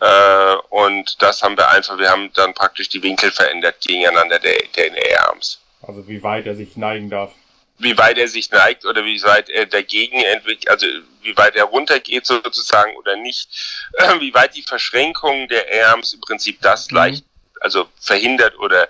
Äh, 0.00 0.56
und 0.70 1.20
das 1.22 1.42
haben 1.42 1.56
wir 1.56 1.68
einfach, 1.68 1.98
wir 1.98 2.08
haben 2.08 2.32
dann 2.34 2.54
praktisch 2.54 2.88
die 2.88 3.02
Winkel 3.02 3.30
verändert 3.30 3.80
gegeneinander 3.80 4.38
der, 4.38 4.56
der 4.76 5.28
Arms. 5.28 5.60
Also 5.82 6.06
wie 6.08 6.22
weit 6.22 6.46
er 6.46 6.54
sich 6.54 6.76
neigen 6.76 7.10
darf 7.10 7.32
wie 7.78 7.96
weit 7.96 8.18
er 8.18 8.28
sich 8.28 8.50
neigt 8.50 8.84
oder 8.84 9.04
wie 9.04 9.22
weit 9.22 9.48
er 9.48 9.66
dagegen 9.66 10.20
entwickelt, 10.20 10.68
also 10.68 10.86
wie 11.22 11.36
weit 11.36 11.56
er 11.56 11.64
runtergeht 11.64 12.26
sozusagen 12.26 12.94
oder 12.96 13.16
nicht, 13.16 13.48
äh, 13.94 14.14
wie 14.20 14.34
weit 14.34 14.54
die 14.54 14.62
Verschränkung 14.62 15.48
der 15.48 15.64
Arms 15.88 16.12
im 16.12 16.20
Prinzip 16.20 16.60
das 16.60 16.90
mhm. 16.90 16.96
leicht, 16.96 17.24
also 17.60 17.88
verhindert 18.00 18.58
oder 18.58 18.88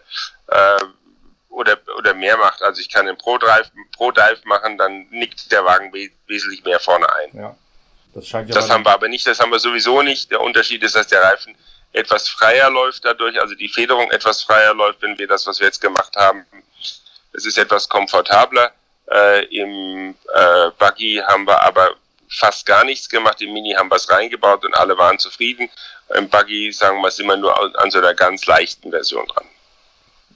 äh, 0.48 0.85
oder 1.48 1.78
oder 1.96 2.14
mehr 2.14 2.37
macht. 2.37 2.62
Also 2.62 2.80
ich 2.80 2.88
kann 2.88 3.06
den 3.06 3.16
Pro 3.16 3.38
Drive 3.38 3.70
Pro 3.96 4.11
Dive 4.11 4.40
machen, 4.44 4.78
dann 4.78 5.06
nickt 5.11 5.50
der 5.50 5.64
Wagen 5.64 5.92
we 5.92 6.11
wesentlich 6.26 6.64
mehr 6.64 6.80
vorne 6.80 7.06
ein. 7.16 7.37
Ja. 7.37 7.56
Das 8.14 8.26
scheint 8.26 8.48
ja 8.48 8.54
Das 8.54 8.70
haben 8.70 8.84
wir 8.84 8.92
aber 8.92 9.08
nicht, 9.08 9.26
das 9.26 9.40
haben 9.40 9.50
wir 9.50 9.58
sowieso 9.58 10.02
nicht. 10.02 10.30
Der 10.30 10.40
Unterschied 10.40 10.82
ist, 10.82 10.94
dass 10.94 11.06
der 11.08 11.22
Reifen 11.22 11.54
etwas 11.92 12.28
freier 12.28 12.70
läuft 12.70 13.04
dadurch, 13.04 13.40
also 13.40 13.54
die 13.54 13.68
Federung 13.68 14.11
etwas 14.11 14.42
freier 14.42 14.74
läuft, 14.74 15.02
wenn 15.02 15.18
wir 15.18 15.26
das, 15.26 15.46
was 15.46 15.58
wir 15.58 15.66
jetzt 15.66 15.80
gemacht 15.80 16.14
haben. 16.16 16.44
Es 17.32 17.46
ist 17.46 17.58
etwas 17.58 17.88
komfortabler. 17.88 18.72
Äh, 19.11 19.44
Im 19.46 20.14
äh, 20.34 20.70
Buggy 20.78 21.22
haben 21.26 21.46
wir 21.46 21.62
aber 21.62 21.94
fast 22.28 22.66
gar 22.66 22.84
nichts 22.84 23.08
gemacht. 23.08 23.40
Im 23.40 23.52
Mini 23.52 23.72
haben 23.72 23.90
wir 23.90 23.96
es 23.96 24.11
reingebaut 24.11 24.64
und 24.64 24.74
alle 24.74 24.96
waren 24.98 25.18
zufrieden. 25.18 25.70
Im 26.14 26.28
Buggy, 26.28 26.72
sagen 26.72 27.00
wir, 27.00 27.11
sind 27.11 27.26
wir 27.26 27.37
nur 27.37 27.80
an 27.80 27.90
so 27.90 27.98
einer 27.98 28.14
ganz 28.14 28.46
leichten 28.46 28.90
Version 28.90 29.26
dran. 29.26 29.47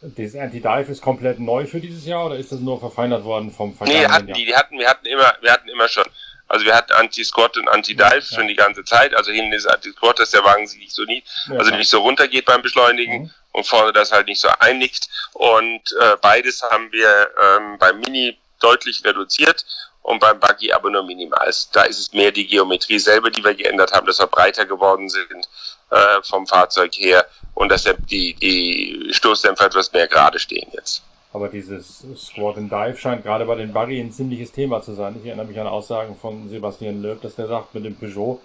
Dieses 0.03 0.41
Anti-Dive 0.41 0.91
ist 0.91 1.01
komplett 1.01 1.39
neu 1.39 1.65
für 1.67 1.81
dieses 1.81 2.05
Jahr 2.05 2.27
oder 2.27 2.37
ist 2.37 2.51
das 2.51 2.59
nur 2.59 2.81
verfeinert 2.81 3.23
worden 3.25 3.53
vom 3.53 3.75
vergangenen 3.75 4.07
Nee, 4.07 4.13
hatten 4.13 4.29
Jahr? 4.29 4.37
die, 4.37 4.45
die 4.47 4.57
hatten, 4.57 4.79
wir 4.79 4.89
hatten 4.89 5.07
immer, 5.07 5.35
wir 5.41 5.53
hatten 5.53 5.69
immer 5.69 5.89
schon. 5.89 6.05
Also 6.49 6.67
wir 6.67 6.75
hatten 6.75 6.93
Anti-Squat 6.93 7.57
und 7.57 7.69
Anti-Dive 7.69 8.17
ja. 8.17 8.21
schon 8.21 8.49
die 8.49 8.57
ganze 8.57 8.85
Zeit. 8.85 9.15
Also 9.15 9.31
hinten 9.31 9.53
ist 9.53 9.67
Anti-Squat, 9.67 10.19
dass 10.19 10.33
der 10.33 10.45
Wagen 10.45 10.67
sich 10.67 10.81
nicht 10.81 10.93
so 10.93 11.05
nie, 11.05 11.23
ja, 11.49 11.57
also 11.57 11.75
nicht 11.75 11.89
so 11.89 12.01
runter 12.01 12.27
geht 12.27 12.45
beim 12.45 12.63
Beschleunigen 12.63 13.23
mhm. 13.23 13.31
und 13.53 13.67
vorne 13.67 13.93
das 13.93 14.11
halt 14.11 14.27
nicht 14.27 14.41
so 14.41 14.49
einnickt. 14.59 15.09
Und 15.35 15.83
äh, 16.01 16.17
beides 16.21 16.63
haben 16.63 16.91
wir 16.91 17.31
ähm, 17.41 17.79
beim 17.79 18.01
Mini 18.01 18.37
deutlich 18.61 19.05
reduziert 19.05 19.65
und 20.03 20.19
beim 20.19 20.41
Buggy 20.41 20.73
aber 20.73 20.91
nur 20.91 21.05
minimal. 21.05 21.51
Da 21.73 21.83
ist 21.85 22.01
es 22.01 22.13
mehr 22.13 22.33
die 22.33 22.47
Geometrie 22.47 22.99
selber, 22.99 23.31
die 23.31 23.45
wir 23.45 23.55
geändert 23.55 23.93
haben, 23.93 24.07
dass 24.07 24.19
wir 24.19 24.27
breiter 24.27 24.67
geworden 24.67 25.09
sind 25.09 25.49
äh, 25.93 26.23
vom 26.23 26.47
Fahrzeug 26.47 26.93
her 26.97 27.27
und 27.55 27.71
dass 27.71 27.85
die, 28.11 28.35
die 28.35 29.09
Stoßdämpfer 29.13 29.67
etwas 29.67 29.93
mehr 29.93 30.09
gerade 30.09 30.39
stehen 30.39 30.69
jetzt. 30.73 31.03
Aber 31.33 31.49
dieses 31.49 32.05
Squat 32.17 32.59
and 32.59 32.71
Dive 32.71 32.97
scheint 32.99 33.23
gerade 33.23 33.45
bei 33.47 33.55
den 33.55 33.73
Buggy 33.73 34.01
ein 34.01 34.13
ziemliches 34.13 34.53
Thema 34.53 34.83
zu 34.83 34.95
sein. 34.95 35.17
Ich 35.21 35.27
erinnere 35.27 35.47
mich 35.47 35.59
an 35.59 35.67
Aussagen 35.67 36.17
von 36.17 36.49
Sebastian 36.51 37.01
Löb, 37.01 37.23
dass 37.23 37.37
der 37.37 37.47
sagt, 37.47 37.75
mit 37.75 37.85
dem 37.85 37.97
Peugeot 37.97 38.41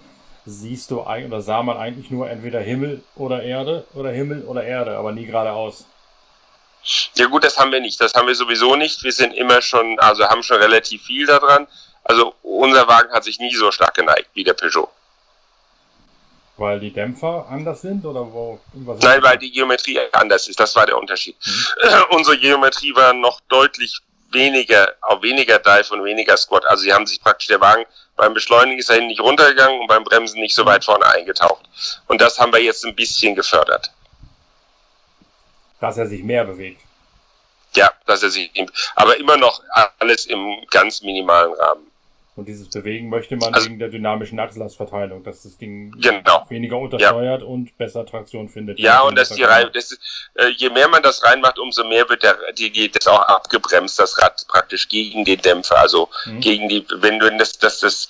siehst 0.46 0.92
du 0.92 1.04
eigentlich 1.04 1.28
oder 1.28 1.42
sah 1.42 1.64
man 1.64 1.78
eigentlich 1.78 2.10
nur 2.10 2.30
entweder 2.30 2.62
Himmel 2.62 3.04
oder 3.16 3.44
Erde 3.44 3.86
oder 3.94 4.12
Himmel 4.12 4.44
oder 4.46 4.64
Erde, 4.64 4.98
aber 4.98 5.12
nie 5.12 5.26
geradeaus. 5.26 5.86
Ja 7.16 7.26
gut, 7.26 7.44
das 7.44 7.58
haben 7.58 7.74
wir 7.74 7.82
nicht. 7.82 8.00
Das 8.00 8.14
haben 8.14 8.28
wir 8.28 8.36
sowieso 8.36 8.78
nicht. 8.78 9.04
Wir 9.04 9.12
sind 9.12 9.34
immer 9.34 9.62
schon, 9.62 10.00
also 10.00 10.24
haben 10.26 10.44
schon 10.44 10.58
relativ 10.58 11.04
viel 11.04 11.26
daran. 11.26 11.68
Also 12.06 12.34
unser 12.42 12.88
Wagen 12.88 13.12
hat 13.12 13.26
sich 13.26 13.40
nie 13.40 13.54
so 13.54 13.72
stark 13.72 13.96
geneigt 13.96 14.30
wie 14.34 14.46
der 14.46 14.54
Peugeot. 14.54 14.90
Weil 16.58 16.80
die 16.80 16.92
Dämpfer 16.92 17.46
anders 17.50 17.82
sind 17.82 18.04
oder 18.04 18.22
wo? 18.22 18.60
Nein, 18.74 19.22
weil 19.22 19.38
die 19.38 19.52
Geometrie 19.52 20.00
anders 20.12 20.48
ist. 20.48 20.60
Das 20.60 20.76
war 20.76 20.86
der 20.86 20.98
Unterschied. 20.98 21.36
Mhm. 21.46 21.92
Unsere 22.18 22.38
Geometrie 22.38 22.96
war 22.96 23.14
noch 23.14 23.40
deutlich 23.48 24.00
weniger, 24.32 24.94
auch 25.02 25.22
weniger 25.22 25.60
Dive 25.60 25.94
und 25.94 26.04
weniger 26.04 26.36
Squat. 26.36 26.66
Also 26.66 26.84
sie 26.84 26.94
haben 26.94 27.06
sich 27.06 27.22
praktisch 27.22 27.48
der 27.48 27.62
Wagen 27.62 27.86
beim 28.16 28.34
Beschleunigen 28.34 28.80
ist 28.80 28.90
er 28.90 29.00
nicht 29.00 29.22
runtergegangen 29.22 29.80
und 29.80 29.88
beim 29.88 30.04
Bremsen 30.04 30.42
nicht 30.42 30.56
so 30.56 30.64
mhm. 30.64 30.70
weit 30.70 30.84
vorne 30.84 31.06
eingetaucht. 31.06 31.64
Und 32.08 32.20
das 32.20 32.40
haben 32.40 32.52
wir 32.52 32.62
jetzt 32.62 32.84
ein 32.84 32.96
bisschen 32.96 33.36
gefördert 33.36 33.92
dass 35.80 35.98
er 35.98 36.08
sich 36.08 36.24
mehr 36.24 36.44
bewegt. 36.44 36.82
Ja, 37.76 37.92
dass 38.06 38.24
er 38.24 38.30
sich, 38.30 38.52
aber 38.96 39.18
immer 39.18 39.38
noch 39.38 39.62
alles 40.00 40.26
im 40.26 40.66
ganz 40.70 41.02
minimalen 41.02 41.54
Rahmen. 41.54 41.92
Und 42.38 42.46
dieses 42.48 42.70
Bewegen 42.70 43.10
möchte 43.10 43.36
man 43.36 43.52
Also- 43.54 43.66
wegen 43.66 43.80
der 43.80 43.90
dynamischen 43.90 44.40
Achslastverteilung, 44.40 45.24
dass 45.24 45.42
das 45.42 45.58
Ding 45.58 45.92
Genau. 46.00 46.46
weniger 46.50 46.78
untersteuert 46.78 47.42
und 47.42 47.76
besser 47.80 48.06
Traktion 48.06 48.48
findet. 48.48 48.78
Ja, 48.80 49.02
und 49.02 49.16
dass 49.18 49.30
die 49.30 49.42
Reihe, 49.42 49.72
das 49.72 49.98
äh, 50.36 50.50
je 50.56 50.70
mehr 50.70 50.88
man 50.88 51.02
das 51.02 51.24
reinmacht, 51.24 51.58
umso 51.58 51.84
mehr 51.84 52.08
wird 52.10 52.22
der, 52.22 52.38
die, 52.54 52.70
die, 52.72 52.90
das 52.92 53.08
auch 53.08 53.22
abgebremst, 53.24 53.98
das 53.98 54.18
Rad 54.22 54.46
praktisch 54.48 54.88
gegen 54.88 55.26
den 55.26 55.42
Dämpfer, 55.42 55.80
also 55.80 56.10
Mhm. 56.28 56.40
gegen 56.40 56.70
die, 56.70 56.86
wenn 56.98 57.18
du 57.18 57.36
das, 57.38 57.58
das, 57.58 57.80
das, 57.80 58.08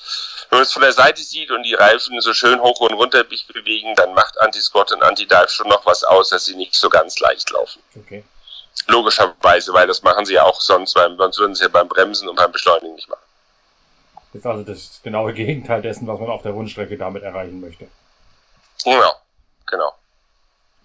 wenn 0.49 0.57
man 0.57 0.63
es 0.63 0.73
von 0.73 0.81
der 0.81 0.91
Seite 0.93 1.21
sieht 1.21 1.49
und 1.49 1.63
die 1.63 1.73
Reifen 1.75 2.19
so 2.19 2.33
schön 2.33 2.59
hoch 2.59 2.81
und 2.81 2.93
runter 2.95 3.23
bewegen, 3.23 3.95
dann 3.95 4.13
macht 4.13 4.37
Anti-Squat 4.41 4.91
und 4.91 5.03
Anti-Dive 5.03 5.47
schon 5.49 5.69
noch 5.69 5.85
was 5.85 6.03
aus, 6.03 6.29
dass 6.29 6.43
sie 6.45 6.55
nicht 6.55 6.75
so 6.75 6.89
ganz 6.89 7.17
leicht 7.19 7.49
laufen. 7.51 7.81
Okay. 7.95 8.23
Logischerweise, 8.87 9.73
weil 9.73 9.87
das 9.87 10.03
machen 10.03 10.25
sie 10.25 10.33
ja 10.35 10.43
auch 10.43 10.59
sonst, 10.61 10.93
beim, 10.93 11.17
sonst 11.17 11.39
würden 11.39 11.55
sie 11.55 11.63
ja 11.63 11.69
beim 11.69 11.87
Bremsen 11.87 12.27
und 12.29 12.35
beim 12.35 12.51
Beschleunigen 12.51 12.95
nicht 12.95 13.09
machen. 13.09 13.21
Das 14.37 14.45
ist 14.45 14.45
also 14.45 14.63
das 14.63 15.01
genaue 15.03 15.33
Gegenteil 15.33 15.81
dessen, 15.81 16.05
was 16.07 16.19
man 16.19 16.29
auf 16.29 16.41
der 16.43 16.51
Rundstrecke 16.51 16.97
damit 16.97 17.23
erreichen 17.23 17.59
möchte. 17.59 17.87
Genau, 18.83 19.13
genau. 19.65 19.91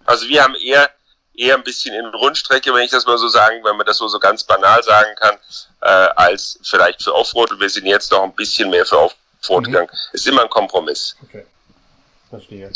Also 0.05 0.27
wir 0.27 0.43
haben 0.43 0.55
eher 0.55 0.89
eher 1.35 1.55
ein 1.55 1.63
bisschen 1.63 1.93
in 1.95 2.05
Rundstrecke, 2.05 2.73
wenn 2.73 2.83
ich 2.83 2.91
das 2.91 3.05
mal 3.05 3.17
so 3.17 3.27
sagen, 3.27 3.63
wenn 3.63 3.75
man 3.75 3.85
das 3.85 3.97
so, 3.97 4.07
so 4.07 4.19
ganz 4.19 4.43
banal 4.43 4.83
sagen 4.83 5.15
kann, 5.15 5.35
äh, 5.81 5.87
als 6.15 6.59
vielleicht 6.63 7.01
für 7.03 7.13
Offroad. 7.13 7.51
Und 7.51 7.59
wir 7.59 7.69
sind 7.69 7.85
jetzt 7.87 8.11
noch 8.11 8.23
ein 8.23 8.33
bisschen 8.33 8.69
mehr 8.69 8.85
für 8.85 8.99
Offroad 8.99 9.61
Mhm. 9.67 9.71
gegangen. 9.71 9.89
Ist 10.11 10.27
immer 10.27 10.43
ein 10.43 10.49
Kompromiss. 10.49 11.15
Okay. 11.23 11.45
Verstehe. 12.29 12.71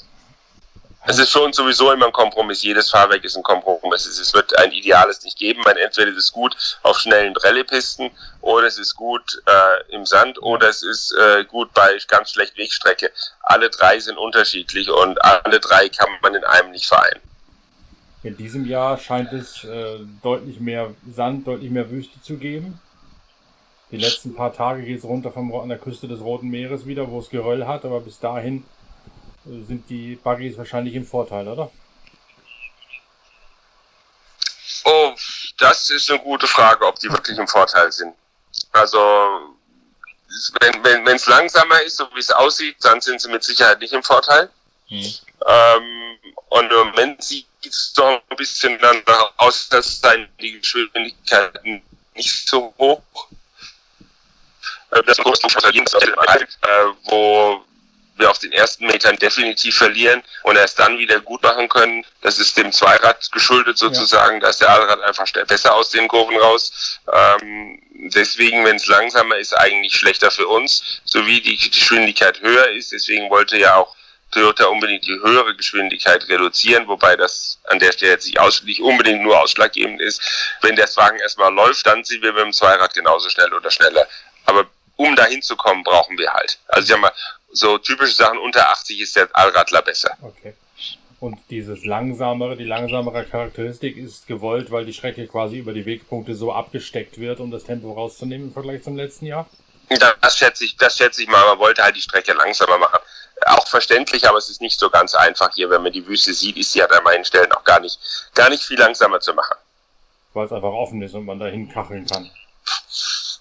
Es 1.06 1.20
ist 1.20 1.32
für 1.32 1.40
uns 1.40 1.56
sowieso 1.56 1.92
immer 1.94 2.08
ein 2.08 2.12
Kompromiss. 2.12 2.64
Jedes 2.64 2.90
Fahrwerk 2.90 3.24
ist 3.24 3.38
ein 3.38 3.44
Kompromiss. 3.44 4.06
Es 4.06 4.34
wird 4.34 4.58
ein 4.58 4.72
Ideales 4.72 5.24
nicht 5.24 5.38
geben. 5.38 5.62
Man 5.64 5.78
entweder 5.78 6.12
ist 6.12 6.18
es 6.18 6.32
gut 6.32 6.56
auf 6.84 7.00
schnellen 7.00 7.36
Rallyepisten 7.38 8.12
oder 8.42 8.68
es 8.68 8.78
ist 8.78 8.96
gut 8.96 9.42
äh, 9.46 9.96
im 9.96 10.06
Sand 10.06 10.42
oder 10.42 10.70
es 10.70 10.84
ist 10.84 11.14
äh, 11.14 11.46
gut 11.46 11.74
bei 11.74 11.98
ganz 12.08 12.32
schlecht 12.32 12.58
Wegstrecke. 12.58 13.12
Alle 13.42 13.70
drei 13.70 14.00
sind 14.00 14.18
unterschiedlich 14.18 14.90
und 14.90 15.24
alle 15.24 15.60
drei 15.60 15.88
kann 15.88 16.10
man 16.22 16.36
in 16.36 16.44
einem 16.44 16.72
nicht 16.72 16.88
vereinen. 16.88 17.22
In 18.24 18.36
diesem 18.36 18.66
Jahr 18.66 18.98
scheint 18.98 19.32
es 19.32 19.64
äh, 19.64 20.00
deutlich 20.22 20.60
mehr 20.60 20.94
Sand, 21.10 21.48
deutlich 21.48 21.72
mehr 21.72 21.90
Wüste 21.90 22.22
zu 22.22 22.36
geben. 22.36 22.82
Die 23.92 23.98
letzten 23.98 24.36
paar 24.36 24.52
Tage 24.52 24.84
geht 24.84 25.00
es 25.00 25.06
runter 25.06 25.32
vom, 25.32 25.54
an 25.56 25.70
der 25.70 25.78
Küste 25.78 26.10
des 26.10 26.20
Roten 26.20 26.50
Meeres 26.50 26.86
wieder, 26.86 27.10
wo 27.10 27.20
es 27.20 27.30
Geröll 27.30 27.66
hat, 27.66 27.86
aber 27.86 28.02
bis 28.02 28.20
dahin 28.20 28.66
sind 29.48 29.90
die 29.90 30.16
Buggies 30.16 30.58
wahrscheinlich 30.58 30.96
im 30.96 31.06
Vorteil, 31.06 31.48
oder? 31.48 31.72
Oh, 34.84 35.14
das 35.58 35.90
ist 35.90 36.10
eine 36.10 36.20
gute 36.20 36.48
Frage, 36.48 36.86
ob 36.86 37.00
die 37.00 37.10
wirklich 37.10 37.38
im 37.38 37.48
Vorteil 37.48 37.92
sind. 37.92 38.14
Also, 38.72 39.00
wenn 40.62 40.84
wenn 40.84 41.06
wenn, 41.06 41.16
es 41.16 41.28
langsamer 41.28 41.82
ist, 41.82 41.98
so 41.98 42.08
wie 42.14 42.20
es 42.20 42.32
aussieht, 42.32 42.78
dann 42.82 43.02
sind 43.02 43.22
sie 43.22 43.30
mit 43.30 43.44
Sicherheit 43.44 43.80
nicht 43.80 43.94
im 43.94 44.04
Vorteil. 44.04 44.50
Hm. 44.88 45.14
Ähm, 45.46 46.18
und 46.50 46.72
im 46.72 46.78
Moment 46.88 47.24
sieht 47.24 47.48
es 47.64 47.94
doch 47.94 48.22
ein 48.30 48.38
bisschen 48.38 48.78
danach 48.80 49.34
aus, 49.38 49.68
dass 49.70 50.00
seien 50.00 50.30
die 50.40 50.60
Geschwindigkeiten 50.60 51.82
nicht 52.16 52.48
so 52.48 52.74
hoch. 52.78 53.02
Äh, 54.92 55.04
Das 55.04 55.18
große 55.18 55.48
äh, 55.48 56.86
wo 57.06 57.67
wir 58.20 58.30
auf 58.30 58.40
den 58.40 58.52
ersten 58.52 58.86
Metern 58.86 59.16
definitiv 59.18 59.78
verlieren 59.78 60.24
und 60.44 60.56
erst 60.56 60.80
dann 60.80 60.98
wieder 60.98 61.20
gut 61.20 61.44
machen 61.44 61.70
können. 61.70 62.06
Das 62.22 62.40
ist 62.40 62.58
dem 62.58 62.72
Zweirad 62.72 63.32
geschuldet 63.32 63.78
sozusagen. 63.78 64.40
Da 64.40 64.50
ist 64.50 64.62
der 64.62 64.70
Allrad 64.70 65.02
einfach 65.02 65.32
besser 65.48 65.74
aus 65.74 65.90
den 65.90 66.08
Kurven 66.08 66.38
raus. 66.38 67.00
Ähm, 67.12 67.82
deswegen, 68.14 68.66
wenn 68.66 68.78
es 68.78 68.88
langsamer 68.88 69.38
ist, 69.38 69.54
eigentlich 69.54 69.94
schlechter 69.94 70.32
für 70.32 70.48
uns, 70.48 71.02
sowie 71.06 71.42
die 71.42 71.58
Geschwindigkeit 71.58 72.42
höher 72.42 72.70
ist. 72.70 72.92
Deswegen 72.92 73.30
wollte 73.30 73.58
ja 73.58 73.76
auch 73.76 73.96
Toyota 74.32 74.66
unbedingt 74.66 75.06
die 75.06 75.14
höhere 75.14 75.56
Geschwindigkeit 75.56 76.28
reduzieren, 76.28 76.88
wobei 76.88 77.16
das 77.16 77.60
an 77.66 77.80
der 77.80 77.92
Stelle 77.94 78.12
jetzt 78.12 78.26
nicht, 78.26 78.40
aus, 78.40 78.62
nicht 78.64 78.82
unbedingt 78.82 79.22
nur 79.22 79.40
ausschlaggebend 79.40 80.02
ist. 80.02 80.22
Wenn 80.62 80.76
der 80.76 80.88
Wagen 80.96 81.20
erstmal 81.20 81.54
läuft, 81.54 81.86
dann 81.88 82.04
sind 82.04 82.22
wir 82.22 82.34
mit 82.34 82.44
dem 82.44 82.54
Zweirad 82.54 82.94
genauso 82.94 83.30
schnell 83.30 83.54
oder 83.54 83.72
schneller. 83.72 84.08
Aber 84.46 84.66
um 84.98 85.16
dahin 85.16 85.42
zu 85.42 85.56
kommen, 85.56 85.84
brauchen 85.84 86.18
wir 86.18 86.32
halt. 86.34 86.58
Also 86.68 86.86
ich 86.86 86.90
sag 86.90 87.00
mal, 87.00 87.14
so 87.52 87.78
typische 87.78 88.16
Sachen 88.16 88.38
unter 88.40 88.70
80 88.70 89.02
ist 89.02 89.16
der 89.16 89.30
Allradler 89.34 89.82
besser. 89.82 90.18
Okay. 90.22 90.54
Und 91.20 91.40
dieses 91.50 91.84
langsamere, 91.84 92.56
die 92.56 92.64
langsamere 92.64 93.26
Charakteristik 93.26 93.98
ist 93.98 94.28
gewollt, 94.28 94.70
weil 94.70 94.86
die 94.86 94.94
Strecke 94.94 95.26
quasi 95.28 95.58
über 95.58 95.74
die 95.74 95.86
Wegpunkte 95.86 96.36
so 96.36 96.54
abgesteckt 96.54 97.18
wird, 97.18 97.40
um 97.40 97.50
das 97.50 97.64
Tempo 97.64 97.92
rauszunehmen 97.94 98.48
im 98.48 98.54
Vergleich 98.54 98.84
zum 98.84 98.96
letzten 98.96 99.26
Jahr. 99.26 99.50
Das 100.22 100.38
schätze 100.38 100.66
ich, 100.66 100.78
das 100.78 100.98
schätze 100.98 101.24
ich 101.24 101.28
mal. 101.28 101.44
Man 101.48 101.60
wollte 101.60 101.82
halt 101.82 101.96
die 101.96 102.02
Strecke 102.02 102.34
langsamer 102.34 102.78
machen. 102.78 103.00
Auch 103.46 103.68
verständlich, 103.68 104.28
aber 104.28 104.38
es 104.38 104.50
ist 104.50 104.62
nicht 104.62 104.80
so 104.80 104.90
ganz 104.90 105.16
einfach 105.16 105.54
hier. 105.56 105.70
Wenn 105.70 105.82
man 105.82 105.92
die 105.92 106.06
Wüste 106.06 106.34
sieht, 106.34 106.58
ist 106.58 106.74
sie 106.74 106.82
halt 106.82 106.92
an 106.92 107.04
meinen 107.04 107.26
Stellen 107.26 107.52
auch 107.52 107.64
gar 107.64 107.80
nicht, 107.80 108.00
gar 108.36 108.50
nicht 108.50 108.64
viel 108.64 108.78
langsamer 108.78 109.20
zu 109.20 109.34
machen. 109.34 109.56
Weil 110.34 110.46
es 110.46 110.52
einfach 110.52 110.72
offen 110.72 111.02
ist 111.02 111.14
und 111.16 111.26
man 111.26 111.40
dahin 111.40 111.70
kacheln 111.70 112.06
kann. 112.06 112.30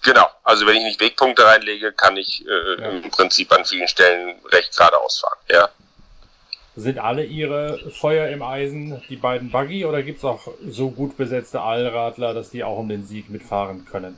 Genau. 0.07 0.25
Also 0.45 0.65
wenn 0.65 0.77
ich 0.77 0.83
nicht 0.83 1.01
Wegpunkte 1.01 1.43
reinlege, 1.45 1.91
kann 1.91 2.15
ich 2.15 2.45
äh, 2.47 2.81
Ja. 2.81 2.89
im 2.91 3.11
Prinzip 3.11 3.51
an 3.51 3.65
vielen 3.65 3.89
Stellen 3.89 4.39
recht 4.53 4.75
geradeaus 4.77 5.19
fahren. 5.19 5.37
Ja. 5.49 5.69
Sind 6.77 6.97
alle 6.99 7.25
ihre 7.25 7.77
Feuer 7.91 8.29
im 8.29 8.41
Eisen 8.41 9.03
die 9.09 9.17
beiden 9.17 9.51
Buggy 9.51 9.83
oder 9.83 10.03
gibt 10.03 10.19
es 10.19 10.23
auch 10.23 10.47
so 10.69 10.91
gut 10.91 11.17
besetzte 11.17 11.59
Allradler, 11.59 12.33
dass 12.33 12.51
die 12.51 12.63
auch 12.63 12.77
um 12.77 12.87
den 12.87 13.05
Sieg 13.05 13.29
mitfahren 13.29 13.85
können? 13.91 14.17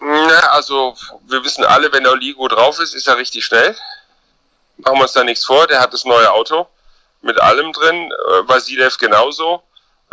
Na, 0.00 0.40
also 0.52 0.94
wir 1.26 1.44
wissen 1.44 1.64
alle, 1.64 1.92
wenn 1.92 2.04
der 2.04 2.12
Oligo 2.12 2.48
drauf 2.48 2.78
ist, 2.80 2.94
ist 2.94 3.06
er 3.08 3.18
richtig 3.18 3.44
schnell. 3.44 3.76
Machen 4.78 4.96
wir 4.96 5.02
uns 5.02 5.12
da 5.12 5.22
nichts 5.22 5.44
vor. 5.44 5.66
Der 5.66 5.80
hat 5.80 5.92
das 5.92 6.06
neue 6.06 6.30
Auto 6.32 6.66
mit 7.20 7.38
allem 7.42 7.72
drin. 7.74 8.10
Äh, 8.10 8.48
Vasilev 8.48 8.96
genauso. 8.96 9.62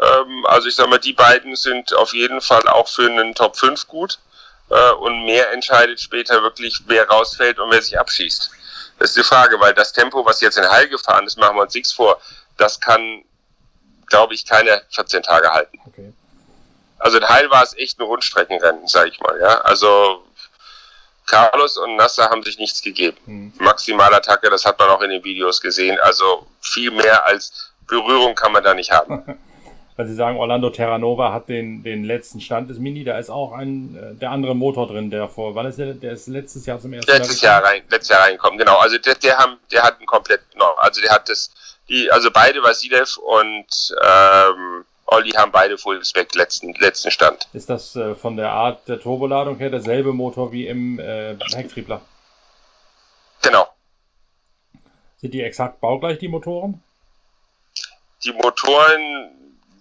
Ähm, 0.02 0.46
also 0.46 0.68
ich 0.68 0.76
sag 0.76 0.90
mal, 0.90 1.00
die 1.00 1.14
beiden 1.14 1.56
sind 1.56 1.94
auf 1.94 2.14
jeden 2.14 2.42
Fall 2.42 2.68
auch 2.68 2.88
für 2.88 3.10
einen 3.10 3.36
Top 3.36 3.58
5 3.58 3.88
gut. 3.88 4.20
Äh, 4.70 4.92
und 4.94 5.26
mehr 5.26 5.52
entscheidet 5.52 6.00
später 6.00 6.42
wirklich, 6.44 6.82
wer 6.88 7.08
rausfällt 7.08 7.60
und 7.60 7.72
wer 7.72 7.82
sich 7.82 7.98
abschießt. 7.98 8.52
Das 9.00 9.10
ist 9.10 9.18
die 9.18 9.24
Frage, 9.24 9.60
weil 9.60 9.74
das 9.74 9.94
Tempo, 9.94 10.26
was 10.26 10.42
jetzt 10.42 10.58
in 10.58 10.70
Heil 10.70 10.90
gefahren 10.90 11.26
ist, 11.26 11.38
machen 11.38 11.56
wir 11.56 11.62
uns 11.64 11.74
nichts 11.74 11.92
vor. 11.92 12.20
Das 12.58 12.80
kann, 12.80 13.24
glaube 14.08 14.34
ich, 14.34 14.46
keiner 14.46 14.82
14 14.90 15.24
Tage 15.24 15.50
halten. 15.52 15.80
Okay. 15.86 16.14
Also 17.00 17.18
in 17.18 17.30
Heil 17.30 17.50
war 17.52 17.64
es 17.64 17.78
echt 17.78 18.00
ein 18.00 18.04
Rundstreckenrennen, 18.04 18.88
sag 18.88 19.08
ich 19.08 19.20
mal. 19.20 19.40
Ja, 19.40 19.62
also 19.62 20.24
Carlos 21.28 21.78
und 21.78 21.96
Nasser 21.96 22.30
haben 22.30 22.44
sich 22.44 22.58
nichts 22.58 22.82
gegeben. 22.82 23.18
Hm. 23.26 23.54
Maximalattacke, 23.60 24.50
das 24.50 24.66
hat 24.66 24.80
man 24.80 24.90
auch 24.90 25.02
in 25.02 25.12
den 25.12 25.24
Videos 25.24 25.62
gesehen. 25.62 26.00
Also 26.00 26.48
viel 26.62 26.90
mehr 26.92 27.26
als 27.26 27.72
Berührung 27.86 28.34
kann 28.34 28.52
man 28.52 28.64
da 28.64 28.74
nicht 28.74 28.92
haben. 28.92 29.40
Weil 29.98 30.08
Sie 30.08 30.14
sagen, 30.14 30.38
Orlando 30.38 30.70
Terranova 30.70 31.34
hat 31.34 31.50
den, 31.50 31.82
den 31.82 32.04
letzten 32.04 32.40
Stand 32.40 32.70
des 32.70 32.78
Mini, 32.78 33.04
da 33.04 33.18
ist 33.18 33.32
auch 33.32 33.52
ein 33.52 33.98
äh, 33.98 34.16
der 34.16 34.30
andere 34.30 34.56
Motor 34.56 34.88
drin, 34.88 35.10
der 35.10 35.28
vor, 35.28 35.56
wann 35.56 35.66
ist 35.66 35.80
der, 35.80 35.96
der 35.96 36.12
ist 36.14 36.28
letztes 36.28 36.68
Jahr 36.68 36.80
zum 36.80 36.94
ersten 36.94 37.12
Letztes 37.12 37.42
gekommen? 37.42 37.52
Jahr 37.52 37.64
rein, 37.64 37.82
letztes 37.90 38.10
Jahr 38.10 38.22
reinkommen, 38.22 38.60
genau. 38.60 38.78
Also 38.78 39.00
der, 39.00 39.16
der 39.16 39.38
haben, 39.38 39.58
der 39.72 39.82
hat 39.82 39.98
einen 39.98 40.06
komplett, 40.06 40.42
no, 40.56 40.66
also 40.78 41.02
der 41.02 41.10
hat 41.10 41.28
das, 41.28 41.52
die, 41.90 42.12
also 42.12 42.30
beide 42.32 42.62
Vasilev 42.62 43.18
und 43.18 43.96
ähm, 44.04 44.86
Olli 45.08 45.32
haben 45.32 45.52
beide 45.52 45.78
Fullspec 45.80 46.36
letzten 46.36 46.74
letzten 46.76 47.10
Stand. 47.10 47.48
Ist 47.54 47.70
das 47.70 47.96
äh, 47.96 48.14
von 48.14 48.38
der 48.38 48.52
Art 48.52 48.88
der 48.88 49.00
Turboladung 49.00 49.58
her 49.58 49.72
derselbe 49.72 50.14
Motor 50.14 50.52
wie 50.52 50.68
im 50.68 51.00
äh, 51.00 51.36
Hecktriebler? 51.56 52.02
Genau. 53.42 53.68
Sind 55.18 55.34
die 55.34 55.42
exakt 55.42 55.80
baugleich, 55.82 56.20
die 56.20 56.28
Motoren? 56.28 56.84
Die 58.24 58.34
Motoren, 58.34 59.32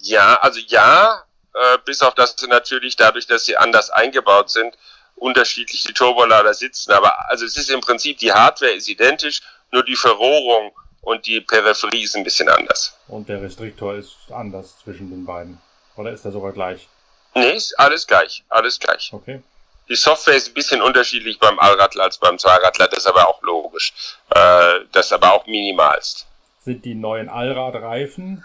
ja, 0.00 0.34
also 0.40 0.60
ja, 0.66 1.24
äh, 1.54 1.78
bis 1.84 2.02
auf 2.02 2.14
das 2.14 2.34
sie 2.36 2.46
natürlich 2.48 2.96
dadurch, 2.96 3.26
dass 3.26 3.44
sie 3.44 3.56
anders 3.56 3.90
eingebaut 3.90 4.50
sind, 4.50 4.76
unterschiedlich 5.16 5.84
die 5.84 5.92
Turbolader 5.92 6.54
sitzen. 6.54 6.92
Aber 6.92 7.30
also 7.30 7.44
es 7.44 7.56
ist 7.56 7.70
im 7.70 7.80
Prinzip, 7.80 8.18
die 8.18 8.32
Hardware 8.32 8.72
ist 8.72 8.88
identisch, 8.88 9.40
nur 9.72 9.82
die 9.82 9.96
Verrohrung 9.96 10.72
und 11.00 11.26
die 11.26 11.40
Peripherie 11.40 12.02
ist 12.02 12.16
ein 12.16 12.24
bisschen 12.24 12.48
anders. 12.48 12.96
Und 13.08 13.28
der 13.28 13.40
Restriktor 13.40 13.94
ist 13.94 14.16
anders 14.30 14.78
zwischen 14.78 15.10
den 15.10 15.24
beiden. 15.24 15.58
Oder 15.96 16.12
ist 16.12 16.24
der 16.24 16.32
sogar 16.32 16.52
gleich? 16.52 16.88
Nee, 17.34 17.52
ist 17.52 17.78
alles 17.78 18.06
gleich, 18.06 18.44
alles 18.48 18.78
gleich. 18.78 19.10
Okay. 19.12 19.42
Die 19.88 19.96
Software 19.96 20.34
ist 20.34 20.48
ein 20.48 20.54
bisschen 20.54 20.82
unterschiedlich 20.82 21.38
beim 21.38 21.58
Allradler 21.58 22.04
als 22.04 22.18
beim 22.18 22.38
Zweiradler, 22.38 22.88
das 22.88 23.00
ist 23.00 23.06
aber 23.06 23.28
auch 23.28 23.40
logisch. 23.42 23.92
Äh, 24.30 24.80
das 24.92 25.06
ist 25.06 25.12
aber 25.12 25.32
auch 25.32 25.46
minimalst. 25.46 26.26
Sind 26.60 26.84
die 26.84 26.94
neuen 26.94 27.28
Allradreifen 27.28 28.44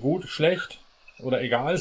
gut, 0.00 0.28
schlecht 0.28 0.79
oder 1.22 1.40
egal? 1.42 1.80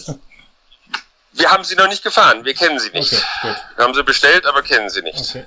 Wir 1.32 1.52
haben 1.52 1.64
sie 1.64 1.76
noch 1.76 1.88
nicht 1.88 2.04
gefahren, 2.04 2.44
wir 2.44 2.54
kennen 2.54 2.80
sie 2.80 2.90
nicht. 2.90 3.14
Okay. 3.14 3.56
Wir 3.76 3.84
haben 3.84 3.94
sie 3.94 4.04
bestellt, 4.04 4.46
aber 4.46 4.62
kennen 4.64 4.90
sie 4.90 5.02
nicht. 5.02 5.20
Okay. 5.30 5.46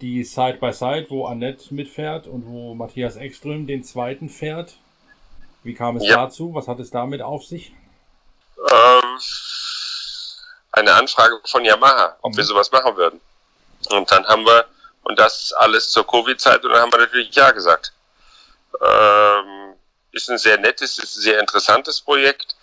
Die 0.00 0.22
Side-by-Side, 0.24 1.06
wo 1.08 1.26
Annette 1.26 1.72
mitfährt 1.74 2.26
und 2.26 2.46
wo 2.46 2.74
Matthias 2.74 3.16
Ekström 3.16 3.66
den 3.66 3.84
zweiten 3.84 4.28
fährt. 4.28 4.74
Wie 5.62 5.74
kam 5.74 5.96
es 5.96 6.04
Ja. 6.04 6.16
dazu? 6.16 6.54
Was 6.54 6.68
hat 6.68 6.78
es 6.80 6.90
damit 6.90 7.22
auf 7.22 7.44
sich? 7.44 7.72
Ähm, 8.58 9.18
eine 10.72 10.92
Anfrage 10.94 11.40
von 11.46 11.64
Yamaha, 11.64 12.16
ob 12.22 12.32
Mhm. 12.32 12.36
wir 12.36 12.44
sowas 12.44 12.70
machen 12.70 12.96
würden. 12.96 13.20
Und 13.90 14.10
dann 14.10 14.26
haben 14.26 14.44
wir, 14.44 14.66
und 15.04 15.18
das 15.18 15.52
alles 15.54 15.90
zur 15.90 16.06
Covid-Zeit, 16.06 16.64
und 16.64 16.70
dann 16.72 16.82
haben 16.82 16.92
wir 16.92 16.98
natürlich 17.00 17.34
Ja 17.34 17.50
gesagt. 17.50 17.92
Ähm, 18.80 19.63
ist 20.14 20.30
ein 20.30 20.38
sehr 20.38 20.58
nettes, 20.58 20.98
ist 20.98 21.16
ein 21.16 21.22
sehr 21.22 21.40
interessantes 21.40 22.00
Projekt, 22.00 22.56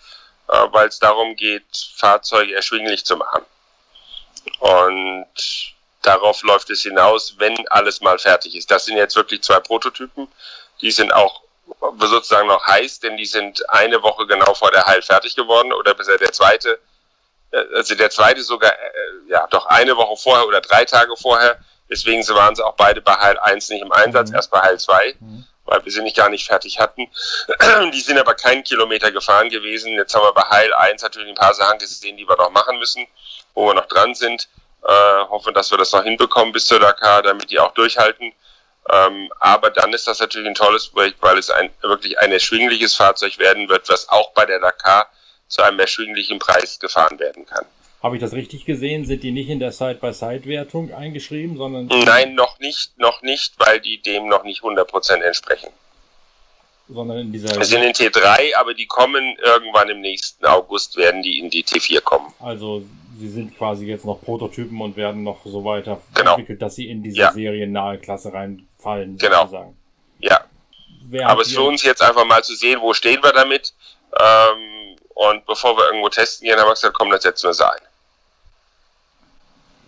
äh, 0.48 0.66
weil 0.70 0.88
es 0.88 0.98
darum 0.98 1.36
geht, 1.36 1.64
Fahrzeuge 1.96 2.54
erschwinglich 2.54 3.04
zu 3.04 3.16
machen. 3.16 3.44
Und 4.58 5.26
darauf 6.02 6.42
läuft 6.42 6.70
es 6.70 6.82
hinaus, 6.82 7.34
wenn 7.38 7.56
alles 7.68 8.00
mal 8.00 8.18
fertig 8.18 8.56
ist. 8.56 8.70
Das 8.70 8.84
sind 8.84 8.96
jetzt 8.96 9.16
wirklich 9.16 9.42
zwei 9.42 9.60
Prototypen. 9.60 10.28
Die 10.80 10.90
sind 10.90 11.12
auch 11.12 11.42
sozusagen 11.98 12.48
noch 12.48 12.66
heiß, 12.66 13.00
denn 13.00 13.16
die 13.16 13.26
sind 13.26 13.68
eine 13.70 14.02
Woche 14.02 14.26
genau 14.26 14.52
vor 14.54 14.70
der 14.70 14.84
Heil 14.86 15.02
fertig 15.02 15.34
geworden 15.36 15.72
oder 15.72 15.94
bisher 15.94 16.18
der 16.18 16.32
zweite, 16.32 16.78
äh, 17.52 17.64
also 17.74 17.94
der 17.94 18.10
zweite 18.10 18.42
sogar, 18.42 18.72
äh, 18.72 19.30
ja, 19.30 19.46
doch 19.48 19.66
eine 19.66 19.96
Woche 19.96 20.16
vorher 20.16 20.46
oder 20.46 20.60
drei 20.60 20.84
Tage 20.84 21.16
vorher. 21.16 21.58
Deswegen 21.88 22.26
waren 22.28 22.54
sie 22.54 22.64
auch 22.64 22.74
beide 22.74 23.00
bei 23.00 23.14
Heil 23.14 23.38
1 23.38 23.68
nicht 23.68 23.82
im 23.82 23.92
Einsatz, 23.92 24.30
mhm. 24.30 24.36
erst 24.36 24.50
bei 24.50 24.60
Heil 24.60 24.78
2, 24.78 25.16
mhm. 25.20 25.46
Weil 25.64 25.84
wir 25.84 25.92
sie 25.92 26.02
nicht 26.02 26.16
gar 26.16 26.28
nicht 26.28 26.46
fertig 26.46 26.78
hatten. 26.78 27.08
Die 27.92 28.00
sind 28.00 28.18
aber 28.18 28.34
keinen 28.34 28.64
Kilometer 28.64 29.10
gefahren 29.12 29.48
gewesen. 29.50 29.92
Jetzt 29.92 30.14
haben 30.14 30.24
wir 30.24 30.32
bei 30.32 30.42
Heil 30.42 30.72
1 30.74 31.02
natürlich 31.02 31.28
ein 31.28 31.34
paar 31.34 31.54
Sachen 31.54 31.78
gesehen, 31.78 32.16
die 32.16 32.28
wir 32.28 32.36
noch 32.36 32.50
machen 32.50 32.78
müssen, 32.78 33.06
wo 33.54 33.66
wir 33.66 33.74
noch 33.74 33.86
dran 33.86 34.14
sind. 34.14 34.48
Äh, 34.84 35.24
hoffen, 35.28 35.54
dass 35.54 35.70
wir 35.70 35.78
das 35.78 35.92
noch 35.92 36.02
hinbekommen 36.02 36.52
bis 36.52 36.66
zur 36.66 36.80
Dakar, 36.80 37.22
damit 37.22 37.50
die 37.50 37.58
auch 37.58 37.72
durchhalten. 37.72 38.32
Ähm, 38.90 39.32
aber 39.38 39.70
dann 39.70 39.92
ist 39.92 40.08
das 40.08 40.18
natürlich 40.18 40.48
ein 40.48 40.56
tolles 40.56 40.88
Projekt, 40.88 41.22
weil 41.22 41.38
es 41.38 41.50
ein, 41.50 41.70
wirklich 41.82 42.18
ein 42.18 42.32
erschwingliches 42.32 42.96
Fahrzeug 42.96 43.38
werden 43.38 43.68
wird, 43.68 43.88
was 43.88 44.08
auch 44.08 44.32
bei 44.32 44.44
der 44.44 44.58
Dakar 44.58 45.08
zu 45.46 45.62
einem 45.62 45.78
erschwinglichen 45.78 46.40
Preis 46.40 46.80
gefahren 46.80 47.18
werden 47.20 47.46
kann. 47.46 47.64
Habe 48.02 48.16
ich 48.16 48.20
das 48.20 48.32
richtig 48.32 48.64
gesehen? 48.64 49.04
Sind 49.04 49.22
die 49.22 49.30
nicht 49.30 49.48
in 49.48 49.60
der 49.60 49.70
Side-by-Side-Wertung 49.70 50.92
eingeschrieben, 50.92 51.56
sondern? 51.56 51.86
Nein, 51.86 52.34
noch 52.34 52.58
nicht, 52.58 52.98
noch 52.98 53.22
nicht, 53.22 53.54
weil 53.58 53.80
die 53.80 54.02
dem 54.02 54.28
noch 54.28 54.42
nicht 54.42 54.62
100% 54.62 55.20
entsprechen. 55.20 55.70
Sondern 56.88 57.18
in 57.18 57.32
dieser. 57.32 57.56
Wir 57.56 57.64
sind 57.64 57.82
in 57.82 57.92
T3, 57.92 58.56
aber 58.56 58.74
die 58.74 58.86
kommen 58.86 59.36
irgendwann 59.44 59.88
im 59.88 60.00
nächsten 60.00 60.44
August, 60.44 60.96
werden 60.96 61.22
die 61.22 61.38
in 61.38 61.48
die 61.48 61.62
T4 61.62 62.00
kommen. 62.00 62.34
Also 62.40 62.82
sie 63.18 63.28
sind 63.28 63.56
quasi 63.56 63.86
jetzt 63.86 64.04
noch 64.04 64.20
Prototypen 64.20 64.80
und 64.80 64.96
werden 64.96 65.22
noch 65.22 65.44
so 65.44 65.64
weiter 65.64 66.00
genau. 66.12 66.32
entwickelt, 66.32 66.60
dass 66.60 66.74
sie 66.74 66.90
in 66.90 67.04
diese 67.04 67.18
ja. 67.18 67.32
seriennahe 67.32 67.98
Klasse 67.98 68.32
reinfallen. 68.32 69.16
Genau. 69.16 69.42
Sozusagen. 69.42 69.76
Ja. 70.18 70.40
Wer 71.04 71.28
Aber 71.28 71.42
es 71.42 71.48
ist 71.48 71.54
für 71.54 71.62
uns 71.62 71.84
jetzt 71.84 72.02
einfach 72.02 72.24
mal 72.24 72.42
zu 72.42 72.56
sehen, 72.56 72.80
wo 72.80 72.92
stehen 72.94 73.22
wir 73.22 73.32
damit. 73.32 73.74
Ähm, 74.18 74.96
und 75.14 75.46
bevor 75.46 75.76
wir 75.76 75.86
irgendwo 75.86 76.08
testen 76.08 76.48
gehen, 76.48 76.58
haben 76.58 76.66
wir 76.66 76.74
gesagt, 76.74 76.94
komm, 76.94 77.10
das 77.10 77.22
setzen 77.22 77.48
wir 77.48 77.54
sie 77.54 77.64
ein. 77.64 77.80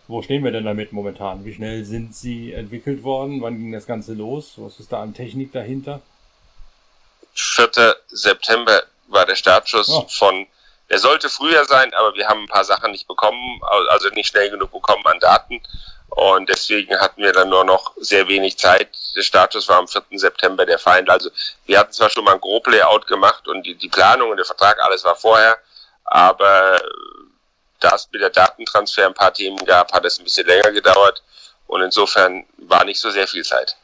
Wo 0.07 0.21
stehen 0.23 0.45
wir 0.45 0.53
denn 0.53 0.65
damit 0.65 0.93
momentan? 0.93 1.45
Wie 1.45 1.55
schnell 1.55 1.85
sind 1.85 2.15
sie 2.15 2.53
entwickelt 2.53 3.03
worden? 3.03 3.41
Wann 3.41 3.59
ging 3.59 3.73
das 3.73 3.87
Ganze 3.87 4.13
los? 4.13 4.55
Was 4.57 4.79
ist 4.79 4.93
da 4.93 5.03
an 5.03 5.15
Technik 5.15 5.53
dahinter? 5.53 6.01
4. 7.35 7.97
September 8.09 8.83
war 9.09 9.27
der 9.27 9.37
Startschuss 9.37 9.89
oh. 9.89 10.07
von 10.09 10.47
der 10.91 10.99
sollte 10.99 11.31
früher 11.31 11.65
sein, 11.65 11.93
aber 11.95 12.15
wir 12.15 12.29
haben 12.29 12.43
ein 12.43 12.49
paar 12.49 12.65
Sachen 12.65 12.91
nicht 12.93 13.09
bekommen, 13.09 13.61
also 13.89 14.11
nicht 14.11 14.29
schnell 14.29 14.51
genug 14.51 14.71
bekommen 14.71 15.05
an 15.07 15.19
Daten. 15.19 15.63
Und 16.11 16.49
deswegen 16.49 16.97
hatten 17.01 17.23
wir 17.23 17.33
dann 17.33 17.49
nur 17.49 17.65
noch 17.65 17.93
sehr 17.97 18.29
wenig 18.29 18.59
Zeit. 18.59 18.91
Der 19.17 19.23
Status 19.23 19.69
war 19.69 19.79
am 19.79 19.89
4. 19.89 20.03
September 20.13 20.65
der 20.67 20.79
Feind. 20.79 21.09
Also 21.11 21.31
wir 21.67 21.79
hatten 21.79 21.93
zwar 21.93 22.11
schon 22.11 22.25
mal 22.25 22.35
ein 22.35 22.41
Groblayout 22.41 23.07
gemacht 23.07 23.49
und 23.49 23.65
die, 23.65 23.75
die 23.75 23.89
Planung 23.89 24.31
und 24.31 24.37
der 24.37 24.45
Vertrag, 24.45 24.81
alles 24.83 25.03
war 25.05 25.17
vorher, 25.17 25.59
aber 26.05 26.81
da 27.85 27.95
es 27.95 28.09
mit 28.13 28.23
der 28.23 28.31
Datentransfer 28.31 29.07
ein 29.07 29.15
paar 29.15 29.33
Themen 29.33 29.65
gab, 29.65 29.93
hat 29.93 30.05
es 30.05 30.19
ein 30.19 30.25
bisschen 30.25 30.47
länger 30.47 30.73
gedauert 30.73 31.23
und 31.67 31.83
insofern 31.83 32.45
war 32.59 32.85
nicht 32.85 33.01
so 33.01 33.11
sehr 33.11 33.29
viel 33.29 33.45
Zeit. 33.45 33.77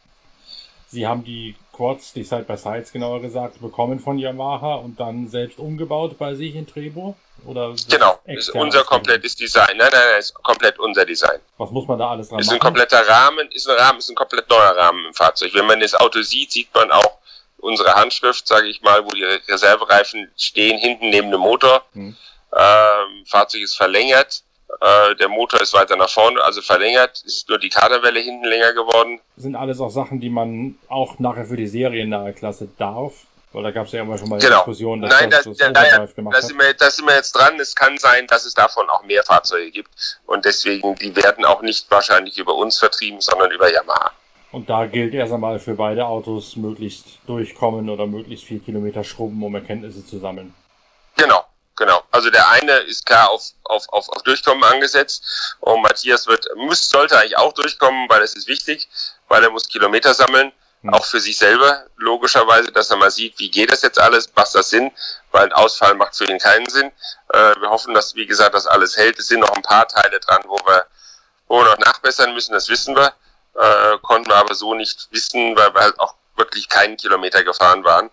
Sie 0.89 1.07
haben 1.07 1.23
die 1.23 1.55
Quads, 1.73 2.13
die 2.13 2.25
Side-by-Sides 2.25 2.93
genauer 2.93 3.21
gesagt, 3.21 3.61
bekommen 3.61 4.01
von 4.01 4.19
Yamaha 4.19 4.75
und 4.75 4.99
dann 4.99 5.29
selbst 5.29 5.59
umgebaut 5.59 6.19
bei 6.19 6.35
sich 6.35 6.55
in 6.55 6.67
Trebur? 6.67 7.17
Oder 7.47 7.75
genau, 7.89 8.19
ist 8.25 8.51
unser 8.51 8.85
komplettes 8.85 9.35
Design. 9.35 9.77
Nein, 9.79 9.89
nein, 9.91 10.03
nein, 10.11 10.19
ist 10.19 10.35
komplett 10.35 10.79
unser 10.79 11.07
Design. 11.07 11.41
Was 11.57 11.71
muss 11.71 11.87
man 11.87 11.99
da 11.99 12.11
alles 12.11 12.29
dran 12.29 12.41
ist 12.41 12.49
machen? 12.49 12.57
Ist 12.57 12.61
ein 12.61 12.67
kompletter 12.67 13.09
Rahmen, 13.09 13.51
ist 13.53 13.69
ein 13.69 13.79
Rahmen, 13.79 13.99
ist 13.99 14.11
ein 14.11 14.15
komplett 14.15 14.51
neuer 14.51 14.77
Rahmen 14.77 15.07
im 15.07 15.15
Fahrzeug. 15.15 15.53
Wenn 15.55 15.67
man 15.67 15.81
das 15.81 15.95
Auto 15.95 16.21
sieht, 16.21 16.53
sieht 16.53 16.75
man 16.75 16.91
auch 16.91 17.19
unsere 17.59 17.95
Handschrift, 17.95 18.47
sage 18.47 18.69
ich 18.69 18.83
mal, 18.83 19.05
wo 19.05 19.09
die 19.09 19.25
Reservereifen 19.25 20.31
stehen, 20.37 20.79
hinten 20.79 21.11
neben 21.11 21.31
dem 21.31 21.41
Motor. 21.41 21.83
Hm. 21.93 22.17
Ähm, 22.57 23.25
Fahrzeug 23.27 23.63
ist 23.63 23.77
verlängert 23.77 24.43
äh, 24.81 25.15
der 25.17 25.29
Motor 25.29 25.61
ist 25.61 25.75
weiter 25.75 25.97
nach 25.97 26.09
vorne, 26.09 26.43
also 26.43 26.63
verlängert. 26.63 27.23
Es 27.27 27.35
ist 27.35 27.49
nur 27.49 27.59
die 27.59 27.69
Kaderwelle 27.69 28.21
hinten 28.21 28.47
länger 28.47 28.73
geworden. 28.73 29.21
Sind 29.37 29.57
alles 29.57 29.81
auch 29.81 29.91
Sachen, 29.91 30.21
die 30.21 30.31
man 30.31 30.79
auch 30.89 31.19
nachher 31.19 31.47
für 31.47 31.57
die 31.57 31.67
seriennahe 31.67 32.33
Klasse 32.33 32.69
darf? 32.79 33.13
Weil 33.53 33.65
da 33.65 33.73
gab 33.73 33.87
es 33.87 33.93
ja 33.93 34.03
immer 34.03 34.17
schon 34.17 34.29
mal 34.29 34.39
genau. 34.39 34.59
Diskussionen, 34.59 35.03
dass 35.03 35.11
Nein, 35.11 35.29
das, 35.29 35.43
das, 35.43 35.57
das, 35.57 35.73
naja, 35.73 36.07
gemacht 36.07 36.37
da 36.37 36.41
sind, 36.41 36.57
wir, 36.57 36.73
da 36.73 36.89
sind 36.89 37.07
wir 37.07 37.17
jetzt 37.17 37.33
dran. 37.33 37.59
Es 37.59 37.75
kann 37.75 37.99
sein, 37.99 38.29
dass 38.29 38.45
es 38.45 38.55
davon 38.55 38.89
auch 38.89 39.03
mehr 39.03 39.25
Fahrzeuge 39.25 39.73
gibt. 39.73 40.21
Und 40.27 40.45
deswegen, 40.45 40.95
die 40.95 41.17
werden 41.17 41.45
auch 41.45 41.61
nicht 41.61 41.91
wahrscheinlich 41.91 42.39
über 42.39 42.55
uns 42.55 42.79
vertrieben, 42.79 43.21
sondern 43.21 43.51
über 43.51 43.73
Yamaha. 43.73 44.13
Und 44.53 44.71
da 44.71 44.87
gilt 44.87 45.15
erst 45.15 45.33
einmal 45.33 45.59
für 45.59 45.75
beide 45.75 46.07
Autos 46.07 46.55
möglichst 46.55 47.07
durchkommen 47.27 47.91
oder 47.91 48.07
möglichst 48.07 48.47
viel 48.47 48.61
Kilometer 48.61 49.03
schrubben, 49.03 49.43
um 49.43 49.55
Erkenntnisse 49.55 50.07
zu 50.07 50.19
sammeln. 50.19 50.55
Genau, 51.17 51.45
Genau. 51.81 52.03
Also 52.11 52.29
der 52.29 52.47
eine 52.51 52.73
ist 52.81 53.07
klar 53.07 53.31
auf, 53.31 53.43
auf, 53.65 53.89
auf, 53.89 54.07
auf 54.11 54.23
Durchkommen 54.25 54.63
angesetzt 54.65 55.57
und 55.61 55.81
Matthias 55.81 56.27
wird, 56.27 56.47
muss, 56.55 56.87
sollte 56.91 57.19
eigentlich 57.19 57.39
auch 57.39 57.55
durchkommen, 57.55 58.07
weil 58.11 58.21
es 58.21 58.35
ist 58.35 58.47
wichtig, 58.49 58.87
weil 59.29 59.43
er 59.43 59.49
muss 59.49 59.67
Kilometer 59.67 60.13
sammeln, 60.13 60.53
mhm. 60.83 60.93
auch 60.93 61.07
für 61.07 61.21
sich 61.21 61.39
selber, 61.39 61.87
logischerweise, 61.97 62.71
dass 62.71 62.91
er 62.91 62.99
mal 62.99 63.11
sieht, 63.11 63.39
wie 63.39 63.51
geht 63.51 63.73
das 63.73 63.81
jetzt 63.81 63.99
alles, 63.99 64.29
macht 64.37 64.55
das 64.55 64.69
Sinn, 64.69 64.93
weil 65.33 65.45
ein 65.45 65.55
Ausfall 65.55 65.95
macht 65.95 66.15
für 66.15 66.27
ihn 66.27 66.39
keinen 66.39 66.69
Sinn. 66.69 66.93
Äh, 67.33 67.55
wir 67.59 67.71
hoffen, 67.71 67.95
dass, 67.95 68.15
wie 68.15 68.27
gesagt, 68.27 68.55
das 68.55 68.67
alles 68.67 68.99
hält. 68.99 69.19
Es 69.19 69.29
sind 69.29 69.41
noch 69.41 69.53
ein 69.53 69.63
paar 69.63 69.89
Teile 69.89 70.21
dran, 70.21 70.43
wo 70.49 70.59
wir, 70.67 70.85
wo 71.49 71.61
wir 71.61 71.65
noch 71.65 71.79
nachbessern 71.79 72.35
müssen, 72.35 72.53
das 72.53 72.69
wissen 72.69 72.95
wir, 72.95 73.15
äh, 73.55 73.97
konnten 74.03 74.29
wir 74.29 74.37
aber 74.37 74.55
so 74.55 74.75
nicht 74.75 75.09
wissen, 75.13 75.57
weil 75.57 75.73
wir 75.73 75.81
halt 75.81 75.99
auch 75.99 76.15
wirklich 76.37 76.69
keinen 76.69 76.99
Kilometer 76.99 77.43
gefahren 77.43 77.85
waren 77.85 78.11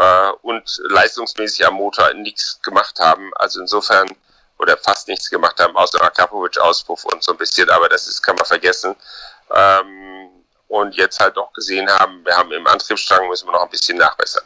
äh, 0.00 0.32
und 0.42 0.80
leistungsmäßig 0.88 1.66
am 1.66 1.74
Motor 1.74 2.14
nichts 2.14 2.60
gemacht 2.62 2.98
haben. 2.98 3.30
Also 3.36 3.60
insofern, 3.60 4.08
oder 4.58 4.76
fast 4.78 5.08
nichts 5.08 5.28
gemacht 5.28 5.60
haben, 5.60 5.76
außer 5.76 6.02
Akapovic-Auspuff 6.02 7.04
und 7.04 7.22
so 7.22 7.32
ein 7.32 7.38
bisschen, 7.38 7.68
aber 7.68 7.88
das 7.88 8.06
ist, 8.06 8.22
kann 8.22 8.36
man 8.36 8.46
vergessen. 8.46 8.96
Ähm, 9.54 10.30
und 10.68 10.94
jetzt 10.94 11.20
halt 11.20 11.36
auch 11.36 11.52
gesehen 11.52 11.90
haben, 11.90 12.24
wir 12.24 12.34
haben 12.36 12.52
im 12.52 12.66
Antriebsstrang, 12.66 13.28
müssen 13.28 13.48
wir 13.48 13.52
noch 13.52 13.64
ein 13.64 13.70
bisschen 13.70 13.98
nachbessern. 13.98 14.44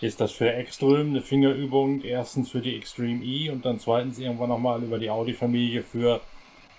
Ist 0.00 0.20
das 0.20 0.32
für 0.32 0.50
Extreme 0.50 1.10
eine 1.10 1.22
Fingerübung? 1.22 2.02
Erstens 2.02 2.50
für 2.50 2.60
die 2.60 2.76
Extreme 2.76 3.22
E 3.24 3.50
und 3.50 3.64
dann 3.64 3.80
zweitens 3.80 4.18
irgendwann 4.18 4.48
nochmal 4.50 4.82
über 4.82 4.98
die 4.98 5.10
Audi-Familie 5.10 5.82
für, 5.82 6.20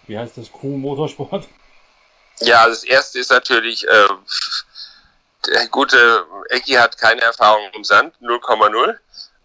wie 0.08 0.18
heißt 0.18 0.38
das, 0.38 0.52
Q-Motorsport? 0.52 1.48
Ja, 2.40 2.68
das 2.68 2.84
erste 2.84 3.20
ist 3.20 3.30
natürlich, 3.30 3.88
äh, 3.88 4.08
der 5.48 5.68
gute 5.68 6.26
Ecki 6.50 6.74
hat 6.74 6.98
keine 6.98 7.22
Erfahrung 7.22 7.70
im 7.74 7.84
Sand, 7.84 8.14
0,0 8.22 8.96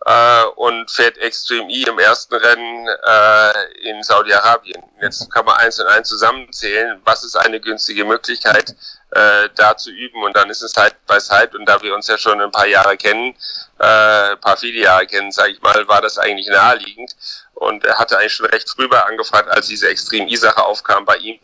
äh, 0.06 0.44
und 0.56 0.90
fährt 0.90 1.18
Extreme 1.18 1.70
E 1.70 1.82
im 1.82 1.98
ersten 1.98 2.34
Rennen 2.34 2.88
äh, 2.88 3.90
in 3.90 4.02
Saudi-Arabien. 4.02 4.82
Jetzt 5.00 5.30
kann 5.32 5.44
man 5.44 5.56
eins 5.56 5.80
und 5.80 5.86
eins 5.88 6.08
zusammenzählen, 6.08 7.00
was 7.04 7.24
ist 7.24 7.36
eine 7.36 7.60
günstige 7.60 8.04
Möglichkeit, 8.04 8.74
äh, 9.10 9.48
da 9.56 9.76
zu 9.76 9.90
üben 9.90 10.22
und 10.22 10.36
dann 10.36 10.50
ist 10.50 10.62
es 10.62 10.72
Side 10.72 10.96
by 11.06 11.18
Side 11.18 11.50
und 11.54 11.66
da 11.66 11.80
wir 11.82 11.94
uns 11.94 12.06
ja 12.06 12.18
schon 12.18 12.40
ein 12.40 12.52
paar 12.52 12.66
Jahre 12.66 12.96
kennen, 12.96 13.34
äh, 13.80 14.32
ein 14.32 14.40
paar 14.40 14.56
viele 14.56 14.80
Jahre 14.82 15.06
kennen, 15.06 15.32
sage 15.32 15.52
ich 15.52 15.62
mal, 15.62 15.88
war 15.88 16.02
das 16.02 16.18
eigentlich 16.18 16.48
naheliegend 16.48 17.16
und 17.54 17.84
er 17.84 17.98
hatte 17.98 18.18
eigentlich 18.18 18.34
schon 18.34 18.46
recht 18.46 18.68
früh 18.70 18.88
angefragt, 18.88 19.48
als 19.48 19.66
diese 19.66 19.88
Extreme 19.88 20.30
E-Sache 20.30 20.62
aufkam 20.64 21.04
bei 21.04 21.16
ihm. 21.16 21.38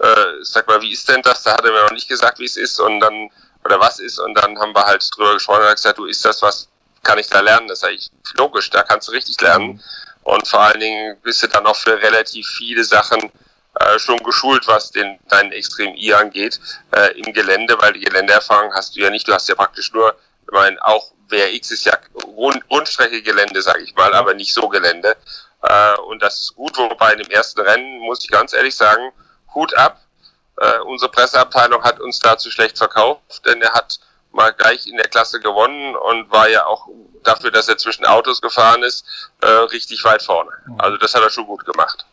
Äh, 0.00 0.16
sag 0.42 0.66
mal, 0.66 0.82
wie 0.82 0.92
ist 0.92 1.08
denn 1.08 1.22
das? 1.22 1.44
Da 1.44 1.52
hat 1.52 1.64
er 1.64 1.72
mir 1.72 1.82
noch 1.84 1.92
nicht 1.92 2.08
gesagt, 2.08 2.40
wie 2.40 2.44
es 2.44 2.56
ist 2.56 2.80
und 2.80 3.00
dann 3.00 3.30
oder 3.64 3.80
was 3.80 3.98
ist 3.98 4.18
und 4.18 4.34
dann 4.34 4.58
haben 4.58 4.74
wir 4.74 4.84
halt 4.84 5.08
drüber 5.16 5.34
gesprochen 5.34 5.62
und 5.62 5.74
gesagt, 5.74 5.98
du 5.98 6.06
ist 6.06 6.24
das 6.24 6.42
was, 6.42 6.68
kann 7.02 7.18
ich 7.18 7.28
da 7.28 7.40
lernen? 7.40 7.68
Das 7.68 7.78
ist 7.78 7.84
eigentlich 7.84 8.10
logisch, 8.34 8.70
da 8.70 8.82
kannst 8.82 9.08
du 9.08 9.12
richtig 9.12 9.40
lernen. 9.40 9.74
Mhm. 9.74 9.80
Und 10.24 10.48
vor 10.48 10.60
allen 10.60 10.80
Dingen 10.80 11.16
bist 11.22 11.42
du 11.42 11.48
dann 11.48 11.66
auch 11.66 11.76
für 11.76 12.00
relativ 12.00 12.46
viele 12.48 12.82
Sachen 12.82 13.30
äh, 13.80 13.98
schon 13.98 14.18
geschult, 14.18 14.66
was 14.66 14.90
den 14.90 15.18
deinen 15.28 15.52
Extrem 15.52 15.94
I 15.96 16.14
angeht 16.14 16.58
äh, 16.92 17.18
im 17.18 17.32
Gelände, 17.32 17.76
weil 17.80 17.92
die 17.92 18.00
Geländeerfahrung 18.00 18.72
hast 18.72 18.96
du 18.96 19.00
ja 19.00 19.10
nicht. 19.10 19.28
Du 19.28 19.34
hast 19.34 19.48
ja 19.48 19.54
praktisch 19.54 19.92
nur, 19.92 20.16
ich 20.42 20.52
meine, 20.52 20.82
auch 20.84 21.12
WRX 21.28 21.70
ist 21.70 21.84
ja 21.84 21.98
Rund 22.24 22.62
Rundstrecke 22.70 23.22
Gelände, 23.22 23.60
sage 23.60 23.82
ich 23.82 23.94
mal, 23.94 24.14
aber 24.14 24.34
nicht 24.34 24.54
so 24.54 24.68
Gelände. 24.68 25.16
Äh, 25.62 25.94
und 26.06 26.22
das 26.22 26.40
ist 26.40 26.54
gut, 26.54 26.76
wobei 26.78 27.12
in 27.12 27.18
dem 27.18 27.30
ersten 27.30 27.60
Rennen 27.60 27.98
muss 28.00 28.22
ich 28.22 28.30
ganz 28.30 28.52
ehrlich 28.52 28.76
sagen, 28.76 29.12
Hut 29.54 29.74
ab, 29.74 30.00
äh, 30.56 30.78
unsere 30.80 31.10
Presseabteilung 31.10 31.82
hat 31.82 32.00
uns 32.00 32.18
dazu 32.18 32.50
schlecht 32.50 32.78
verkauft, 32.78 33.44
denn 33.44 33.60
er 33.62 33.72
hat 33.72 33.98
mal 34.32 34.52
gleich 34.52 34.86
in 34.86 34.96
der 34.96 35.08
Klasse 35.08 35.40
gewonnen 35.40 35.94
und 35.96 36.30
war 36.30 36.48
ja 36.48 36.66
auch 36.66 36.88
dafür, 37.22 37.50
dass 37.50 37.68
er 37.68 37.78
zwischen 37.78 38.04
Autos 38.04 38.40
gefahren 38.40 38.82
ist, 38.82 39.04
äh, 39.40 39.46
richtig 39.46 40.04
weit 40.04 40.22
vorne. 40.22 40.50
Also 40.78 40.96
das 40.98 41.14
hat 41.14 41.22
er 41.22 41.30
schon 41.30 41.46
gut 41.46 41.64
gemacht. 41.64 42.04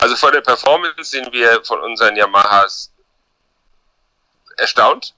Also 0.00 0.16
von 0.16 0.32
der 0.32 0.40
Performance 0.40 1.10
sind 1.10 1.32
wir 1.32 1.64
von 1.64 1.80
unseren 1.80 2.16
Yamahas 2.16 2.90
erstaunt, 4.56 5.14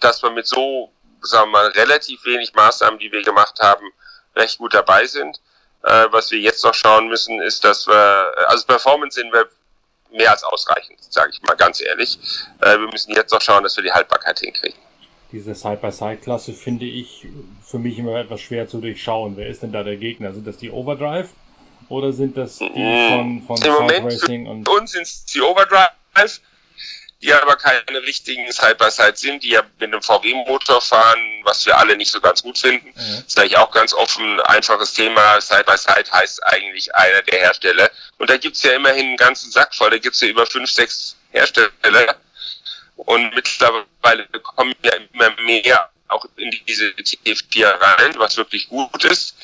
dass 0.00 0.22
wir 0.22 0.30
mit 0.30 0.46
so, 0.46 0.92
sagen 1.22 1.50
wir 1.50 1.58
mal, 1.58 1.66
relativ 1.68 2.24
wenig 2.24 2.54
Maßnahmen, 2.54 2.98
die 2.98 3.10
wir 3.10 3.22
gemacht 3.22 3.58
haben, 3.60 3.92
recht 4.34 4.58
gut 4.58 4.74
dabei 4.74 5.06
sind. 5.06 5.40
Äh, 5.82 6.06
was 6.10 6.30
wir 6.30 6.38
jetzt 6.38 6.64
noch 6.64 6.74
schauen 6.74 7.08
müssen, 7.08 7.40
ist, 7.40 7.64
dass 7.64 7.86
wir, 7.86 8.34
also 8.48 8.66
Performance 8.66 9.20
sind 9.20 9.32
wir 9.32 9.48
mehr 10.10 10.30
als 10.30 10.42
ausreichend, 10.44 10.98
sage 11.10 11.30
ich 11.32 11.42
mal 11.42 11.56
ganz 11.56 11.80
ehrlich. 11.80 12.18
Äh, 12.60 12.78
wir 12.78 12.88
müssen 12.90 13.12
jetzt 13.14 13.32
noch 13.32 13.40
schauen, 13.40 13.62
dass 13.62 13.76
wir 13.76 13.84
die 13.84 13.92
Haltbarkeit 13.92 14.38
hinkriegen. 14.40 14.78
Diese 15.32 15.54
Side-by-Side-Klasse 15.54 16.52
finde 16.52 16.86
ich 16.86 17.26
für 17.64 17.78
mich 17.78 17.98
immer 17.98 18.16
etwas 18.16 18.40
schwer 18.40 18.68
zu 18.68 18.80
durchschauen. 18.80 19.36
Wer 19.36 19.48
ist 19.48 19.62
denn 19.62 19.72
da 19.72 19.82
der 19.82 19.96
Gegner? 19.96 20.32
Sind 20.32 20.46
das 20.46 20.56
die 20.56 20.70
Overdrive 20.70 21.30
oder 21.88 22.12
sind 22.12 22.36
das 22.36 22.58
die 22.58 22.68
mm, 22.68 23.42
von, 23.46 23.56
von 23.56 23.66
Im 23.66 23.72
Moment 23.72 24.04
Racing 24.04 24.46
und 24.46 24.68
uns 24.68 24.92
sind 24.92 25.02
es 25.02 25.24
die 25.26 25.40
Overdrive 25.40 25.90
die 27.22 27.32
aber 27.32 27.56
keine 27.56 28.02
richtigen 28.02 28.50
Side-by-Side 28.50 29.16
sind, 29.16 29.42
die 29.42 29.50
ja 29.50 29.62
mit 29.78 29.92
einem 29.92 30.02
VW-Motor 30.02 30.80
fahren, 30.82 31.40
was 31.44 31.64
wir 31.64 31.76
alle 31.76 31.96
nicht 31.96 32.10
so 32.10 32.20
ganz 32.20 32.42
gut 32.42 32.58
finden. 32.58 32.88
Mhm. 32.88 32.94
Das 32.94 33.26
ist 33.26 33.38
eigentlich 33.38 33.56
auch 33.56 33.70
ganz 33.70 33.94
offen, 33.94 34.40
einfaches 34.42 34.92
Thema. 34.92 35.40
Side-by-Side 35.40 36.10
heißt 36.12 36.44
eigentlich 36.44 36.94
einer 36.94 37.22
der 37.22 37.40
Hersteller. 37.40 37.90
Und 38.18 38.28
da 38.28 38.36
gibt's 38.36 38.62
ja 38.62 38.72
immerhin 38.72 39.06
einen 39.06 39.16
ganzen 39.16 39.50
Sack 39.50 39.74
voll. 39.74 39.90
Da 39.90 39.98
gibt's 39.98 40.20
ja 40.20 40.28
über 40.28 40.46
fünf, 40.46 40.70
sechs 40.70 41.16
Hersteller. 41.30 42.16
Und 42.96 43.34
mittlerweile 43.34 44.26
kommen 44.42 44.74
ja 44.82 44.92
immer 45.12 45.30
mehr 45.42 45.90
auch 46.08 46.24
in 46.36 46.50
diese 46.66 46.86
TF4 46.90 47.80
rein, 47.80 48.14
was 48.18 48.36
wirklich 48.36 48.68
gut 48.68 49.04
ist. 49.04 49.36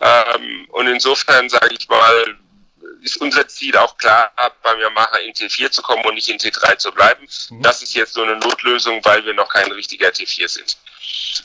Ähm, 0.00 0.66
und 0.70 0.86
insofern 0.86 1.48
sage 1.48 1.74
ich 1.78 1.88
mal, 1.88 2.36
ist 3.02 3.16
unser 3.18 3.46
Ziel 3.48 3.76
auch 3.76 3.96
klar, 3.96 4.32
beim 4.62 4.80
Yamaha 4.80 5.18
in 5.18 5.32
T4 5.32 5.70
zu 5.70 5.82
kommen 5.82 6.04
und 6.04 6.14
nicht 6.14 6.28
in 6.28 6.38
T3 6.38 6.76
zu 6.78 6.92
bleiben. 6.92 7.26
Mhm. 7.50 7.62
Das 7.62 7.82
ist 7.82 7.94
jetzt 7.94 8.14
so 8.14 8.22
eine 8.22 8.36
Notlösung, 8.36 9.04
weil 9.04 9.24
wir 9.24 9.34
noch 9.34 9.48
kein 9.48 9.70
richtiger 9.72 10.08
T4 10.08 10.48
sind. 10.48 10.76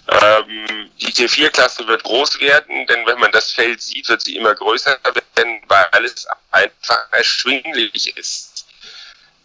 Ähm, 0.08 0.90
die 1.00 1.14
T4-Klasse 1.14 1.88
wird 1.88 2.04
groß 2.04 2.40
werden, 2.40 2.86
denn 2.88 3.06
wenn 3.06 3.20
man 3.20 3.32
das 3.32 3.52
Feld 3.52 3.82
sieht, 3.82 4.10
wird 4.10 4.22
sie 4.22 4.36
immer 4.36 4.54
größer 4.56 5.00
werden, 5.36 5.62
weil 5.68 5.86
alles 5.92 6.28
einfach 6.52 7.08
erschwinglich 7.12 8.16
ist. 8.18 8.66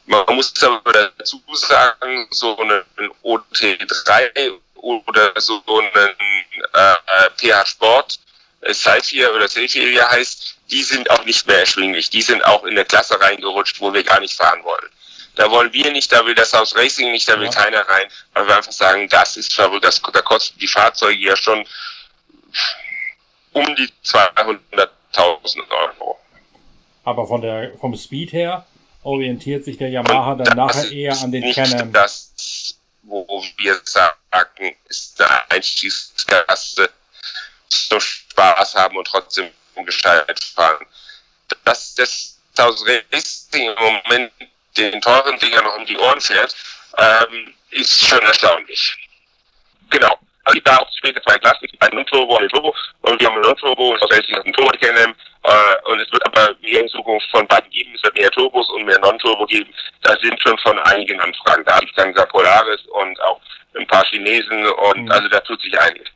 Man 0.07 0.25
muss 0.35 0.55
aber 0.62 0.92
dazu 0.92 1.42
sagen, 1.53 2.27
so 2.31 2.59
einen 2.59 2.83
OT3 3.23 4.59
oder 4.77 5.33
so 5.40 5.62
einen 5.66 6.16
äh, 6.73 7.31
PH 7.37 7.66
Sport, 7.66 8.18
äh, 8.61 8.75
Cypher 8.75 9.35
oder 9.35 9.47
C4 9.47 9.90
wie 9.90 9.97
er 9.97 10.11
heißt, 10.11 10.57
die 10.71 10.83
sind 10.83 11.11
auch 11.11 11.25
nicht 11.25 11.47
mehr 11.47 11.61
erschwinglich. 11.61 12.11
Die 12.11 12.23
sind 12.23 12.44
auch 12.44 12.64
in 12.64 12.75
der 12.75 12.85
Klasse 12.85 13.21
reingerutscht, 13.21 13.81
wo 13.81 13.92
wir 13.92 14.03
gar 14.03 14.21
nicht 14.21 14.35
fahren 14.35 14.62
wollen. 14.64 14.90
Da 15.37 15.51
wollen 15.51 15.73
wir 15.73 15.92
nicht, 15.92 16.11
da 16.12 16.27
will 16.27 16.35
das 16.35 16.53
Haus 16.53 16.75
Racing 16.75 17.12
nicht, 17.12 17.29
da 17.29 17.38
will 17.38 17.47
ja. 17.47 17.53
keiner 17.53 17.88
rein, 17.88 18.09
weil 18.35 18.47
wir 18.49 18.57
einfach 18.57 18.73
sagen, 18.73 19.09
das 19.09 19.37
ist 19.37 19.55
verrückt, 19.55 19.85
das, 19.85 20.03
da 20.03 20.21
kosten 20.21 20.59
die 20.59 20.66
Fahrzeuge 20.66 21.18
ja 21.18 21.37
schon 21.37 21.64
um 23.53 23.77
die 23.77 23.88
200.000 24.05 24.79
Euro. 25.71 26.18
Aber 27.05 27.27
von 27.27 27.40
der, 27.40 27.73
vom 27.79 27.97
Speed 27.97 28.33
her 28.33 28.66
orientiert 29.03 29.64
sich 29.64 29.79
der 29.79 29.90
Yamaha 29.90 30.35
dann 30.35 30.57
nachher 30.57 30.90
eher 30.90 31.16
an 31.21 31.31
den 31.31 31.53
Canon. 31.53 31.92
Das, 31.92 32.77
wo 33.03 33.42
wir 33.57 33.81
sagen, 33.85 34.75
ist 34.88 35.21
eine 35.23 35.51
Einstiegsklasse, 35.51 36.90
so 37.68 38.00
Spaß 38.00 38.74
haben 38.74 38.96
und 38.96 39.07
trotzdem 39.07 39.50
Gestalt 39.85 40.42
fahren. 40.54 40.85
Dass 41.64 41.94
das 41.94 42.38
Haus 42.59 42.85
Racing 42.87 43.70
im 43.70 44.02
Moment 44.04 44.33
den 44.76 45.00
teuren 45.00 45.38
Dinger 45.38 45.62
noch 45.62 45.76
um 45.76 45.87
die 45.87 45.96
Ohren 45.96 46.20
fährt, 46.20 46.54
ähm, 46.98 47.54
ist 47.70 48.09
schon 48.09 48.20
erstaunlich. 48.20 48.96
Genau. 49.90 50.18
Also 50.44 50.54
gibt 50.54 50.68
da 50.68 50.78
auch 50.78 50.90
später 50.96 51.22
zwei 51.22 51.38
Klassen, 51.38 51.68
einen 51.81 51.96
Non-Turbo 51.96 52.35
und 52.35 52.40
einen 52.40 52.48
Turbo. 52.48 52.74
Und 53.02 53.20
wir 53.20 53.26
haben 53.26 53.35
einen 53.35 53.44
Non-Turbo, 53.44 53.96
das 53.98 54.11
heißt, 54.11 54.33
einen 54.33 54.52
Turbo 54.52 54.70
kennen. 54.78 55.14
Äh, 55.42 55.90
und 55.90 56.00
es 56.00 56.11
wird 56.11 56.26
aber 56.26 56.54
mehr 56.61 56.81
in 56.81 56.88
Zukunft 56.88 57.28
von 57.31 57.46
beiden 57.46 57.70
geben. 57.70 57.92
Es 57.94 58.02
wird 58.02 58.16
mehr 58.16 58.31
Turbos 58.31 58.68
und 58.70 58.85
mehr 58.85 58.98
Non-Turbo 58.98 59.46
geben. 59.46 59.72
Da 60.02 60.16
sind 60.20 60.40
schon 60.42 60.59
von 60.59 60.78
einigen 60.81 61.20
Anfragen 61.20 61.64
da. 61.64 61.78
Ich 61.83 61.94
kann 61.94 62.14
sagen 62.14 62.31
Polaris 62.31 62.81
und 62.87 63.20
auch 63.20 63.40
ein 63.76 63.87
paar 63.87 64.04
Chinesen 64.07 64.66
und 64.66 65.04
mhm. 65.04 65.11
also 65.11 65.28
da 65.28 65.40
tut 65.40 65.61
sich 65.61 65.78
einiges 65.78 66.09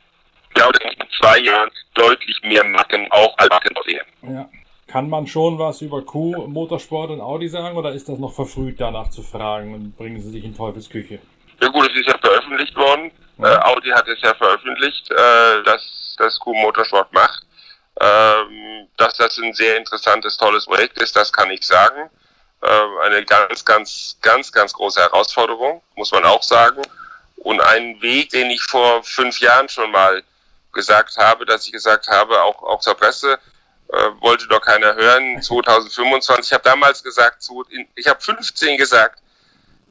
glaube, 0.53 0.79
dass 0.79 0.93
in 0.93 1.05
zwei 1.19 1.39
Jahren 1.39 1.69
deutlich 1.93 2.41
mehr 2.43 2.63
Marken 2.63 3.07
auch 3.11 3.37
als 3.37 3.49
Marken 3.49 3.75
sehen. 3.85 4.05
Ja. 4.21 4.49
Kann 4.87 5.09
man 5.09 5.25
schon 5.25 5.57
was 5.57 5.81
über 5.81 6.01
Q, 6.03 6.47
Motorsport 6.47 7.09
und 7.09 7.21
Audi 7.21 7.47
sagen 7.47 7.77
oder 7.77 7.93
ist 7.93 8.09
das 8.09 8.19
noch 8.19 8.33
verfrüht, 8.33 8.79
danach 8.79 9.09
zu 9.09 9.23
fragen 9.23 9.73
und 9.73 9.97
bringen 9.97 10.21
sie 10.21 10.29
sich 10.29 10.43
in 10.43 10.55
Teufelsküche? 10.55 11.19
Ja 11.61 11.67
gut, 11.69 11.89
es 11.89 11.99
ist 11.99 12.07
ja 12.07 12.17
veröffentlicht 12.17 12.75
worden. 12.75 13.11
Ja. 13.37 13.53
Äh, 13.53 13.63
Audi 13.63 13.89
hat 13.89 14.07
es 14.07 14.21
ja 14.21 14.33
veröffentlicht, 14.35 15.09
äh, 15.11 15.63
dass 15.63 16.15
das 16.17 16.39
Q 16.39 16.53
Motorsport 16.53 17.11
macht. 17.13 17.43
Ähm, 18.01 18.87
dass 18.97 19.15
das 19.17 19.37
ein 19.37 19.53
sehr 19.53 19.77
interessantes, 19.77 20.37
tolles 20.37 20.65
Projekt 20.65 21.01
ist, 21.01 21.15
das 21.15 21.31
kann 21.31 21.51
ich 21.51 21.65
sagen. 21.65 22.09
Äh, 22.61 23.05
eine 23.05 23.23
ganz, 23.23 23.63
ganz, 23.65 24.17
ganz, 24.21 24.51
ganz 24.51 24.73
große 24.73 24.99
Herausforderung, 24.99 25.81
muss 25.95 26.11
man 26.11 26.23
auch 26.23 26.41
sagen. 26.41 26.81
Und 27.37 27.61
ein 27.61 28.01
Weg, 28.01 28.29
den 28.29 28.49
ich 28.49 28.61
vor 28.63 29.03
fünf 29.03 29.39
Jahren 29.39 29.69
schon 29.69 29.91
mal 29.91 30.23
gesagt 30.73 31.17
habe, 31.17 31.45
dass 31.45 31.65
ich 31.65 31.71
gesagt 31.71 32.07
habe, 32.07 32.41
auch, 32.41 32.61
auch 32.63 32.79
zur 32.79 32.95
Presse, 32.95 33.39
äh, 33.89 33.95
wollte 34.21 34.47
doch 34.47 34.61
keiner 34.61 34.95
hören, 34.95 35.41
2025. 35.41 36.47
Ich 36.47 36.53
habe 36.53 36.63
damals 36.63 37.03
gesagt, 37.03 37.47
ich 37.95 38.07
habe 38.07 38.21
15 38.21 38.77
gesagt, 38.77 39.21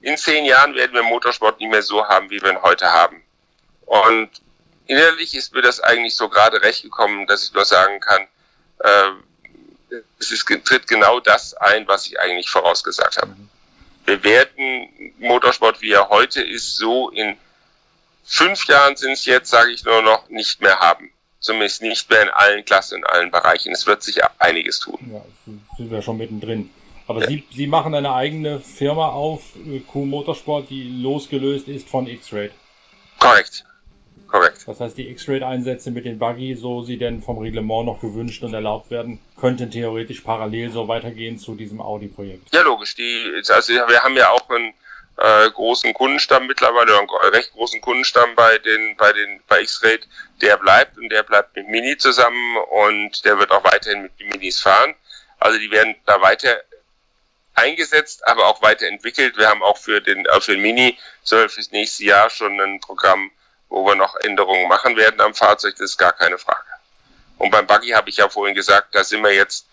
in 0.01 0.17
zehn 0.17 0.45
Jahren 0.45 0.75
werden 0.75 0.95
wir 0.95 1.03
Motorsport 1.03 1.61
nicht 1.61 1.71
mehr 1.71 1.83
so 1.83 2.05
haben, 2.07 2.29
wie 2.29 2.43
wir 2.43 2.51
ihn 2.51 2.63
heute 2.63 2.93
haben. 2.93 3.23
Und 3.87 4.31
innerlich 4.87 5.35
ist 5.35 5.55
mir 5.55 5.63
das 5.63 5.81
eigentlich 5.81 6.17
so 6.17 6.29
gerade 6.29 6.61
recht 6.63 6.83
gekommen, 6.83 7.27
dass 7.27 7.45
ich 7.45 7.55
nur 7.55 7.65
sagen 7.65 8.01
kann, 8.01 8.27
äh, 8.81 9.11
es 10.19 10.33
ist, 10.33 10.47
tritt 10.65 10.89
genau 10.89 11.21
das 11.21 11.55
ein, 11.55 11.87
was 11.87 12.07
ich 12.07 12.19
eigentlich 12.19 12.51
vorausgesagt 12.51 13.19
habe. 13.19 13.37
Wir 14.05 14.23
werden 14.25 15.15
Motorsport, 15.19 15.81
wie 15.81 15.93
er 15.93 16.09
heute 16.09 16.43
ist, 16.43 16.77
so 16.77 17.11
in 17.11 17.37
fünf 18.25 18.67
Jahren 18.67 18.97
sind 18.97 19.13
es 19.13 19.25
jetzt, 19.25 19.51
sage 19.51 19.73
ich 19.73 19.85
nur 19.85 20.03
noch, 20.03 20.29
nicht 20.29 20.61
mehr 20.61 20.79
haben. 20.79 21.11
Zumindest 21.41 21.83
nicht 21.83 22.09
mehr 22.09 22.23
in 22.23 22.29
allen 22.29 22.65
Klassen, 22.65 22.99
in 22.99 23.05
allen 23.05 23.31
Bereichen. 23.31 23.73
Es 23.73 23.87
wird 23.87 24.03
sich 24.03 24.21
einiges 24.39 24.79
tun. 24.79 24.99
Ja, 25.13 25.25
sind 25.77 25.91
wir 25.91 26.01
schon 26.01 26.17
mittendrin. 26.17 26.71
Aber 27.09 27.21
ja. 27.23 27.27
Sie, 27.27 27.45
Sie 27.51 27.67
machen 27.67 27.95
eine 27.95 28.15
eigene 28.15 28.61
Firma 28.61 29.09
auf, 29.09 29.43
äh, 29.57 29.81
Q 29.81 30.05
Motorsport, 30.05 30.71
die 30.71 30.85
losgelöst 31.03 31.67
ist 31.67 31.89
von 31.89 32.07
X-Rate. 32.07 32.53
Korrekt. 33.19 33.65
Korrekt. 34.29 34.65
Das 34.67 34.81
heißt, 34.81 34.97
die 34.97 35.09
X-Rate-Einsätze 35.11 35.91
mit 35.91 36.07
den 36.07 36.19
Buggy, 36.19 36.55
so 36.55 36.83
sie 36.83 36.97
denn 36.97 37.21
vom 37.23 37.39
Reglement 37.39 37.87
noch 37.87 38.01
gewünscht 38.01 38.43
und 38.43 38.55
erlaubt 38.55 38.91
werden, 38.91 39.19
könnten 39.39 39.71
theoretisch 39.71 40.21
parallel 40.21 40.71
so 40.71 40.89
weitergehen 40.89 41.39
zu 41.39 41.55
diesem 41.55 41.83
Audi-Projekt. 41.83 42.55
Ja, 42.55 42.63
logisch. 42.63 42.95
Die, 42.95 43.43
also 43.49 43.73
wir 43.73 44.01
haben 44.01 44.17
ja 44.17 44.31
auch 44.31 44.49
ein 44.49 44.73
äh, 45.19 45.51
großen 45.51 45.93
Kundenstamm 45.95 46.47
mittlerweile, 46.47 46.99
einen 46.99 47.09
recht 47.33 47.53
großen 47.53 47.81
Kundenstamm 47.81 48.35
bei 48.35 48.59
den, 48.59 48.97
bei 48.97 49.13
den, 49.13 49.43
bei 49.47 49.61
X-Rate, 49.61 50.07
der 50.41 50.57
bleibt 50.57 50.97
und 50.97 51.09
der 51.11 51.23
bleibt 51.23 51.55
mit 51.57 51.69
Mini 51.69 51.97
zusammen 51.97 52.57
und 52.71 53.25
der 53.25 53.39
wird 53.39 53.51
auch 53.51 53.65
weiterhin 53.65 54.03
mit 54.03 54.19
Minis 54.19 54.61
fahren. 54.61 54.95
Also 55.39 55.59
die 55.59 55.71
werden 55.71 55.97
da 56.07 56.21
weiter 56.21 56.63
eingesetzt, 57.55 58.27
aber 58.27 58.47
auch 58.47 58.63
weiterentwickelt. 58.63 59.37
Wir 59.37 59.49
haben 59.49 59.63
auch 59.63 59.77
für 59.77 60.01
den, 60.01 60.25
äh, 60.27 60.41
für 60.41 60.53
den 60.53 60.63
Mini 60.63 60.99
soll 61.23 61.49
fürs 61.49 61.71
nächste 61.71 62.05
Jahr 62.05 62.31
schon 62.31 62.59
ein 62.61 62.81
Programm, 62.81 63.31
wo 63.69 63.87
wir 63.87 63.95
noch 63.95 64.17
Änderungen 64.17 64.69
machen 64.69 64.97
werden 64.97 65.21
am 65.21 65.35
Fahrzeug, 65.35 65.75
das 65.77 65.91
ist 65.91 65.99
gar 65.99 66.13
keine 66.13 66.39
Frage. 66.39 66.67
Und 67.39 67.51
beim 67.51 67.67
Buggy 67.67 67.91
habe 67.91 68.09
ich 68.09 68.19
ja 68.19 68.29
vorhin 68.29 68.55
gesagt, 68.55 68.95
da 68.95 69.03
sind 69.03 69.23
wir 69.23 69.35
jetzt 69.35 69.67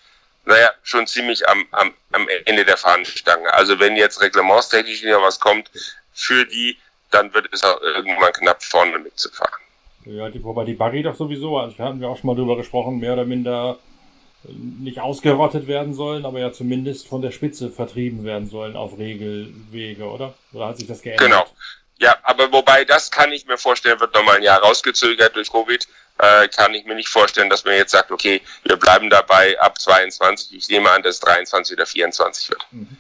naja, 0.45 0.71
schon 0.84 1.06
ziemlich 1.08 1.47
am, 1.47 1.65
am, 1.71 1.93
am 2.11 2.28
Ende 2.45 2.66
der 2.66 2.78
Fahnenstange. 2.78 3.53
Also 3.53 3.80
wenn 3.80 3.95
jetzt 3.95 4.22
reglementstechnisch 4.22 5.03
wieder 5.03 5.22
was 5.22 5.39
kommt 5.39 5.70
für 6.14 6.45
die, 6.45 6.78
dann 7.11 7.34
wird 7.34 7.49
es 7.51 7.64
auch 7.64 7.82
irgendwann 7.82 8.34
knapp 8.34 8.64
vorne 8.64 8.99
mitzufahren. 8.99 9.64
Ja, 10.05 10.30
die, 10.30 10.43
wobei 10.43 10.64
die 10.66 10.74
Buggy 10.74 11.03
doch 11.03 11.16
sowieso, 11.16 11.57
also 11.57 11.76
da 11.78 11.86
hatten 11.86 12.01
wir 12.01 12.09
auch 12.09 12.18
schon 12.18 12.28
mal 12.28 12.36
drüber 12.36 12.55
gesprochen, 12.55 12.99
mehr 12.99 13.14
oder 13.14 13.26
minder 13.26 13.78
nicht 14.43 14.99
ausgerottet 14.99 15.68
werden 15.68 15.93
sollen, 15.93 16.26
aber 16.26 16.39
ja 16.39 16.51
zumindest 16.51 17.07
von 17.07 17.22
der 17.22 17.32
Spitze 17.32 17.70
vertrieben 17.70 18.24
werden 18.24 18.47
sollen 18.47 18.76
auf 18.76 18.97
Regelwege, 18.97 20.05
oder? 20.05 20.34
Oder 20.53 20.68
hat 20.68 20.78
sich 20.78 20.88
das 20.88 21.01
geändert? 21.01 21.28
Genau. 21.28 21.45
Ja, 21.99 22.16
aber 22.24 22.51
wobei 22.53 22.86
das 22.86 23.11
kann 23.11 23.34
ich 23.34 23.45
mir 23.45 23.57
vorstellen, 23.57 23.99
wird 23.99 24.14
nochmal 24.14 24.38
ein 24.38 24.43
Jahr 24.43 24.61
rausgezögert 24.61 25.36
durch 25.36 25.51
Covid 25.51 25.86
äh, 26.20 26.47
kann 26.49 26.74
ich 26.74 26.86
mir 26.86 26.95
nicht 26.95 27.09
vorstellen, 27.09 27.49
dass 27.49 27.63
man 27.65 27.76
jetzt 27.76 27.91
sagt, 27.91 28.11
okay, 28.11 28.41
wir 28.63 28.78
bleiben 28.78 29.09
dabei 29.09 29.59
ab 29.59 29.80
22. 29.80 30.55
Ich 30.55 30.70
nehme 30.70 30.89
an, 30.91 31.01
dass 31.01 31.20
23 31.20 31.76
oder 31.76 31.86
24 31.86 32.49
wird. 32.49 32.65
Mhm. 32.72 32.97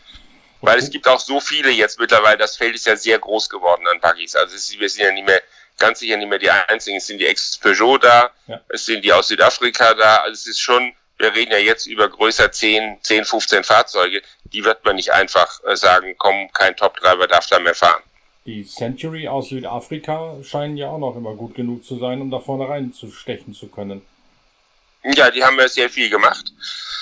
Okay. 0.61 0.71
Weil 0.71 0.79
es 0.79 0.89
gibt 0.89 1.07
auch 1.07 1.19
so 1.19 1.39
viele 1.39 1.69
jetzt 1.69 1.99
mittlerweile, 1.99 2.37
das 2.37 2.57
Feld 2.57 2.75
ist 2.75 2.85
ja 2.85 2.95
sehr 2.95 3.19
groß 3.19 3.49
geworden 3.49 3.87
an 3.87 3.99
Buggies. 4.01 4.35
Also 4.35 4.55
ist, 4.55 4.77
wir 4.79 4.89
sind 4.89 5.03
ja 5.05 5.11
nicht 5.11 5.25
mehr, 5.25 5.41
ganz 5.77 5.99
sicher 5.99 6.17
nicht 6.17 6.27
mehr 6.27 6.39
die 6.39 6.49
einzigen. 6.49 6.97
Es 6.97 7.07
sind 7.07 7.19
die 7.19 7.27
Ex-Peugeot 7.27 7.99
da, 7.99 8.31
ja. 8.47 8.59
es 8.69 8.85
sind 8.85 9.03
die 9.03 9.13
aus 9.13 9.29
Südafrika 9.29 9.93
da. 9.93 10.17
Also 10.17 10.33
es 10.33 10.47
ist 10.47 10.59
schon 10.59 10.93
wir 11.19 11.35
reden 11.35 11.51
ja 11.51 11.57
jetzt 11.57 11.85
über 11.85 12.09
größer 12.09 12.51
10, 12.51 12.99
10, 13.03 13.25
15 13.25 13.63
Fahrzeuge, 13.63 14.21
die 14.45 14.63
wird 14.63 14.83
man 14.85 14.95
nicht 14.95 15.11
einfach 15.11 15.59
äh, 15.65 15.75
sagen, 15.75 16.15
komm, 16.17 16.51
kein 16.53 16.75
Top-Treiber 16.75 17.27
darf 17.27 17.45
da 17.47 17.59
mehr 17.59 17.75
fahren. 17.75 18.01
Die 18.45 18.65
Century 18.65 19.27
aus 19.27 19.49
Südafrika 19.49 20.37
scheinen 20.43 20.77
ja 20.77 20.89
auch 20.89 20.97
noch 20.97 21.15
immer 21.15 21.35
gut 21.35 21.55
genug 21.55 21.83
zu 21.83 21.97
sein, 21.99 22.21
um 22.21 22.31
da 22.31 22.39
vorne 22.39 22.67
reinzustechen 22.67 23.53
zu 23.53 23.67
können. 23.67 24.01
Ja, 25.03 25.29
die 25.31 25.43
haben 25.43 25.57
ja 25.59 25.67
sehr 25.67 25.89
viel 25.89 26.09
gemacht. 26.09 26.51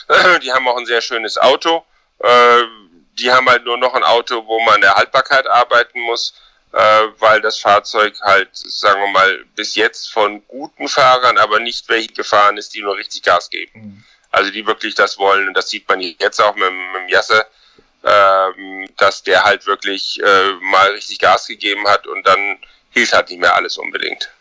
Die 0.44 0.52
haben 0.52 0.68
auch 0.68 0.78
ein 0.78 0.86
sehr 0.86 1.02
schönes 1.02 1.38
Auto. 1.38 1.84
Äh, 2.20 2.62
die 3.20 3.32
haben 3.32 3.50
halt 3.50 3.66
nur 3.66 3.78
noch 3.78 3.94
ein 3.94 4.04
Auto, 4.04 4.46
wo 4.46 4.60
man 4.62 4.76
an 4.76 4.82
der 4.82 4.96
Haltbarkeit 4.96 5.48
arbeiten 5.48 6.00
muss, 6.02 6.34
äh, 6.72 7.08
weil 7.20 7.42
das 7.42 7.60
Fahrzeug 7.60 8.14
halt, 8.22 8.50
sagen 8.54 9.02
wir 9.02 9.08
mal, 9.08 9.46
bis 9.56 9.76
jetzt 9.76 10.12
von 10.12 10.46
guten 10.48 10.88
Fahrern, 10.88 11.38
aber 11.38 11.60
nicht 11.60 11.90
welche 11.90 12.14
gefahren 12.14 12.58
ist, 12.58 12.76
die 12.76 12.82
nur 12.82 12.96
richtig 12.96 13.24
Gas 13.24 13.50
geben. 13.50 13.72
Mhm. 13.74 14.04
Also 14.32 14.52
die 14.52 14.66
wirklich 14.68 14.94
das 14.96 15.18
wollen, 15.18 15.48
und 15.48 15.56
das 15.56 15.70
sieht 15.70 15.88
man 15.88 16.02
jetzt 16.02 16.40
auch 16.40 16.56
mit, 16.56 16.72
mit 16.72 17.02
dem 17.02 17.10
Jasse, 17.10 17.46
ähm, 18.04 18.88
dass 18.98 19.24
der 19.24 19.44
halt 19.44 19.66
wirklich 19.66 20.20
äh, 20.22 20.54
mal 20.62 20.92
richtig 20.92 21.20
Gas 21.20 21.48
gegeben 21.48 21.88
hat 21.88 22.08
und 22.08 22.26
dann 22.26 22.58
hielt 22.92 23.12
halt 23.14 23.30
nicht 23.30 23.40
mehr 23.40 23.56
alles 23.56 23.78
unbedingt. 23.78 24.32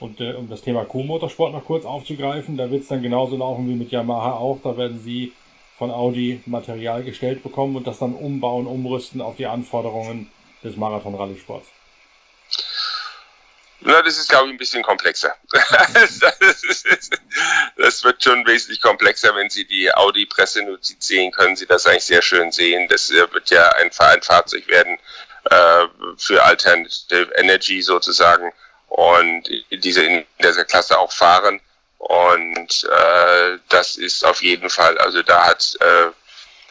Und 0.00 0.20
äh, 0.20 0.32
um 0.34 0.48
das 0.50 0.60
Thema 0.60 0.84
Co-Motorsport 0.84 1.52
noch 1.52 1.64
kurz 1.64 1.84
aufzugreifen, 1.84 2.56
da 2.56 2.70
wird 2.70 2.82
es 2.82 2.88
dann 2.88 3.02
genauso 3.02 3.36
laufen 3.36 3.68
wie 3.68 3.74
mit 3.74 3.90
Yamaha 3.90 4.32
auch. 4.32 4.60
Da 4.62 4.76
werden 4.76 5.00
sie 5.02 5.32
von 5.78 5.90
Audi 5.90 6.42
Material 6.46 7.02
gestellt 7.02 7.42
bekommen 7.42 7.76
und 7.76 7.86
das 7.86 7.98
dann 7.98 8.14
umbauen, 8.14 8.66
umrüsten 8.66 9.20
auf 9.20 9.36
die 9.36 9.46
Anforderungen 9.46 10.30
des 10.62 10.76
Marathon-Rallye-Sports. 10.76 11.68
Na, 13.80 14.00
das 14.02 14.16
ist, 14.16 14.28
glaube 14.30 14.48
ich, 14.48 14.54
ein 14.54 14.58
bisschen 14.58 14.82
komplexer. 14.82 15.34
das 15.52 16.20
wird 18.04 18.22
schon 18.22 18.46
wesentlich 18.46 18.80
komplexer, 18.80 19.34
wenn 19.34 19.50
Sie 19.50 19.64
die 19.64 19.92
Audi-Pressenotiz 19.92 21.06
sehen, 21.06 21.32
können 21.32 21.56
Sie 21.56 21.66
das 21.66 21.86
eigentlich 21.86 22.04
sehr 22.04 22.22
schön 22.22 22.52
sehen. 22.52 22.86
Das 22.88 23.10
äh, 23.10 23.32
wird 23.32 23.50
ja 23.50 23.68
ein, 23.72 23.90
ein 23.98 24.22
Fahrzeug 24.22 24.68
werden 24.68 24.98
äh, 25.50 25.86
für 26.16 26.42
Alternative 26.42 27.30
Energy 27.36 27.82
sozusagen 27.82 28.52
und 28.88 29.44
diese 29.70 30.04
in 30.04 30.24
dieser 30.42 30.64
Klasse 30.64 30.98
auch 30.98 31.12
fahren. 31.12 31.60
Und 31.98 32.84
äh, 32.84 33.58
das 33.68 33.96
ist 33.96 34.24
auf 34.24 34.42
jeden 34.42 34.68
Fall, 34.68 34.96
also 34.98 35.22
da 35.22 35.46
hat 35.46 35.76
äh, 35.80 36.10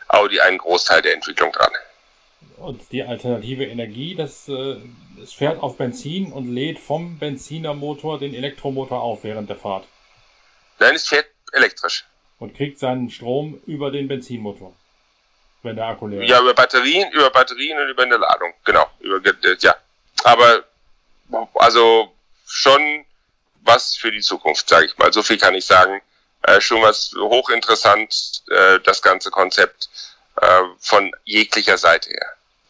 Audi 0.10 0.40
einen 0.40 0.60
Großteil 0.60 1.02
der 1.02 1.16
Entwicklung 1.16 1.52
dran. 1.52 1.72
Und 2.58 2.92
die 2.92 3.04
alternative 3.04 3.66
Energie, 3.66 4.16
das, 4.16 4.48
äh, 4.48 4.78
das 5.20 5.34
fährt 5.34 5.62
auf 5.62 5.78
Benzin 5.78 6.32
und 6.32 6.54
lädt 6.54 6.80
vom 6.80 7.18
Benzinermotor 7.18 8.20
den 8.20 8.34
Elektromotor 8.34 9.02
auf 9.02 9.24
während 9.24 9.50
der 9.50 9.58
Fahrt. 9.58 9.86
Nein, 10.80 10.96
es 10.96 11.08
fährt 11.08 11.28
elektrisch. 11.52 12.06
Und 12.40 12.56
kriegt 12.56 12.80
seinen 12.80 13.10
Strom 13.10 13.62
über 13.66 13.92
den 13.92 14.08
Benzinmotor. 14.08 14.74
Wenn 15.62 15.78
der 15.78 15.86
Akku 15.86 16.08
leer 16.08 16.22
ist. 16.22 16.30
Ja, 16.30 16.42
über 16.42 16.54
Batterien, 16.54 17.12
über 17.14 17.30
Batterien 17.30 17.80
und 17.80 17.90
über 17.90 18.04
eine 18.04 18.18
Ladung. 18.18 18.54
Genau. 18.66 18.86
Über, 19.00 19.22
ja. 19.60 19.76
Aber 20.24 20.66
also 21.56 22.12
schon 22.46 23.06
was 23.62 23.96
für 23.96 24.12
die 24.12 24.20
Zukunft, 24.20 24.68
sage 24.68 24.88
ich 24.88 24.98
mal. 24.98 25.12
So 25.14 25.24
viel 25.24 25.38
kann 25.38 25.56
ich 25.56 25.66
sagen. 25.66 26.02
Äh, 26.42 26.60
schon 26.60 26.82
was 26.82 27.14
hochinteressant, 27.18 28.44
äh, 28.50 28.80
das 28.82 29.02
ganze 29.02 29.32
Konzept 29.32 29.90
äh, 30.42 30.62
von 30.80 31.12
jeglicher 31.24 31.78
Seite 31.78 32.10
her. 32.10 32.28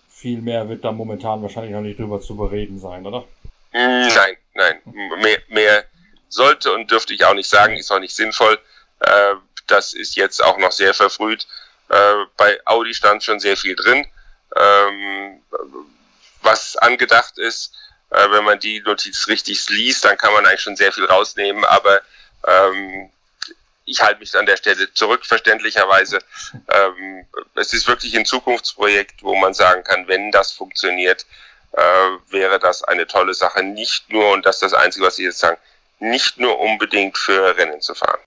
Viel 0.09 0.41
mehr 0.41 0.69
wird 0.69 0.85
da 0.85 0.91
momentan 0.91 1.41
wahrscheinlich 1.41 1.71
noch 1.71 1.81
nicht 1.81 1.97
drüber 1.97 2.21
zu 2.21 2.35
bereden 2.35 2.79
sein, 2.79 3.05
oder? 3.05 3.25
Nein, 3.71 4.37
nein. 4.53 4.81
Mehr, 5.19 5.39
mehr 5.47 5.85
sollte 6.33 6.73
und 6.73 6.89
dürfte 6.91 7.13
ich 7.13 7.23
auch 7.25 7.33
nicht 7.33 7.49
sagen, 7.49 7.77
ist 7.77 7.91
auch 7.91 7.99
nicht 7.99 8.15
sinnvoll. 8.15 8.59
Äh, 8.99 9.35
das 9.67 9.93
ist 9.93 10.15
jetzt 10.15 10.43
auch 10.43 10.57
noch 10.57 10.71
sehr 10.71 10.93
verfrüht. 10.93 11.47
Äh, 11.89 12.13
bei 12.37 12.59
Audi 12.65 12.93
stand 12.93 13.23
schon 13.23 13.39
sehr 13.39 13.57
viel 13.57 13.75
drin. 13.75 14.05
Ähm, 14.55 15.41
was 16.41 16.75
angedacht 16.77 17.37
ist, 17.37 17.73
äh, 18.09 18.29
wenn 18.31 18.43
man 18.43 18.59
die 18.59 18.81
Notiz 18.81 19.27
richtig 19.27 19.67
liest, 19.69 20.05
dann 20.05 20.17
kann 20.17 20.33
man 20.33 20.45
eigentlich 20.45 20.61
schon 20.61 20.75
sehr 20.75 20.91
viel 20.91 21.05
rausnehmen, 21.05 21.65
aber 21.65 22.01
ähm, 22.45 23.09
ich 23.85 24.01
halte 24.01 24.19
mich 24.19 24.35
an 24.37 24.45
der 24.45 24.57
Stelle 24.57 24.93
zurück, 24.93 25.25
verständlicherweise. 25.25 26.19
Ähm, 26.69 27.25
es 27.55 27.73
ist 27.73 27.87
wirklich 27.87 28.15
ein 28.15 28.25
Zukunftsprojekt, 28.25 29.23
wo 29.23 29.35
man 29.35 29.53
sagen 29.53 29.83
kann, 29.83 30.07
wenn 30.07 30.31
das 30.31 30.51
funktioniert, 30.51 31.25
äh, 31.73 31.81
wäre 32.29 32.59
das 32.59 32.83
eine 32.83 33.07
tolle 33.07 33.33
Sache. 33.33 33.63
Nicht 33.63 34.09
nur, 34.09 34.31
und 34.31 34.45
das 34.45 34.57
ist 34.57 34.63
das 34.63 34.73
Einzige, 34.73 35.05
was 35.05 35.19
ich 35.19 35.25
jetzt 35.25 35.39
sagen, 35.39 35.57
nicht 36.03 36.39
nur 36.39 36.59
unbedingt 36.59 37.17
für 37.17 37.57
Rennen 37.57 37.81
zu 37.81 37.95
fahren. 37.95 38.19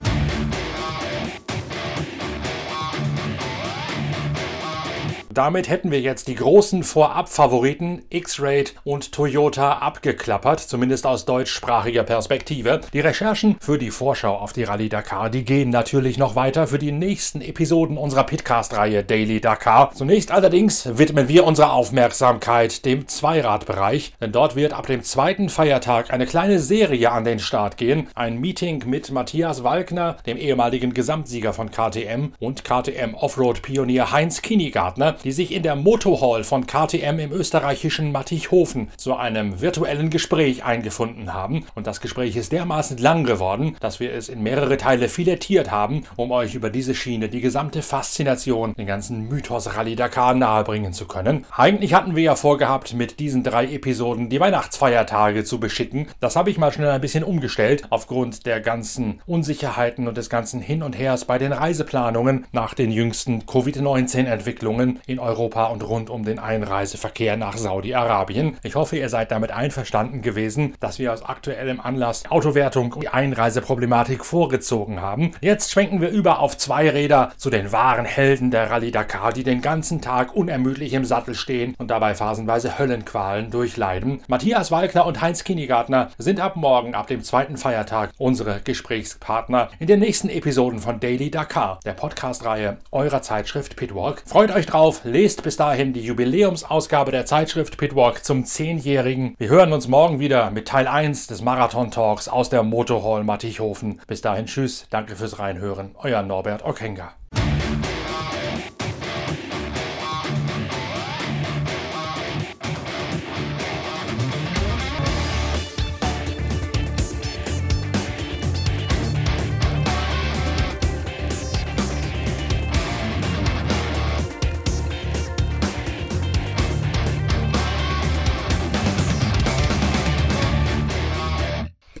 Damit 5.37 5.69
hätten 5.69 5.91
wir 5.91 6.01
jetzt 6.01 6.27
die 6.29 6.33
großen 6.33 6.81
Vorab-Favoriten 6.81 8.01
X-Rate 8.09 8.71
und 8.83 9.11
Toyota 9.11 9.73
abgeklappert, 9.73 10.59
zumindest 10.59 11.05
aus 11.05 11.25
deutschsprachiger 11.25 12.01
Perspektive. 12.01 12.81
Die 12.91 13.01
Recherchen 13.01 13.55
für 13.59 13.77
die 13.77 13.91
Vorschau 13.91 14.35
auf 14.35 14.51
die 14.51 14.63
Rallye 14.63 14.89
Dakar, 14.89 15.29
die 15.29 15.45
gehen 15.45 15.69
natürlich 15.69 16.17
noch 16.17 16.35
weiter 16.35 16.65
für 16.65 16.79
die 16.79 16.91
nächsten 16.91 17.41
Episoden 17.41 17.99
unserer 17.99 18.23
Pitcast-Reihe 18.23 19.03
Daily 19.03 19.39
Dakar. 19.39 19.91
Zunächst 19.93 20.31
allerdings 20.31 20.97
widmen 20.97 21.27
wir 21.27 21.45
unsere 21.45 21.71
Aufmerksamkeit 21.71 22.83
dem 22.83 23.07
Zweiradbereich, 23.07 24.13
denn 24.19 24.31
dort 24.31 24.55
wird 24.55 24.73
ab 24.73 24.87
dem 24.87 25.03
zweiten 25.03 25.49
Feiertag 25.49 26.11
eine 26.11 26.25
kleine 26.25 26.57
Serie 26.57 27.11
an 27.11 27.25
den 27.25 27.37
Start 27.37 27.77
gehen. 27.77 28.07
Ein 28.15 28.39
Meeting 28.39 28.85
mit 28.87 29.11
Matthias 29.11 29.63
Walkner, 29.63 30.17
dem 30.25 30.37
ehemaligen 30.37 30.95
Gesamtsieger 30.95 31.53
von 31.53 31.69
KTM 31.69 32.33
und 32.39 32.63
KTM 32.63 33.13
Offroad-Pionier 33.13 34.11
Heinz 34.11 34.41
Kinigartner, 34.41 35.15
die 35.27 35.33
sich 35.33 35.53
in 35.53 35.61
der 35.61 35.75
Motorhall 35.75 36.45
von 36.45 36.67
KTM 36.67 37.19
im 37.19 37.33
österreichischen 37.33 38.13
Mattichhofen 38.13 38.87
zu 38.95 39.17
einem 39.17 39.59
virtuellen 39.59 40.09
Gespräch 40.09 40.63
eingefunden 40.63 41.33
haben. 41.33 41.65
Und 41.75 41.85
das 41.85 41.99
Gespräch 41.99 42.37
ist 42.37 42.53
dermaßen 42.53 42.97
lang 42.97 43.25
geworden, 43.25 43.75
dass 43.81 43.99
wir 43.99 44.13
es 44.13 44.29
in 44.29 44.41
mehrere 44.41 44.77
Teile 44.77 45.09
filetiert 45.09 45.69
haben, 45.69 46.05
um 46.15 46.31
euch 46.31 46.55
über 46.55 46.69
diese 46.69 46.95
Schiene 46.95 47.27
die 47.27 47.41
gesamte 47.41 47.81
Faszination, 47.81 48.73
den 48.75 48.87
ganzen 48.87 49.27
Mythos 49.27 49.75
Rallye 49.75 49.97
Dakar 49.97 50.33
nahebringen 50.33 50.93
zu 50.93 51.07
können. 51.07 51.43
Eigentlich 51.51 51.93
hatten 51.93 52.15
wir 52.15 52.23
ja 52.23 52.37
vorgehabt, 52.37 52.93
mit 52.93 53.19
diesen 53.19 53.43
drei 53.43 53.65
Episoden 53.65 54.29
die 54.29 54.39
Weihnachtsfeiertage 54.39 55.43
zu 55.43 55.59
beschicken. 55.59 56.07
Das 56.21 56.37
habe 56.37 56.51
ich 56.51 56.57
mal 56.57 56.71
schnell 56.71 56.91
ein 56.91 57.01
bisschen 57.01 57.25
umgestellt, 57.25 57.83
aufgrund 57.89 58.45
der 58.45 58.61
ganzen 58.61 59.19
Unsicherheiten 59.25 60.07
und 60.07 60.15
des 60.15 60.29
ganzen 60.29 60.61
Hin 60.61 60.83
und 60.83 60.97
Hers 60.97 61.25
bei 61.25 61.37
den 61.37 61.51
Reiseplanungen 61.51 62.45
nach 62.53 62.73
den 62.73 62.91
jüngsten 62.91 63.45
Covid-19-Entwicklungen 63.45 65.01
in 65.05 65.16
Europa 65.19 65.65
und 65.65 65.87
rund 65.87 66.09
um 66.09 66.23
den 66.23 66.39
Einreiseverkehr 66.39 67.37
nach 67.37 67.57
Saudi-Arabien. 67.57 68.57
Ich 68.63 68.75
hoffe, 68.75 68.97
ihr 68.97 69.09
seid 69.09 69.31
damit 69.31 69.51
einverstanden 69.51 70.21
gewesen, 70.21 70.75
dass 70.79 70.99
wir 70.99 71.13
aus 71.13 71.23
aktuellem 71.23 71.79
Anlass 71.79 72.29
Autowertung 72.29 72.93
und 72.93 73.03
die 73.03 73.09
Einreiseproblematik 73.09 74.25
vorgezogen 74.25 75.01
haben. 75.01 75.31
Jetzt 75.41 75.71
schwenken 75.71 76.01
wir 76.01 76.09
über 76.09 76.39
auf 76.39 76.57
zwei 76.57 76.89
Räder 76.89 77.31
zu 77.37 77.49
den 77.49 77.71
wahren 77.71 78.05
Helden 78.05 78.51
der 78.51 78.69
Rallye 78.69 78.91
Dakar, 78.91 79.33
die 79.33 79.43
den 79.43 79.61
ganzen 79.61 80.01
Tag 80.01 80.35
unermüdlich 80.35 80.93
im 80.93 81.05
Sattel 81.05 81.35
stehen 81.35 81.73
und 81.77 81.89
dabei 81.89 82.15
phasenweise 82.15 82.77
Höllenqualen 82.77 83.51
durchleiden. 83.51 84.21
Matthias 84.27 84.71
Walkner 84.71 85.05
und 85.05 85.21
Heinz 85.21 85.43
Kinigartner 85.43 86.09
sind 86.17 86.39
ab 86.39 86.55
morgen, 86.55 86.95
ab 86.95 87.07
dem 87.07 87.23
zweiten 87.23 87.57
Feiertag, 87.57 88.11
unsere 88.17 88.59
Gesprächspartner 88.61 89.69
in 89.79 89.87
den 89.87 89.99
nächsten 89.99 90.29
Episoden 90.29 90.79
von 90.79 90.99
Daily 90.99 91.31
Dakar, 91.31 91.79
der 91.85 91.93
Podcast-Reihe 91.93 92.77
eurer 92.91 93.21
Zeitschrift 93.21 93.75
Pitwalk. 93.75 94.23
Freut 94.25 94.51
euch 94.51 94.65
drauf, 94.65 95.01
lest 95.07 95.43
bis 95.43 95.57
dahin 95.57 95.93
die 95.93 96.01
Jubiläumsausgabe 96.01 97.11
der 97.11 97.25
Zeitschrift 97.25 97.77
Pitwalk 97.77 98.23
zum 98.23 98.43
10-Jährigen. 98.43 99.35
Wir 99.37 99.49
hören 99.49 99.73
uns 99.73 99.87
morgen 99.87 100.19
wieder 100.19 100.51
mit 100.51 100.67
Teil 100.67 100.87
1 100.87 101.27
des 101.27 101.41
Marathon 101.41 101.91
Talks 101.91 102.27
aus 102.27 102.49
der 102.49 102.63
Motorhall 102.63 103.23
Mattichhofen. 103.23 104.01
Bis 104.07 104.21
dahin, 104.21 104.45
tschüss, 104.45 104.85
danke 104.89 105.15
fürs 105.15 105.39
Reinhören, 105.39 105.95
euer 106.01 106.21
Norbert 106.21 106.63
Okenga. 106.65 107.13